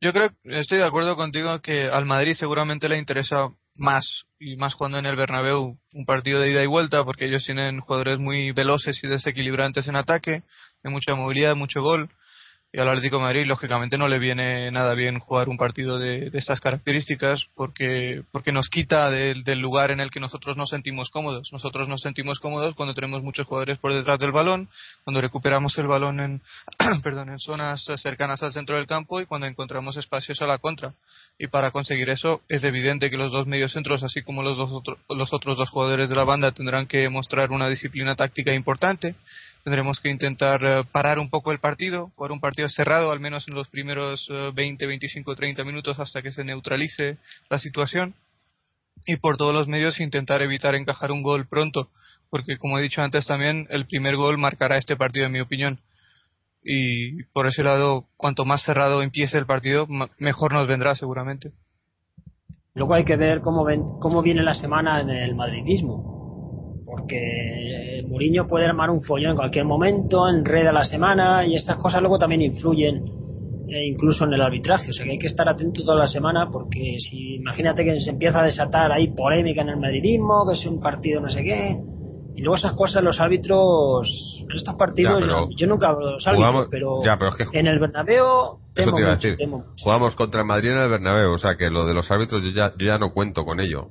[0.00, 4.76] Yo creo, estoy de acuerdo contigo que al Madrid seguramente le interesa más y más
[4.76, 8.52] cuando en el Bernabéu un partido de ida y vuelta porque ellos tienen jugadores muy
[8.52, 10.42] veloces y desequilibrantes en ataque,
[10.84, 12.08] de mucha movilidad, mucho gol
[12.74, 16.28] y al Atlético de Madrid lógicamente no le viene nada bien jugar un partido de,
[16.28, 21.08] de estas características porque porque nos quita del, lugar en el que nosotros nos sentimos
[21.10, 21.50] cómodos.
[21.52, 24.68] Nosotros nos sentimos cómodos cuando tenemos muchos jugadores por detrás del balón
[25.04, 26.42] cuando recuperamos el balón en
[27.04, 30.94] perdón en zonas cercanas al centro del campo y cuando encontramos espacios a la contra.
[31.38, 34.98] Y para conseguir eso es evidente que los dos mediocentros así como los dos otro,
[35.10, 39.14] los otros dos jugadores de la banda tendrán que mostrar una disciplina táctica importante
[39.64, 43.48] tendremos que intentar uh, parar un poco el partido, jugar un partido cerrado, al menos
[43.48, 47.16] en los primeros uh, 20, 25, 30 minutos hasta que se neutralice
[47.48, 48.14] la situación.
[49.06, 51.88] Y por todos los medios intentar evitar encajar un gol pronto,
[52.30, 55.80] porque como he dicho antes también, el primer gol marcará este partido en mi opinión.
[56.62, 59.86] Y por ese lado, cuanto más cerrado empiece el partido,
[60.18, 61.52] mejor nos vendrá seguramente.
[62.74, 66.23] Luego hay que ver cómo, ven, cómo viene la semana en el madridismo
[66.94, 72.00] porque Mourinho puede armar un follón en cualquier momento, enreda la semana y estas cosas
[72.00, 73.04] luego también influyen
[73.68, 76.48] eh, incluso en el arbitraje, o sea que hay que estar atento toda la semana
[76.52, 80.64] porque si imagínate que se empieza a desatar ahí polémica en el madridismo, que es
[80.66, 81.76] un partido no sé qué,
[82.36, 86.12] y luego esas cosas los árbitros en estos partidos ya, yo, yo, nunca hablo de
[86.12, 89.64] los árbitros jugamos, pero, ya, pero es que en el Bernabéu temo mucho, decir, temo
[89.82, 92.50] jugamos contra el Madrid en el Bernabéu o sea que lo de los árbitros yo
[92.50, 93.88] ya, yo ya no cuento con ello.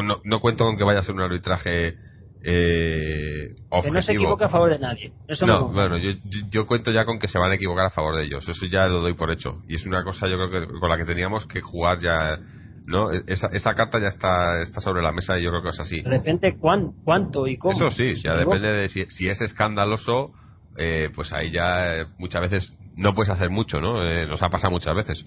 [0.00, 1.96] No, no cuento con que vaya a ser un arbitraje
[2.42, 3.54] eh.
[3.82, 5.12] Que no se equivoque a favor de nadie.
[5.26, 6.12] Eso no, bueno, yo,
[6.50, 8.48] yo, cuento ya con que se van a equivocar a favor de ellos.
[8.48, 9.62] Eso ya lo doy por hecho.
[9.68, 12.38] Y es una cosa, yo creo que con la que teníamos que jugar ya.
[12.86, 13.10] ¿no?
[13.10, 16.00] Esa, esa carta ya está, está sobre la mesa y yo creo que es así.
[16.00, 17.74] Depende cuán, cuánto y cómo.
[17.74, 20.32] Eso sí, ya depende de si, si es escandaloso,
[20.78, 24.02] eh, pues ahí ya eh, muchas veces no puedes hacer mucho, ¿no?
[24.02, 25.24] Eh, nos ha pasado muchas veces.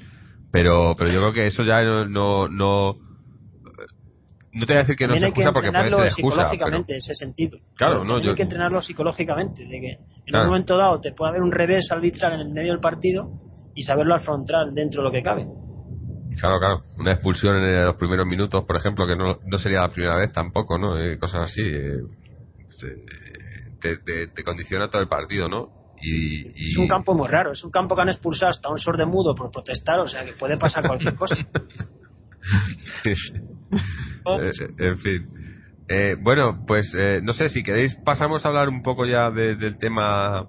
[0.51, 2.95] Pero, pero yo creo que eso ya no, no, no
[4.53, 6.15] no te voy a decir que no es excusa porque puede ser excusa.
[6.15, 6.97] psicológicamente, pero...
[6.97, 7.59] ese sentido.
[7.75, 8.31] Claro, no, yo...
[8.31, 10.45] Hay que entrenarlo psicológicamente, de que en claro.
[10.45, 13.29] un momento dado te puede haber un revés arbitral en el medio del partido
[13.73, 15.47] y saberlo afrontar dentro de lo que cabe.
[16.37, 16.79] Claro, claro.
[16.99, 20.31] Una expulsión en los primeros minutos, por ejemplo, que no, no sería la primera vez
[20.31, 20.97] tampoco, ¿no?
[20.97, 21.61] Eh, cosas así.
[21.61, 21.99] Eh,
[23.79, 25.69] te, te, te, condiciona todo el partido, ¿no?
[26.01, 26.71] Y, y...
[26.71, 27.51] Es un campo muy raro.
[27.51, 30.57] Es un campo que han expulsado hasta un sordemudo por protestar, o sea que puede
[30.57, 31.35] pasar cualquier cosa.
[34.77, 35.29] en fin.
[35.87, 39.55] Eh, bueno, pues eh, no sé si queréis pasamos a hablar un poco ya de,
[39.55, 40.47] del tema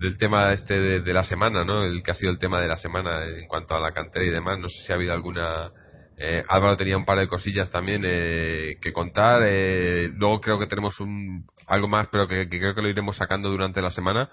[0.00, 1.84] del tema este de, la semana, ¿no?
[1.84, 4.30] El que ha sido el tema de la semana en cuanto a la cantera y
[4.30, 4.58] demás.
[4.58, 5.70] No sé si ha habido alguna
[6.16, 9.42] Eh, Álvaro tenía un par de cosillas también eh, que contar.
[9.46, 13.50] Eh, luego creo que tenemos un, algo más, pero que, creo que lo iremos sacando
[13.50, 14.30] durante la semana.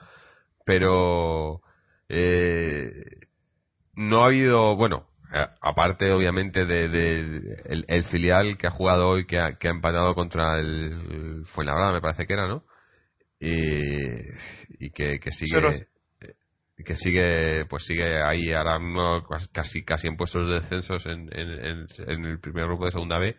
[0.66, 1.62] Pero
[3.96, 5.08] no ha habido, bueno,
[5.62, 10.60] aparte obviamente de, el, filial que ha jugado hoy, que ha, que ha empatado contra
[10.60, 12.64] el, Fuenlabrada, me parece que era, ¿no?
[13.40, 15.60] Y, que, que sigue
[16.84, 22.26] que sigue pues sigue ahí ahora mismo casi casi en puestos de descensos en, en,
[22.26, 23.36] el primer grupo de segunda B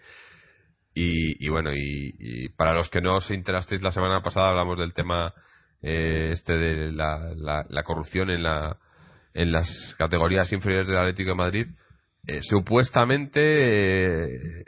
[0.95, 5.33] y, bueno y, para los que no os enterasteis la semana pasada hablamos del tema
[5.83, 8.77] eh, este de la, la, corrupción en la
[9.39, 11.67] en las categorías inferiores del Atlético de Madrid
[12.27, 14.65] eh, supuestamente eh,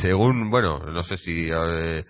[0.00, 2.04] según bueno no sé si eh,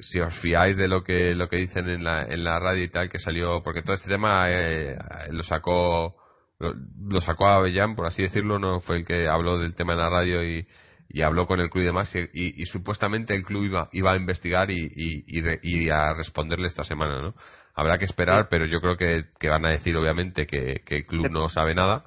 [0.00, 2.90] si os fiáis de lo que lo que dicen en la, en la radio y
[2.90, 4.98] tal que salió porque todo este tema eh,
[5.30, 6.16] lo sacó
[6.58, 10.00] lo, sacó a Avellán por así decirlo no fue el que habló del tema en
[10.00, 10.66] la radio y,
[11.08, 14.70] y habló con el club y demás y, supuestamente el club iba, iba a investigar
[14.72, 17.34] y, y, a responderle esta semana no
[17.74, 21.06] habrá que esperar pero yo creo que, que van a decir obviamente que, que el
[21.06, 22.06] club no sabe nada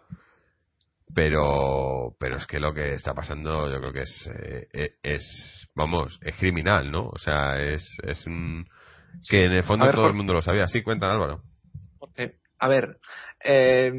[1.14, 5.70] pero pero es que lo que está pasando yo creo que es eh, eh, es
[5.76, 8.66] vamos es criminal no o sea es es un
[9.30, 10.68] que en el fondo todo el mundo lo sabía.
[10.68, 11.42] Sí cuenta Álvaro.
[12.60, 12.98] A ver
[13.44, 13.92] eh,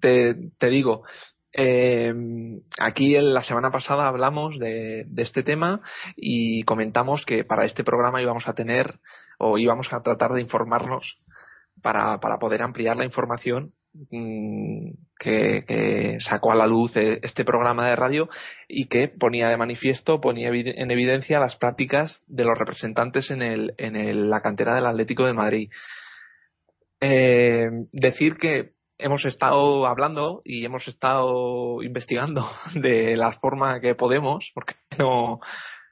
[0.00, 1.04] te, te digo
[1.52, 2.14] eh,
[2.78, 5.80] aquí la semana pasada hablamos de, este tema
[6.16, 9.00] y comentamos que para este programa íbamos a tener
[9.38, 11.18] o íbamos a tratar de informarnos
[11.82, 17.96] para, poder ampliar la información Mm, que, sacó a la luz e, este programa de
[17.96, 18.28] radio
[18.68, 23.74] y que ponía de manifiesto, ponía en evidencia las prácticas de los representantes en, el,
[23.78, 25.70] en la cantera del Atlético de Madrid.
[27.00, 34.50] Eh, decir que hemos estado hablando y hemos estado investigando de la forma que podemos,
[34.54, 35.40] porque no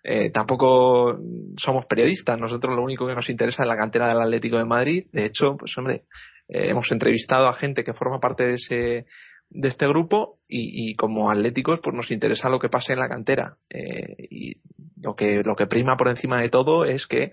[0.02, 1.18] eh, tampoco
[1.56, 5.06] somos periodistas, nosotros lo único que nos interesa es la cantera del Atlético de Madrid.
[5.12, 6.05] De hecho, pues hombre,
[6.48, 9.06] eh, hemos entrevistado a gente que forma parte de ese
[9.51, 13.56] de este grupo y, como atléticos pues nos interesa lo que pase en la cantera
[13.70, 14.56] eh, y
[15.01, 17.32] lo que lo que prima por encima de todo es que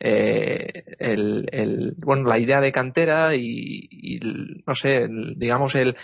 [0.00, 4.20] eh, el, el, bueno la idea de cantera y, y
[4.66, 5.06] no sé
[5.36, 5.96] digamos el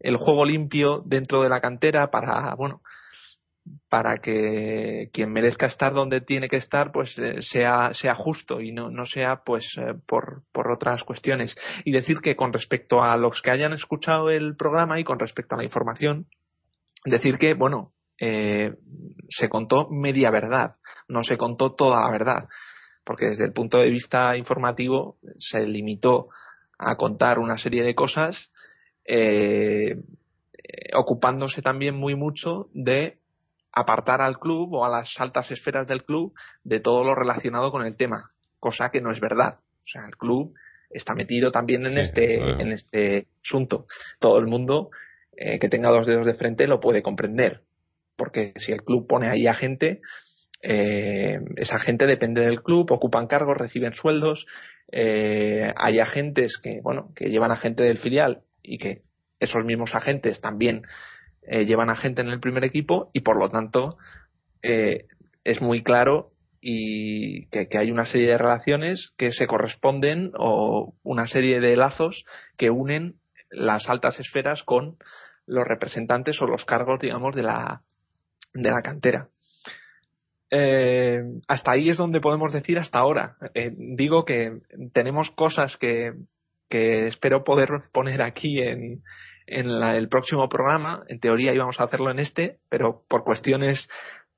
[0.00, 2.82] el juego limpio dentro de la cantera para bueno
[3.88, 8.72] para que quien merezca estar donde tiene que estar pues eh, sea sea justo y
[8.72, 11.54] no, no sea pues eh, por, por otras cuestiones.
[11.84, 15.54] Y decir que con respecto a los que hayan escuchado el programa y con respecto
[15.54, 16.26] a la información
[17.04, 18.74] decir que bueno eh,
[19.28, 20.76] se contó media verdad
[21.06, 22.48] no se contó toda la verdad
[23.08, 26.28] porque desde el punto de vista informativo se limitó
[26.78, 28.52] a contar una serie de cosas
[30.94, 33.16] ocupándose también muy mucho de
[33.72, 37.82] apartar al club o a las altas esferas del club de todo lo relacionado con
[37.86, 38.30] el tema,
[38.60, 39.60] cosa que no es verdad.
[39.60, 40.54] O sea, el club
[40.90, 43.86] está metido también en este en este asunto.
[44.18, 44.90] Todo el mundo
[45.34, 47.62] eh, que tenga los dedos de frente lo puede comprender,
[48.16, 50.02] porque si el club pone ahí a gente,
[50.62, 54.46] eh, esa gente depende del club, ocupan cargos, reciben sueldos,
[54.90, 59.02] eh, hay agentes que bueno que llevan a gente del filial y que
[59.38, 60.82] esos mismos agentes también
[61.42, 63.98] eh, llevan a gente en el primer equipo y por lo tanto
[64.62, 65.06] eh,
[65.44, 71.26] es muy claro y que, hay una serie de relaciones que se corresponden o una
[71.26, 72.24] serie de lazos
[72.56, 73.16] que unen
[73.50, 74.96] las altas esferas con
[75.46, 77.82] los representantes o los cargos digamos de la
[78.54, 79.28] de la cantera
[80.50, 83.36] eh, hasta ahí es donde podemos decir hasta ahora
[83.76, 84.60] digo que
[84.92, 86.12] tenemos cosas que
[86.68, 89.02] que espero poder poner aquí en,
[89.46, 91.02] en el próximo programa.
[91.08, 93.88] En teoría íbamos a hacerlo en este, pero por cuestiones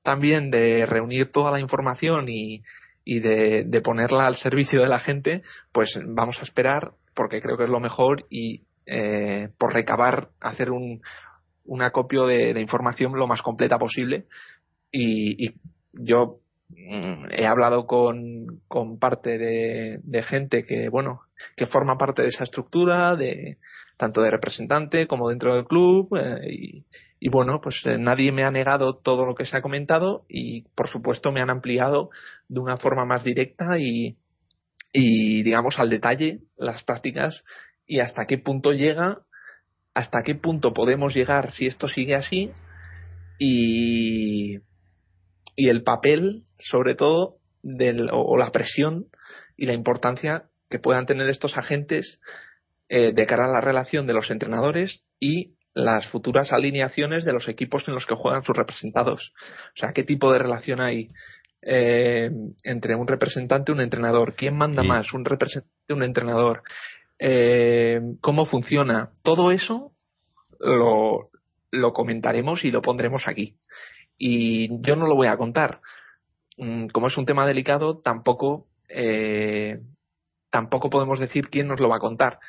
[0.03, 2.63] también de reunir toda la información y,
[3.03, 7.57] y de, de, ponerla al servicio de la gente, pues vamos a esperar porque creo
[7.57, 11.01] que es lo mejor y eh, por recabar hacer un,
[11.65, 14.25] un acopio de, información lo más completa posible
[14.93, 15.53] y
[15.93, 16.39] yo
[16.69, 21.21] mm, he hablado con, con parte de, gente que bueno
[21.55, 23.57] que forma parte de esa estructura de,
[23.97, 26.83] tanto de representante como dentro del club eh,
[27.19, 30.63] y, bueno pues eh, nadie me ha negado todo lo que se ha comentado y
[30.75, 32.09] por supuesto me han ampliado
[32.47, 34.17] de una forma más directa y,
[34.93, 37.43] y digamos al detalle las prácticas
[37.85, 39.19] y hasta qué punto llega
[39.93, 42.51] hasta qué punto podemos llegar si esto sigue así
[43.43, 44.59] y,
[45.55, 49.07] y el papel sobre todo del, o la presión
[49.57, 52.19] y la importancia que puedan tener estos agentes
[52.89, 57.47] eh, de cara a la relación de los entrenadores y las futuras alineaciones de los
[57.47, 59.33] equipos en los que juegan sus representados.
[59.75, 61.09] O sea, qué tipo de relación hay
[61.61, 62.29] eh,
[62.63, 64.35] entre un representante y un entrenador.
[64.35, 65.13] ¿Quién manda más?
[65.13, 66.63] ¿Un representante un entrenador?
[67.19, 69.11] Eh, ¿Cómo funciona?
[69.21, 69.91] Todo eso
[70.59, 71.29] lo,
[71.71, 73.55] lo comentaremos y lo pondremos aquí.
[74.23, 75.81] Y yo no lo voy a contar.
[76.57, 79.79] Mm, como es un tema delicado, tampoco, eh,
[80.49, 82.39] tampoco podemos decir quién nos lo va a contar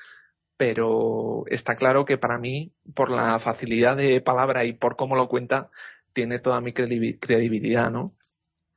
[0.63, 5.27] pero está claro que para mí, por la facilidad de palabra y por cómo lo
[5.27, 5.71] cuenta,
[6.13, 8.13] tiene toda mi credibilidad, ¿no?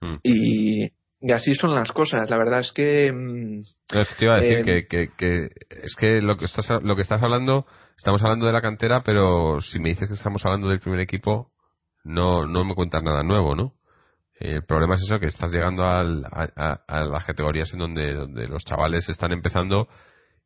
[0.02, 0.16] Mm.
[0.24, 0.92] Y,
[1.32, 2.28] así son las cosas.
[2.30, 3.12] La verdad es que.
[3.12, 7.04] Mm, te iba a decir eh, que, que, es que lo que estás lo que
[7.04, 10.80] estás hablando, estamos hablando de la cantera, pero si me dices que estamos hablando del
[10.80, 11.52] primer equipo,
[12.06, 13.74] no no me cuentas nada nuevo, ¿no?
[14.38, 18.66] El problema es eso que estás llegando a, a, las categorías en donde, donde los
[18.66, 19.88] chavales están empezando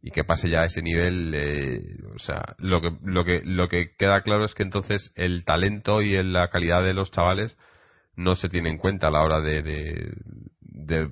[0.01, 1.81] y que pase ya a ese nivel eh,
[2.15, 6.01] o sea lo que lo que lo que queda claro es que entonces el talento
[6.01, 7.57] y la calidad de los chavales
[8.15, 9.61] no se tiene en cuenta a la hora de
[10.61, 11.11] de,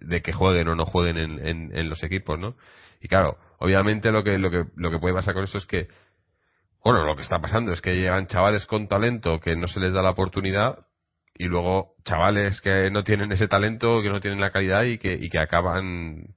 [0.00, 2.56] de, que jueguen o no jueguen en, en, los equipos no
[3.00, 5.86] y claro obviamente lo que lo que lo que puede pasar con eso es que
[6.84, 9.92] bueno lo que está pasando es que llegan chavales con talento que no se les
[9.92, 10.86] da la oportunidad
[11.34, 15.14] y luego chavales que no tienen ese talento que no tienen la calidad y que
[15.14, 16.34] y que acaban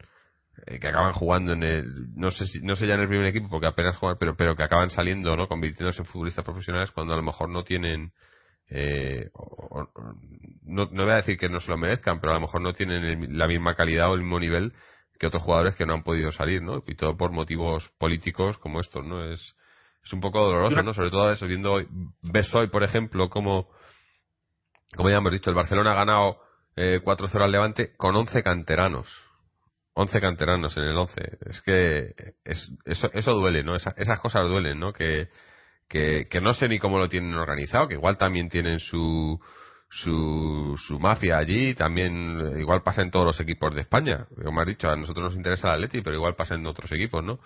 [0.67, 3.25] eh, que acaban jugando en el no sé si, no sé ya en el primer
[3.25, 7.13] equipo porque apenas juegan pero pero que acaban saliendo no convirtiéndose en futbolistas profesionales cuando
[7.13, 8.11] a lo mejor no tienen
[8.69, 9.29] eh,
[10.63, 12.73] no, no voy a decir que no se lo merezcan pero a lo mejor no
[12.73, 14.73] tienen la misma calidad o el mismo nivel
[15.19, 18.79] que otros jugadores que no han podido salir no y todo por motivos políticos como
[18.79, 19.55] estos no es
[20.03, 21.87] es un poco doloroso no sobre todo eso viendo hoy
[22.21, 23.69] ves hoy por ejemplo como
[24.95, 26.37] como ya hemos dicho el Barcelona ha ganado
[26.75, 29.31] eh, 4-0 al Levante con 11 canteranos
[29.93, 31.21] 11 canteranos en el 11.
[31.49, 32.13] Es que
[32.45, 33.75] es, eso, eso duele, ¿no?
[33.75, 34.93] esas cosas duelen, ¿no?
[34.93, 35.27] Que,
[35.87, 39.39] que, que, no sé ni cómo lo tienen organizado, que igual también tienen su,
[39.89, 44.27] su, su mafia allí, también igual pasa en todos los equipos de España.
[44.43, 47.23] Como has dicho, a nosotros nos interesa el Atleti, pero igual pasa en otros equipos,
[47.23, 47.39] ¿no?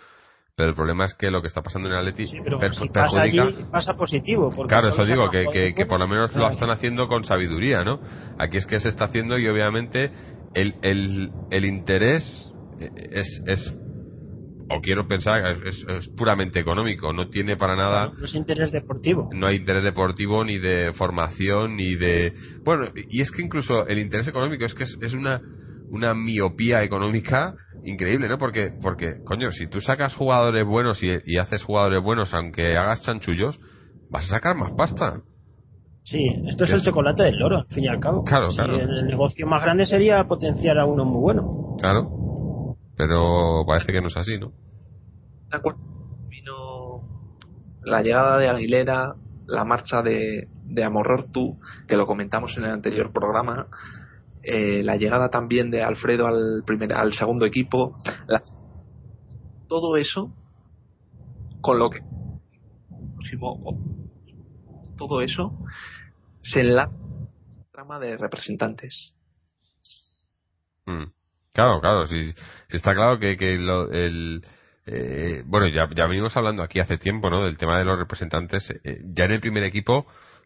[0.55, 2.87] Pero el problema es que lo que está pasando en el Atleti sí, pero si
[2.87, 4.49] pasa allí, pasa positivo.
[4.67, 7.99] Claro, eso digo, que, que, que, por lo menos lo están haciendo con sabiduría, ¿no?
[8.37, 10.11] Aquí es que se está haciendo y obviamente
[10.53, 12.23] el, el, el interés
[12.79, 13.73] es, es
[14.69, 19.29] o quiero pensar es, es, puramente económico no tiene para nada no es interés deportivo
[19.31, 22.33] no hay interés deportivo ni de formación ni de
[22.63, 25.39] bueno y es que incluso el interés económico es que es, una
[25.95, 31.37] una miopía económica increíble no porque porque coño si tú sacas jugadores buenos y, y
[31.37, 33.59] haces jugadores buenos aunque hagas chanchullos
[34.09, 35.21] vas a sacar más pasta
[36.05, 38.23] Sí, esto es el chocolate del loro, al fin y al cabo.
[38.23, 38.79] Claro, claro.
[38.79, 41.77] El negocio más grande sería potenciar a uno muy bueno.
[41.79, 44.51] Claro, pero parece que no es así, ¿no?
[46.29, 47.01] Vino
[47.83, 49.15] la llegada de Aguilera,
[49.47, 51.57] la marcha de, de Amorortu,
[51.87, 53.67] que lo comentamos en el anterior programa,
[54.45, 57.97] eh, la llegada también de Alfredo al, primer, al segundo equipo,
[59.67, 60.31] todo eso
[61.61, 62.01] con lo que
[64.97, 65.57] todo eso
[66.43, 66.89] se la
[67.71, 69.13] trama de representantes.
[70.85, 71.05] Mm.
[71.51, 72.33] Claro, claro, sí,
[72.69, 74.43] está claro que, que el,
[74.85, 77.45] eh, bueno, ya, ya venimos hablando aquí hace tiempo, ¿no?
[77.45, 80.05] Del tema de los representantes, eh, ya en el primer equipo,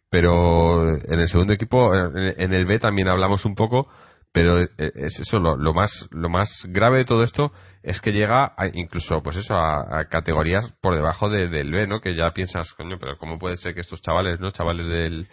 [0.09, 3.87] pero en el segundo equipo, en, el B también hablamos un poco,
[4.31, 7.51] pero eh, es eso, lo, lo, más, lo más grave de todo esto
[7.83, 11.99] es que llega a, incluso, pues eso, a, categorías por debajo del B, ¿no?
[11.99, 14.51] Que ya piensas, coño, pero ¿cómo puede ser que estos chavales, ¿no?
[14.51, 15.27] Chavales del,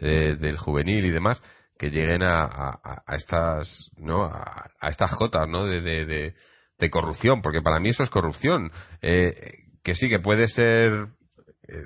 [0.00, 1.40] del juvenil y demás
[1.82, 6.34] que lleguen a, a, estas no a, estas jotas no de, de,
[6.78, 9.34] de, corrupción porque para mí eso es corrupción eh,
[9.82, 11.06] que sí que puede ser eh,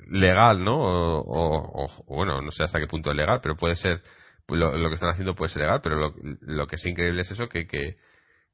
[0.09, 4.03] legal no o, bueno no sé hasta qué punto es legal pero puede ser
[4.49, 7.31] lo, lo que están haciendo puede ser legal pero lo, lo que es increíble es
[7.31, 7.97] eso que, que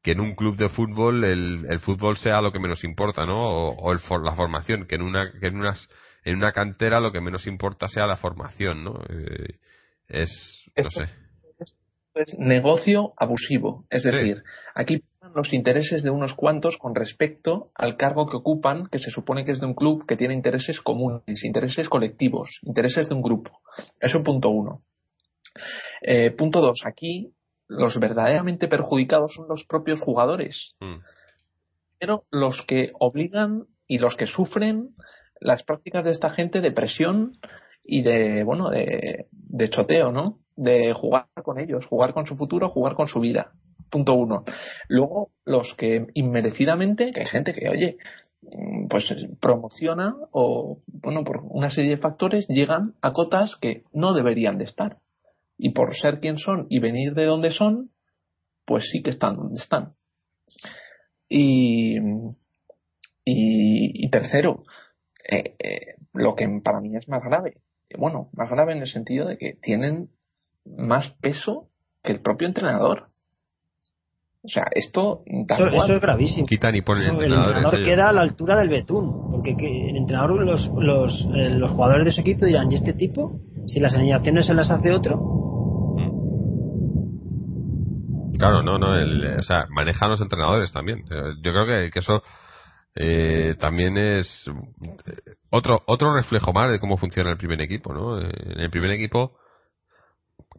[0.03, 3.39] que en un club de fútbol el, el fútbol sea lo que menos importa, ¿no?
[3.39, 5.89] O, o el, la formación, que en una que en unas
[6.25, 9.01] en una cantera lo que menos importa sea la formación, ¿no?
[9.09, 9.59] Eh,
[10.09, 11.09] es, no sé.
[12.15, 13.87] es negocio abusivo.
[13.91, 14.43] Es decir,
[14.75, 15.03] aquí
[15.35, 19.53] los intereses de unos cuantos con respecto al cargo que ocupan, que se supone que
[19.53, 23.61] es de un club que tiene intereses comunes, intereses colectivos, intereses de un grupo.
[24.01, 24.81] Eso es punto uno.
[26.03, 26.81] Eh, punto dos.
[26.85, 27.33] Aquí
[27.69, 30.75] los verdaderamente perjudicados son los propios jugadores.
[30.81, 30.99] Mm.
[31.99, 34.91] Pero los que obligan y los que sufren
[35.41, 37.39] las prácticas de esta gente de presión
[37.85, 40.39] y de, bueno, de, de choteo, ¿no?
[40.57, 43.53] De jugar con ellos, jugar con su futuro, jugar con su vida.
[43.93, 44.45] Punto uno.
[44.89, 47.99] Luego, los que inmerecidamente, que hay gente que, oye,
[48.41, 49.05] mm, pues
[49.39, 54.65] promociona o, bueno, por una serie de factores llegan a cotas que no deberían de
[54.65, 54.97] estar.
[55.59, 57.91] Y por ser quien son y venir de donde son,
[58.65, 59.93] pues sí que están donde están.
[61.29, 61.99] Y,
[63.27, 64.65] y, tercero,
[65.29, 67.59] eh, eh, lo que para mí es más grave,
[67.99, 70.09] bueno, más grave en el sentido de que tienen
[70.65, 71.69] más peso
[72.03, 73.12] que el propio entrenador.
[74.45, 76.47] O sea, esto eso, es gravísimo.
[76.47, 77.83] Quitan y ponen el entrenador.
[77.85, 82.13] queda a la altura del betún, porque el entrenador, los, los, eh, los jugadores de
[82.13, 83.39] su equipo dirán, ¿y este tipo?
[83.69, 85.21] Si las alineaciones se las hace otro.
[88.37, 88.89] Claro, no, no,
[89.39, 91.05] o sea, manejan los entrenadores también.
[91.09, 92.25] Eh, yo creo que, que eso
[92.97, 94.51] eh, también es
[95.51, 98.21] otro otro reflejo más de cómo funciona el primer equipo, ¿no?
[98.21, 99.37] En el primer equipo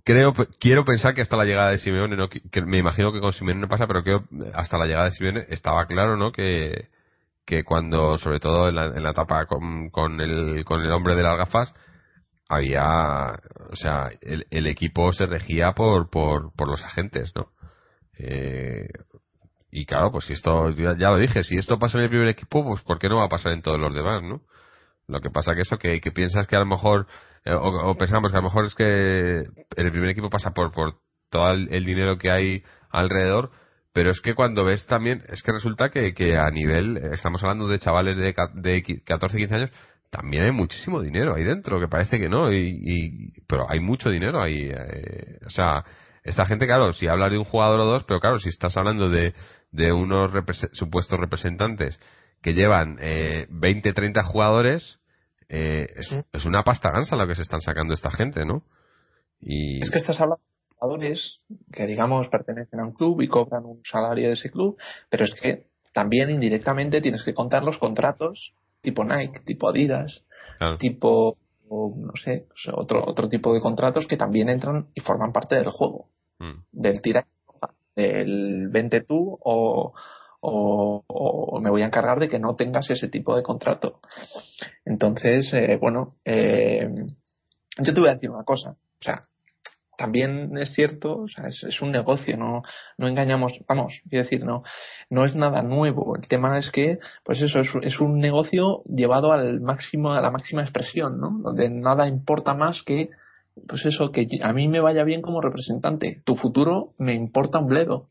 [0.03, 3.33] creo quiero pensar que hasta la llegada de Simeone no, que me imagino que con
[3.33, 4.19] Simeone no pasa pero que
[4.53, 6.89] hasta la llegada de Simeone estaba claro no que,
[7.45, 11.15] que cuando sobre todo en la, en la etapa con, con, el con el hombre
[11.15, 11.73] de las gafas
[12.49, 13.39] había
[13.71, 17.45] o sea el, el equipo se regía por, por por los agentes no
[18.19, 18.87] eh,
[19.71, 22.63] y claro pues si esto ya, lo dije si esto pasa en el primer equipo
[22.65, 24.41] pues por qué no va a pasar en todos los demás no
[25.07, 27.07] lo que pasa que eso que piensas que a lo mejor
[27.45, 29.43] eh, o, pensamos que a lo mejor es que
[29.75, 30.95] el primer equipo pasa por, por
[31.29, 33.51] todo el, dinero que hay alrededor,
[33.91, 37.67] pero es que cuando ves también, es que resulta que, que a nivel, estamos hablando
[37.67, 39.71] de chavales de, de 14, 15 años,
[40.09, 44.41] también hay muchísimo dinero ahí dentro, que parece que no, y, pero hay mucho dinero
[44.41, 44.69] ahí.
[44.71, 45.83] Eh, o sea,
[46.23, 49.09] esta gente, claro, si hablas de un jugador o dos, pero claro, si estás hablando
[49.09, 49.33] de,
[49.71, 50.31] de unos
[50.73, 51.99] supuestos representantes
[52.43, 54.99] que llevan eh, 20, 30 jugadores,
[55.49, 55.87] eh,
[56.33, 58.63] es, una pasta gansa lo que se están sacando esta gente, ¿no?
[59.39, 59.81] Y...
[59.81, 63.81] Es que estás hablando de jugadores que, digamos, pertenecen a un club y cobran un
[63.83, 64.77] salario de ese club,
[65.09, 68.53] pero es que también indirectamente tienes que contar los contratos
[68.83, 70.23] tipo Nike, tipo Adidas,
[70.77, 71.37] tipo,
[71.69, 76.09] no sé, otro, otro tipo de contratos que también entran y forman parte del juego,
[76.39, 76.65] mm.
[76.71, 77.25] del tira,
[77.95, 79.93] del vente tú o,
[80.45, 84.01] o, me voy a encargar de que no tengas ese tipo de contrato.
[84.85, 86.89] Entonces, eh, bueno, eh,
[87.77, 88.71] yo te voy a decir una cosa.
[88.71, 89.27] O sea,
[89.97, 92.63] también es cierto, o sea, es, un negocio, no,
[92.97, 94.63] no engañamos, vamos, quiero decir, no,
[95.09, 96.15] no es nada nuevo.
[96.17, 100.31] El tema es que, pues eso, es, es, un negocio llevado al máximo, a la
[100.31, 101.39] máxima expresión, ¿no?
[101.41, 103.11] Donde nada importa más que,
[103.67, 106.21] pues eso, que a mí me vaya bien como representante.
[106.25, 108.09] Tu futuro me importa un bledo.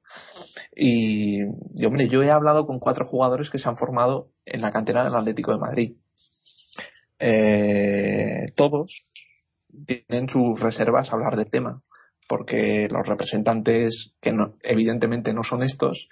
[0.74, 1.42] Y,
[1.84, 5.14] hombre, yo he hablado con cuatro jugadores que se han formado en la cantera del
[5.14, 5.96] Atlético de Madrid.
[7.18, 9.06] Eh, todos
[9.86, 11.80] tienen sus reservas a hablar del tema,
[12.28, 16.08] porque los representantes que evidentemente no son estos,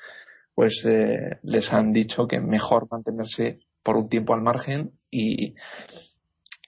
[0.55, 5.55] pues eh, les han dicho que mejor mantenerse por un tiempo al margen y,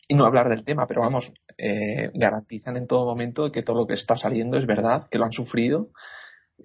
[0.09, 3.87] y no hablar del tema, pero vamos, eh, garantizan en todo momento que todo lo
[3.87, 5.91] que está saliendo es verdad, que lo han sufrido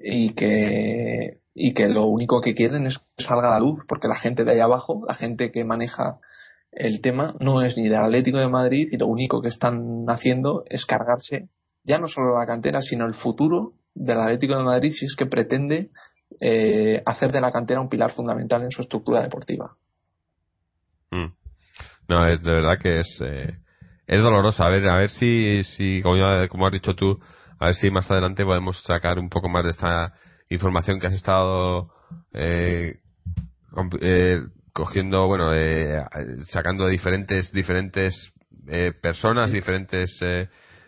[0.01, 4.07] y que, y que lo único que quieren es que salga a la luz, porque
[4.07, 6.19] la gente de ahí abajo, la gente que maneja
[6.71, 10.63] el tema, no es ni del Atlético de Madrid y lo único que están haciendo
[10.69, 11.49] es cargarse
[11.87, 15.25] ya no solo la cantera, sino el futuro del Atlético de Madrid si es que
[15.25, 15.89] pretende
[16.41, 19.71] eh, hacer de la cantera un pilar fundamental en su estructura deportiva.
[21.11, 21.27] Mm.
[22.09, 23.55] No, de verdad que es, eh,
[24.05, 24.63] es doloroso.
[24.63, 26.17] A ver, a ver si, si como,
[26.49, 27.19] como has dicho tú,
[27.59, 30.13] a ver si más adelante podemos sacar un poco más de esta
[30.49, 31.91] información que has estado
[32.33, 32.99] eh,
[34.01, 34.41] eh,
[34.73, 35.99] cogiendo, bueno, eh,
[36.49, 38.33] sacando de diferentes, diferentes
[39.01, 40.19] personas, diferentes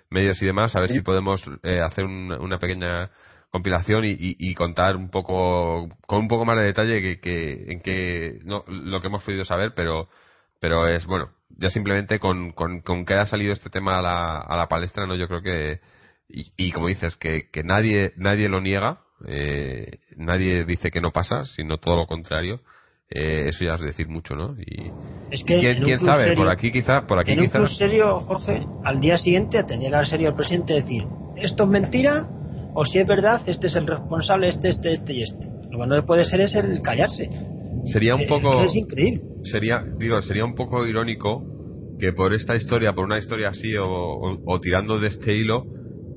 [0.10, 1.42] medios y demás, a ver si podemos
[1.86, 3.10] hacer una pequeña
[3.52, 8.66] compilación y, contar un poco, con un poco más de detalle que, en que no,
[8.68, 10.10] lo que hemos podido saber, pero,
[10.60, 14.40] pero es, bueno, ya simplemente con, con, con que haya salido este tema a la,
[14.40, 15.80] a la palestra, no, yo creo que,
[16.30, 21.44] y, como dices, que, que nadie, nadie lo niega, eh, nadie dice que no pasa,
[21.46, 22.62] sino todo lo contrario.
[23.10, 24.56] Eh, eso ya es decir mucho, ¿no?
[24.60, 24.92] Y,
[25.32, 27.60] es que quién, sabe, por aquí quizá, por aquí en quizá.
[27.60, 31.04] un serio, Jorge, al día siguiente atender al serio al presidente y decir,
[31.38, 32.28] esto es mentira,
[32.76, 35.48] o si es verdad, este es el responsable, este, este, este y este.
[35.72, 37.30] Lo que no puede ser es el callarse.
[37.86, 38.64] Sería un poco.
[38.64, 39.24] Es, increíble.
[39.44, 41.44] Sería, digo, sería un poco irónico
[42.00, 43.88] que por esta historia, por una historia así, o,
[44.46, 45.66] o tirando de este hilo,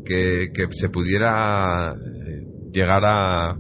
[0.05, 2.43] que, se pudiera eh,
[2.73, 3.51] llegar a,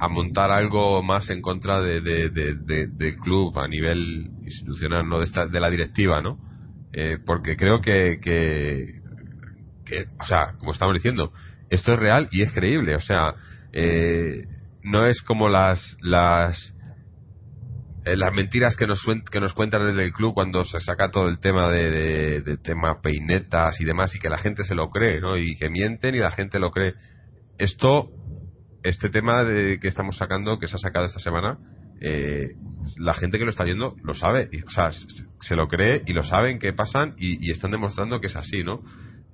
[0.00, 5.46] a montar algo más en contra de, del club a nivel institucional, no de, esta,
[5.46, 6.38] de la directiva, ¿no?
[6.92, 9.00] Eh, porque creo que, que,
[10.18, 11.32] o sea, como estamos diciendo,
[11.68, 13.34] esto es real y es creíble, o sea,
[13.72, 14.46] eh,
[14.82, 16.74] no es como las, las
[18.04, 21.28] eh, las mentiras que nos, que nos cuentan desde el club cuando se saca todo
[21.28, 25.20] el tema de, de, tema peinetas y demás y que la gente se lo cree,
[25.20, 25.36] ¿no?
[25.36, 26.94] Y que mienten y la gente lo cree.
[27.58, 28.08] Esto,
[28.82, 31.58] este tema de que estamos sacando, que se ha sacado esta semana,
[32.00, 32.54] eh,
[32.98, 34.90] la gente que lo está viendo lo sabe, o sea,
[35.40, 38.80] se, lo cree y lo saben que pasan y, están demostrando que es así, ¿no?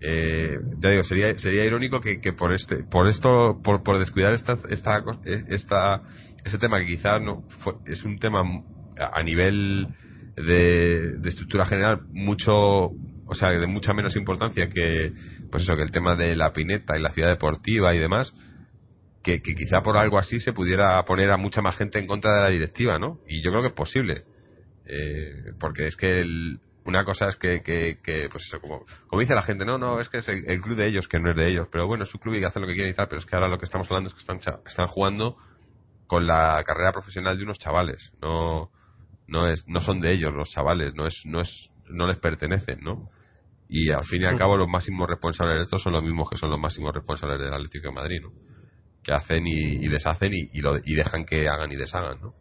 [0.01, 4.35] Eh, ya digo, sería, sería irónico que, que por este, por esto, por, por descuidar
[4.35, 5.05] esta, esta,
[5.49, 6.03] esta
[6.47, 7.45] ese tema que quizás no
[7.85, 8.43] es un tema
[8.97, 9.89] a nivel
[10.37, 12.93] de, estructura general mucho
[13.27, 15.13] o sea de mucha menos importancia que
[15.51, 18.33] pues eso que el tema de la pineta y la ciudad deportiva y demás
[19.25, 22.43] que, quizá por algo así se pudiera poner a mucha más gente en contra de
[22.43, 24.23] la directiva no y yo creo que es posible
[24.87, 26.25] eh, porque es que
[26.85, 30.09] una cosa es que, que, pues eso como, como dice la gente no no es
[30.09, 32.21] que es el, club de ellos que no es de ellos pero bueno es su
[32.21, 33.65] club y que hacen lo que quieren y tal pero es que ahora lo que
[33.65, 35.37] estamos hablando es que están están jugando
[36.07, 38.13] con la carrera profesional de unos chavales.
[38.21, 38.71] No,
[39.29, 42.81] no, es, no son de ellos los chavales, no, es, no, es, no les pertenecen,
[42.81, 43.11] ¿no?
[43.69, 46.37] Y al fin y al cabo los máximos responsables de esto son los mismos que
[46.37, 48.31] son los máximos responsables del Atlético de Madrid, ¿no?
[49.03, 52.35] Que hacen y, deshacen y, y, lo, y dejan que hagan y deshagan, ¿no?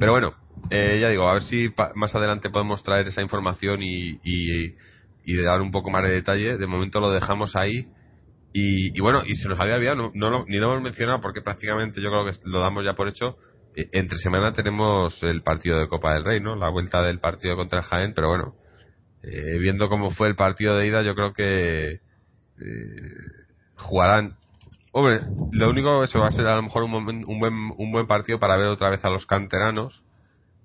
[0.00, 0.34] Pero bueno,
[0.70, 4.74] eh, ya digo, a ver si más adelante podemos traer esa información y, y,
[5.24, 6.56] y dar un poco más de detalle.
[6.56, 7.86] De momento lo dejamos ahí
[8.52, 12.10] y, bueno, y se nos había olvidado, no, ni lo hemos mencionado porque prácticamente yo
[12.10, 13.36] creo que lo damos ya por hecho.
[13.76, 16.56] Eh, entre semana tenemos el partido de Copa del Rey, ¿no?
[16.56, 18.54] La vuelta del partido contra el Jaén, pero bueno,
[19.22, 22.00] eh, viendo cómo fue el partido de ida, yo creo que eh,
[23.76, 24.36] jugarán.
[24.92, 25.20] Hombre,
[25.52, 28.38] lo único eso va a ser a lo mejor un, un, buen, un buen partido
[28.38, 30.02] para ver otra vez a los canteranos.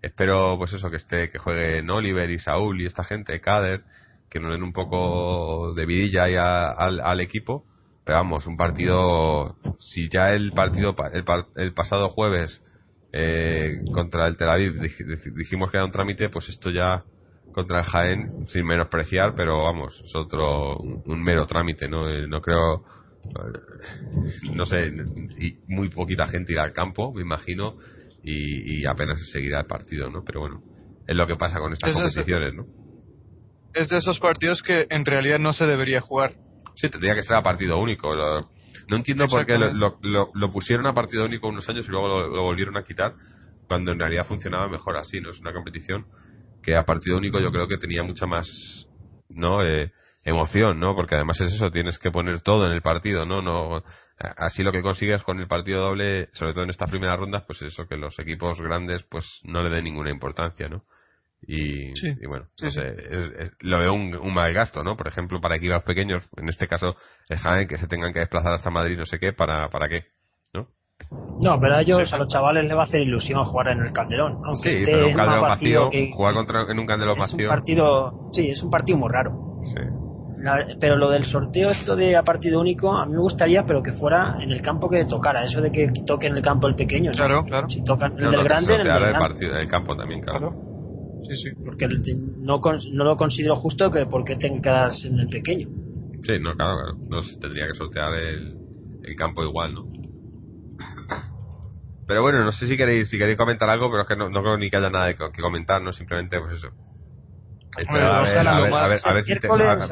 [0.02, 3.84] Espero, pues eso, que esté, que jueguen Oliver y Saúl y esta gente, Kader,
[4.30, 7.66] que nos den un poco de vidilla ahí al equipo
[8.06, 10.96] pero vamos, un partido, si ya el partido,
[11.56, 12.62] el, pasado jueves
[13.14, 14.74] eh, contra el Tel Aviv
[15.36, 17.04] dijimos que era un trámite, pues esto ya
[17.54, 22.10] contra el Jaén, sin menospreciar, pero vamos, es otro, un, mero trámite, ¿no?
[22.10, 22.84] Eh, no creo,
[23.26, 24.92] eh, no sé,
[25.38, 27.78] y muy poquita gente irá al campo, me imagino,
[28.24, 30.24] y, apenas se seguirá el partido, ¿no?
[30.26, 30.62] Pero bueno,
[31.08, 32.66] es lo que pasa con estas competiciones, ¿no?
[33.74, 36.34] Es de esos partidos que en realidad no se debería jugar
[36.76, 38.16] Sí, tendría que ser a partido único.
[38.16, 42.42] no entiendo por qué lo, lo, pusieron a partido único unos años y luego lo,
[42.44, 43.14] volvieron a quitar
[43.68, 45.32] cuando en realidad funcionaba mejor así, ¿no?
[45.32, 46.06] Es una competición
[46.62, 48.48] que a partido único yo creo que tenía mucha más,
[49.30, 49.64] ¿no?
[49.66, 49.92] Eh,
[50.24, 50.96] emoción, ¿no?
[50.96, 53.42] Porque además es eso, tienes que poner todo en el partido, ¿no?
[53.42, 53.84] no
[54.18, 57.62] Así lo que consigues con el partido doble, sobre todo en estas primeras rondas, pues
[57.64, 60.84] eso, que los equipos grandes pues no le den ninguna importancia, ¿no?
[61.46, 61.92] Y,
[62.26, 62.46] bueno,
[63.62, 64.96] lo veo un, mal gasto, ¿no?
[64.96, 66.96] Por ejemplo, para equipos pequeños, en este caso
[67.30, 70.06] el Jaén, que se tengan que desplazar hasta Madrid, no sé qué, ¿para, para qué?
[70.54, 70.68] ¿No?
[71.42, 73.92] No, pero a ellos, a los chavales les va a hacer ilusión jugar en el
[73.92, 74.42] Calderón.
[74.46, 77.50] Aunque sí, pero un Calderón vacío, jugar contra, en un Calderón vacío.
[77.50, 79.32] Un partido, sí, es un partido muy raro.
[79.64, 79.82] Sí.
[80.80, 83.94] pero lo del sorteo, esto de a partido único, a mí me gustaría, pero que
[83.94, 85.44] fuera en el campo que tocara.
[85.44, 87.12] Eso de que toque en el campo el pequeño.
[87.12, 87.68] Claro, claro.
[87.70, 90.73] Si tocan el del grande, en el, del Partido, el campo también, claro.
[91.24, 91.50] Sí, sí.
[91.64, 95.68] Porque no, no lo considero justo que porque tenga que quedarse en el pequeño.
[96.24, 96.98] Sí, no, claro, claro.
[97.10, 98.58] No tendría que sortear el,
[99.04, 99.86] el campo igual, ¿no?
[102.08, 104.42] Pero bueno, no sé si queréis si queréis comentar algo, pero es que no, no
[104.42, 105.94] creo ni que haya nada que, comentar, ¿no?
[105.94, 106.68] Simplemente, pues eso.
[107.78, 109.34] Espera, a, ver, a, ver, a, ver, a ver, si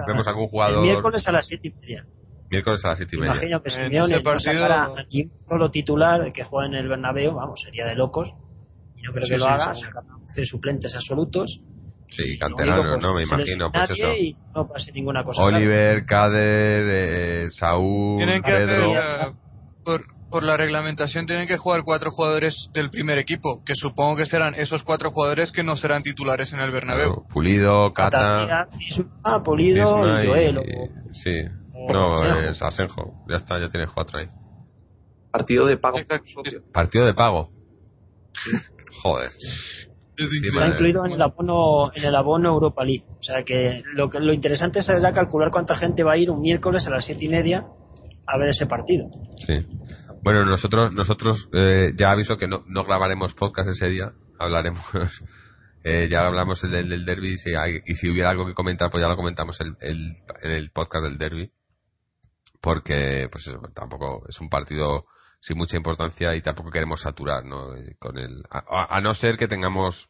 [0.05, 0.79] vemos algún jugador.
[0.79, 2.05] El miércoles a las siete y media.
[2.49, 3.31] Miércoles a las siete y media.
[3.31, 7.85] Imagino que Simeone no sacara aquí solo titular que juega en el Bernabéu, vamos, sería
[7.85, 8.29] de locos.
[8.97, 9.73] Y no creo que lo haga,
[10.35, 11.59] de suplentes absolutos.
[12.07, 13.13] Sí, canteranos, ¿no?
[13.13, 14.13] Me imagino, pues eso.
[14.13, 15.41] Y no pase ninguna cosa.
[15.41, 16.83] Oliver, Kader,
[17.45, 18.93] eh, Saúl, tienen que Pedro.
[18.93, 19.33] Eh,
[19.85, 24.25] por, por la reglamentación tienen que jugar cuatro jugadores del primer equipo, que supongo que
[24.25, 27.27] serán esos cuatro jugadores que no serán titulares en el Bernabéu.
[27.29, 28.67] Pulido, Cata,
[29.23, 30.59] ah, Pulido y Joel.
[31.11, 31.43] sí,
[31.89, 32.15] no,
[32.49, 33.23] es Asenjo.
[33.29, 34.27] Ya está, ya tienes cuatro ahí.
[35.31, 35.97] Partido de pago.
[36.73, 37.49] Partido de pago.
[39.01, 39.31] Joder.
[40.23, 43.05] Está incluido en el abono en el abono Europa League.
[43.19, 46.41] O sea que lo que lo interesante es calcular cuánta gente va a ir un
[46.41, 47.65] miércoles a las siete y media
[48.27, 49.09] a ver ese partido.
[49.45, 49.65] Sí.
[50.23, 54.11] Bueno, nosotros nosotros eh, ya aviso que no, no grabaremos podcast ese día.
[54.39, 54.83] Hablaremos.
[55.83, 59.15] Eh, ya hablamos del, del derby y si, hubiera algo que comentar, pues ya lo
[59.15, 61.49] comentamos el, el, en el podcast del derby.
[62.61, 65.05] Porque, pues tampoco es un partido
[65.41, 67.75] sin mucha importancia y tampoco queremos saturar ¿no?
[67.75, 70.09] Eh, con el a, no ser que tengamos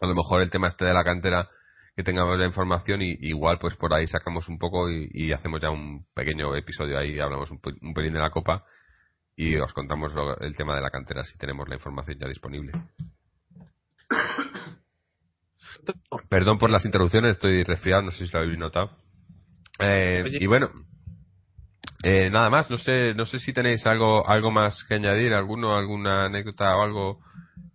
[0.00, 1.48] a lo mejor el tema este de la cantera
[1.96, 5.70] que tengamos la información y igual pues por ahí sacamos un poco y, hacemos ya
[5.70, 7.60] un pequeño episodio ahí hablamos un,
[7.94, 8.64] pelín de la copa
[9.34, 12.72] y os contamos el tema de la cantera si tenemos la información ya disponible.
[16.28, 18.96] Perdón por las interrupciones, estoy resfriado, no sé si lo habéis notado.
[19.78, 20.70] Eh, y bueno,
[22.02, 25.76] eh, nada más, no sé, no sé si tenéis algo, algo más que añadir, alguno,
[25.76, 27.20] alguna anécdota o algo.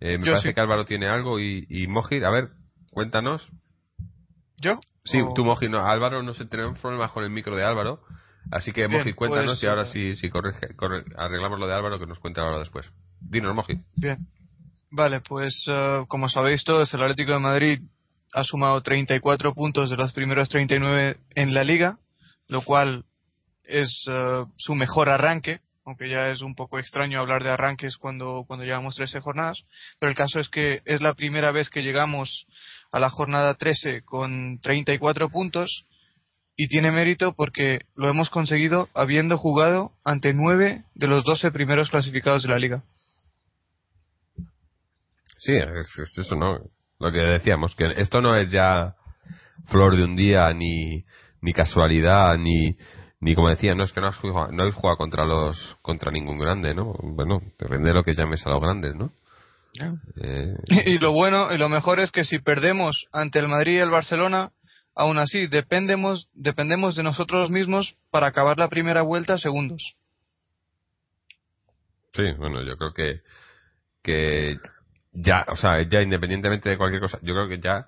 [0.00, 1.86] Eh, me parece que Álvaro tiene algo y, y
[2.24, 2.50] a ver,
[2.90, 3.48] cuéntanos.
[4.60, 4.78] ¿Yo?
[5.04, 8.00] Sí, tú Moji, no, Álvaro, no sé, tenemos problemas con el micro de Álvaro.
[8.50, 10.68] Así que Moji, cuéntanos pues, y ahora sí, sí corrige,
[11.16, 12.90] arreglamos lo de Álvaro que nos cuente Álvaro después.
[13.20, 13.80] Dinos, Moji.
[13.96, 14.18] Bien.
[14.90, 15.64] Vale, pues
[16.08, 17.80] como sabéis todos, el Atlético de Madrid
[18.32, 21.98] ha sumado 34 puntos de los primeros 39 en la liga,
[22.48, 23.04] lo cual
[23.64, 28.44] es eh, su mejor arranque, aunque ya es un poco extraño hablar de arranques cuando,
[28.46, 29.64] cuando llevamos 13 jornadas,
[29.98, 32.46] pero el caso es que es la primera vez que llegamos
[32.92, 35.86] a la jornada 13 con 34 puntos
[36.56, 41.90] y tiene mérito porque lo hemos conseguido habiendo jugado ante 9 de los 12 primeros
[41.90, 42.84] clasificados de la liga.
[45.38, 46.60] Sí, es eso, ¿no?
[47.02, 48.94] lo que decíamos, que esto no es ya
[49.66, 51.04] flor de un día, ni,
[51.40, 52.76] ni casualidad, ni,
[53.22, 56.38] ni como decía, no es que no has jugado, no jugado contra los contra ningún
[56.38, 56.92] grande, ¿no?
[57.02, 59.12] Bueno, depende de lo que llames a los grandes, ¿no?
[60.20, 63.78] Eh, y lo bueno y lo mejor es que si perdemos ante el Madrid y
[63.78, 64.50] el Barcelona,
[64.96, 69.94] aún así dependemos dependemos de nosotros mismos para acabar la primera vuelta segundos.
[72.12, 73.20] Sí, bueno, yo creo que
[74.02, 74.56] que
[75.12, 77.86] ya, o sea, ya independientemente de cualquier cosa, yo creo que ya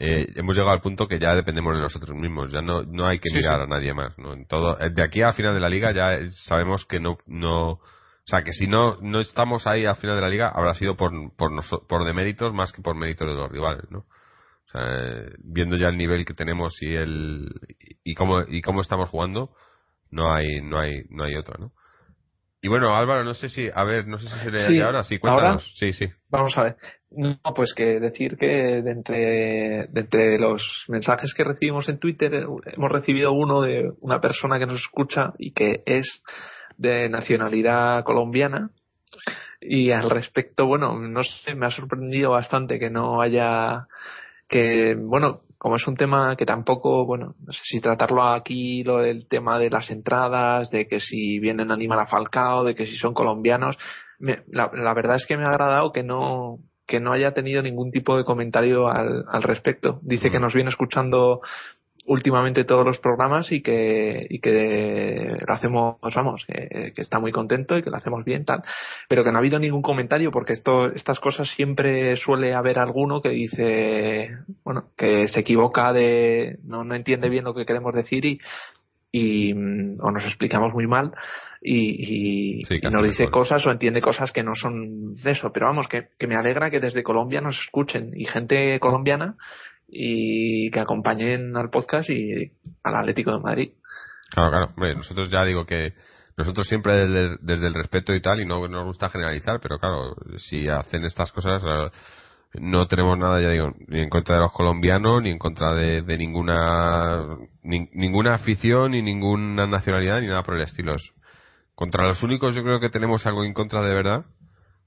[0.00, 3.18] eh, hemos llegado al punto que ya dependemos de nosotros mismos, ya no, no hay
[3.18, 4.32] que mirar a nadie más, ¿no?
[4.32, 7.70] En todo, eh, de aquí a final de la liga ya sabemos que no, no,
[7.70, 7.80] o
[8.24, 11.12] sea, que si no, no estamos ahí a final de la liga habrá sido por,
[11.36, 11.50] por,
[11.88, 13.98] por deméritos más que por méritos de los rivales, ¿no?
[13.98, 14.86] O sea,
[15.42, 17.48] viendo ya el nivel que tenemos y el,
[18.04, 19.50] y cómo, y cómo estamos jugando,
[20.12, 21.72] no hay, no hay, no hay otra, ¿no?
[22.60, 25.02] Y bueno, Álvaro, no sé si, a ver, no sé si se le sí, ahora,
[25.04, 25.72] sí, cuéntanos.
[25.76, 26.08] Sí, sí.
[26.28, 26.76] Vamos a ver.
[27.10, 32.46] No, pues que decir que de entre, entre los mensajes que recibimos en Twitter, eh,
[32.66, 36.22] hemos recibido uno de una persona que nos escucha y que es
[36.76, 38.70] de nacionalidad colombiana.
[39.60, 43.88] Y al respecto, bueno, no sé, me ha sorprendido bastante que no haya,
[44.46, 48.98] que, bueno, como es un tema que tampoco, bueno, no sé si tratarlo aquí, lo
[48.98, 52.86] del tema de las entradas, de que si vienen a animar a Falcao, de que
[52.86, 53.76] si son colombianos,
[54.18, 56.58] la, la, verdad es que me ha agradado que no
[56.88, 60.00] que no haya tenido ningún tipo de comentario al, al respecto.
[60.02, 61.42] Dice que nos viene escuchando
[62.08, 67.76] últimamente todos los programas y que, y que lo hacemos, vamos, que, está muy contento
[67.76, 68.62] y que lo hacemos bien, tal.
[69.08, 73.20] Pero que no ha habido ningún comentario porque esto, estas cosas siempre suele haber alguno
[73.20, 78.24] que dice, bueno, que se equivoca de, no, no entiende bien lo que queremos decir
[78.24, 78.40] y,
[79.12, 81.12] y mm, o nos explicamos muy mal
[81.60, 85.50] y, y, nos dice cosas o entiende cosas que no son de eso.
[85.52, 89.36] Pero vamos, que, que me alegra que desde Colombia nos escuchen y gente colombiana
[89.88, 92.52] y que acompañen al podcast y
[92.82, 93.70] al Atlético de Madrid.
[94.30, 94.66] Claro, claro.
[94.76, 95.94] Hombre, nosotros ya digo que
[96.36, 97.08] nosotros siempre
[97.40, 101.32] desde, el respeto y tal, y no nos gusta generalizar, pero claro, si hacen estas
[101.32, 101.62] cosas,
[102.54, 106.02] no tenemos nada, ya digo, ni en contra de los colombianos, ni en contra de,
[106.16, 107.24] ninguna
[107.62, 110.94] ninguna afición, ni ninguna nacionalidad, ni nada por el estilo.
[111.78, 114.24] Contra los únicos yo creo que tenemos algo en contra de verdad,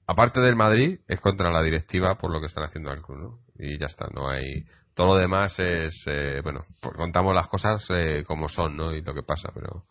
[0.06, 3.38] aparte del Madrid, es contra la directiva por lo que están haciendo al club, ¿no?
[3.58, 7.82] Y ya está, no hay todo lo demás es, eh, bueno, pues contamos las cosas
[7.88, 8.92] eh, como son, ¿no?
[8.92, 9.86] Y lo que pasa, pero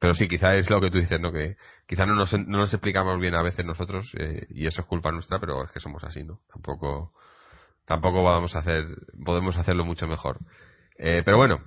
[0.00, 1.30] pero sí, quizá es lo que tú dices, ¿no?
[1.30, 1.54] Que
[1.86, 5.12] quizá no nos, no nos explicamos bien a veces nosotros eh, y eso es culpa
[5.12, 6.40] nuestra, pero es que somos así, ¿no?
[6.52, 7.12] Tampoco
[7.84, 8.84] tampoco vamos a hacer
[9.24, 10.38] podemos hacerlo mucho mejor.
[10.96, 11.60] pero bueno,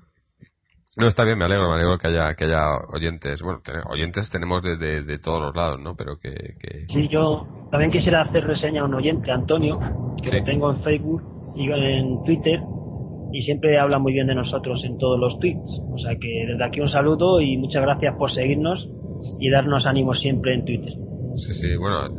[0.98, 4.61] no está bien, me alegro, me alegro que haya que haya oyentes, bueno, oyentes tenemos
[4.64, 5.95] de, de, todos los lados, ¿no?
[5.95, 9.80] Pero que, que, sí, yo también quisiera hacer reseña a un oyente, Antonio,
[10.22, 11.24] que lo tengo en Facebook
[11.56, 12.60] y en Twitter
[13.32, 15.70] y siempre habla muy bien de nosotros en todos los tweets.
[15.91, 18.88] O sea que desde aquí un saludo y muchas gracias por seguirnos
[19.40, 20.94] y darnos ánimo siempre en Twitter.
[21.36, 22.10] Sí, sí, bueno,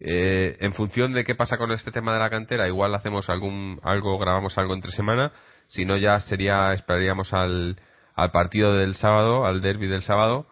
[0.00, 3.80] eh, en función de qué pasa con este tema de la cantera, igual hacemos algún
[3.82, 5.32] algo, grabamos algo entre semana,
[5.66, 7.80] si no ya sería, esperaríamos al,
[8.14, 10.46] al partido del sábado, al derby del sábado,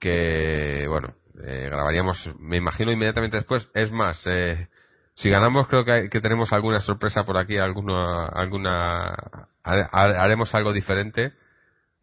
[0.00, 1.12] que bueno,
[1.44, 3.68] eh, grabaríamos, me imagino, inmediatamente después.
[3.74, 4.68] Es más, eh,
[5.16, 9.16] si ganamos creo que, que, tenemos alguna sorpresa por aquí, alguna, alguna
[9.62, 11.32] haremos algo diferente,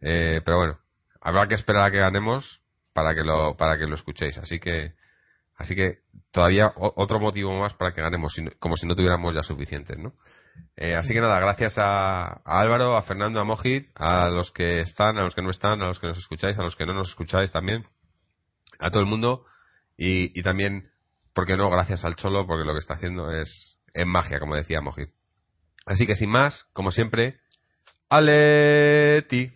[0.01, 0.79] eh, pero bueno,
[1.21, 2.61] habrá que esperar a que ganemos
[2.91, 4.37] para que lo para que lo escuchéis.
[4.39, 4.93] Así que
[5.55, 5.99] así que
[6.31, 10.13] todavía otro motivo más para que ganemos, como si no tuviéramos ya suficientes, ¿no?
[10.75, 14.81] Eh, así que nada, gracias a, a, Álvaro, a Fernando, a Mojit, a los que
[14.81, 16.93] están, a los que no están, a los que nos escucháis, a los que no
[16.93, 17.85] nos escucháis también,
[18.79, 19.45] a todo el mundo
[19.97, 20.91] y, y también,
[21.33, 21.69] ¿por qué no?
[21.69, 25.09] Gracias al Cholo, porque lo que está haciendo es, es magia, como decía Mojit.
[25.85, 27.39] Así que sin más, como siempre,
[28.09, 29.51] Aleti.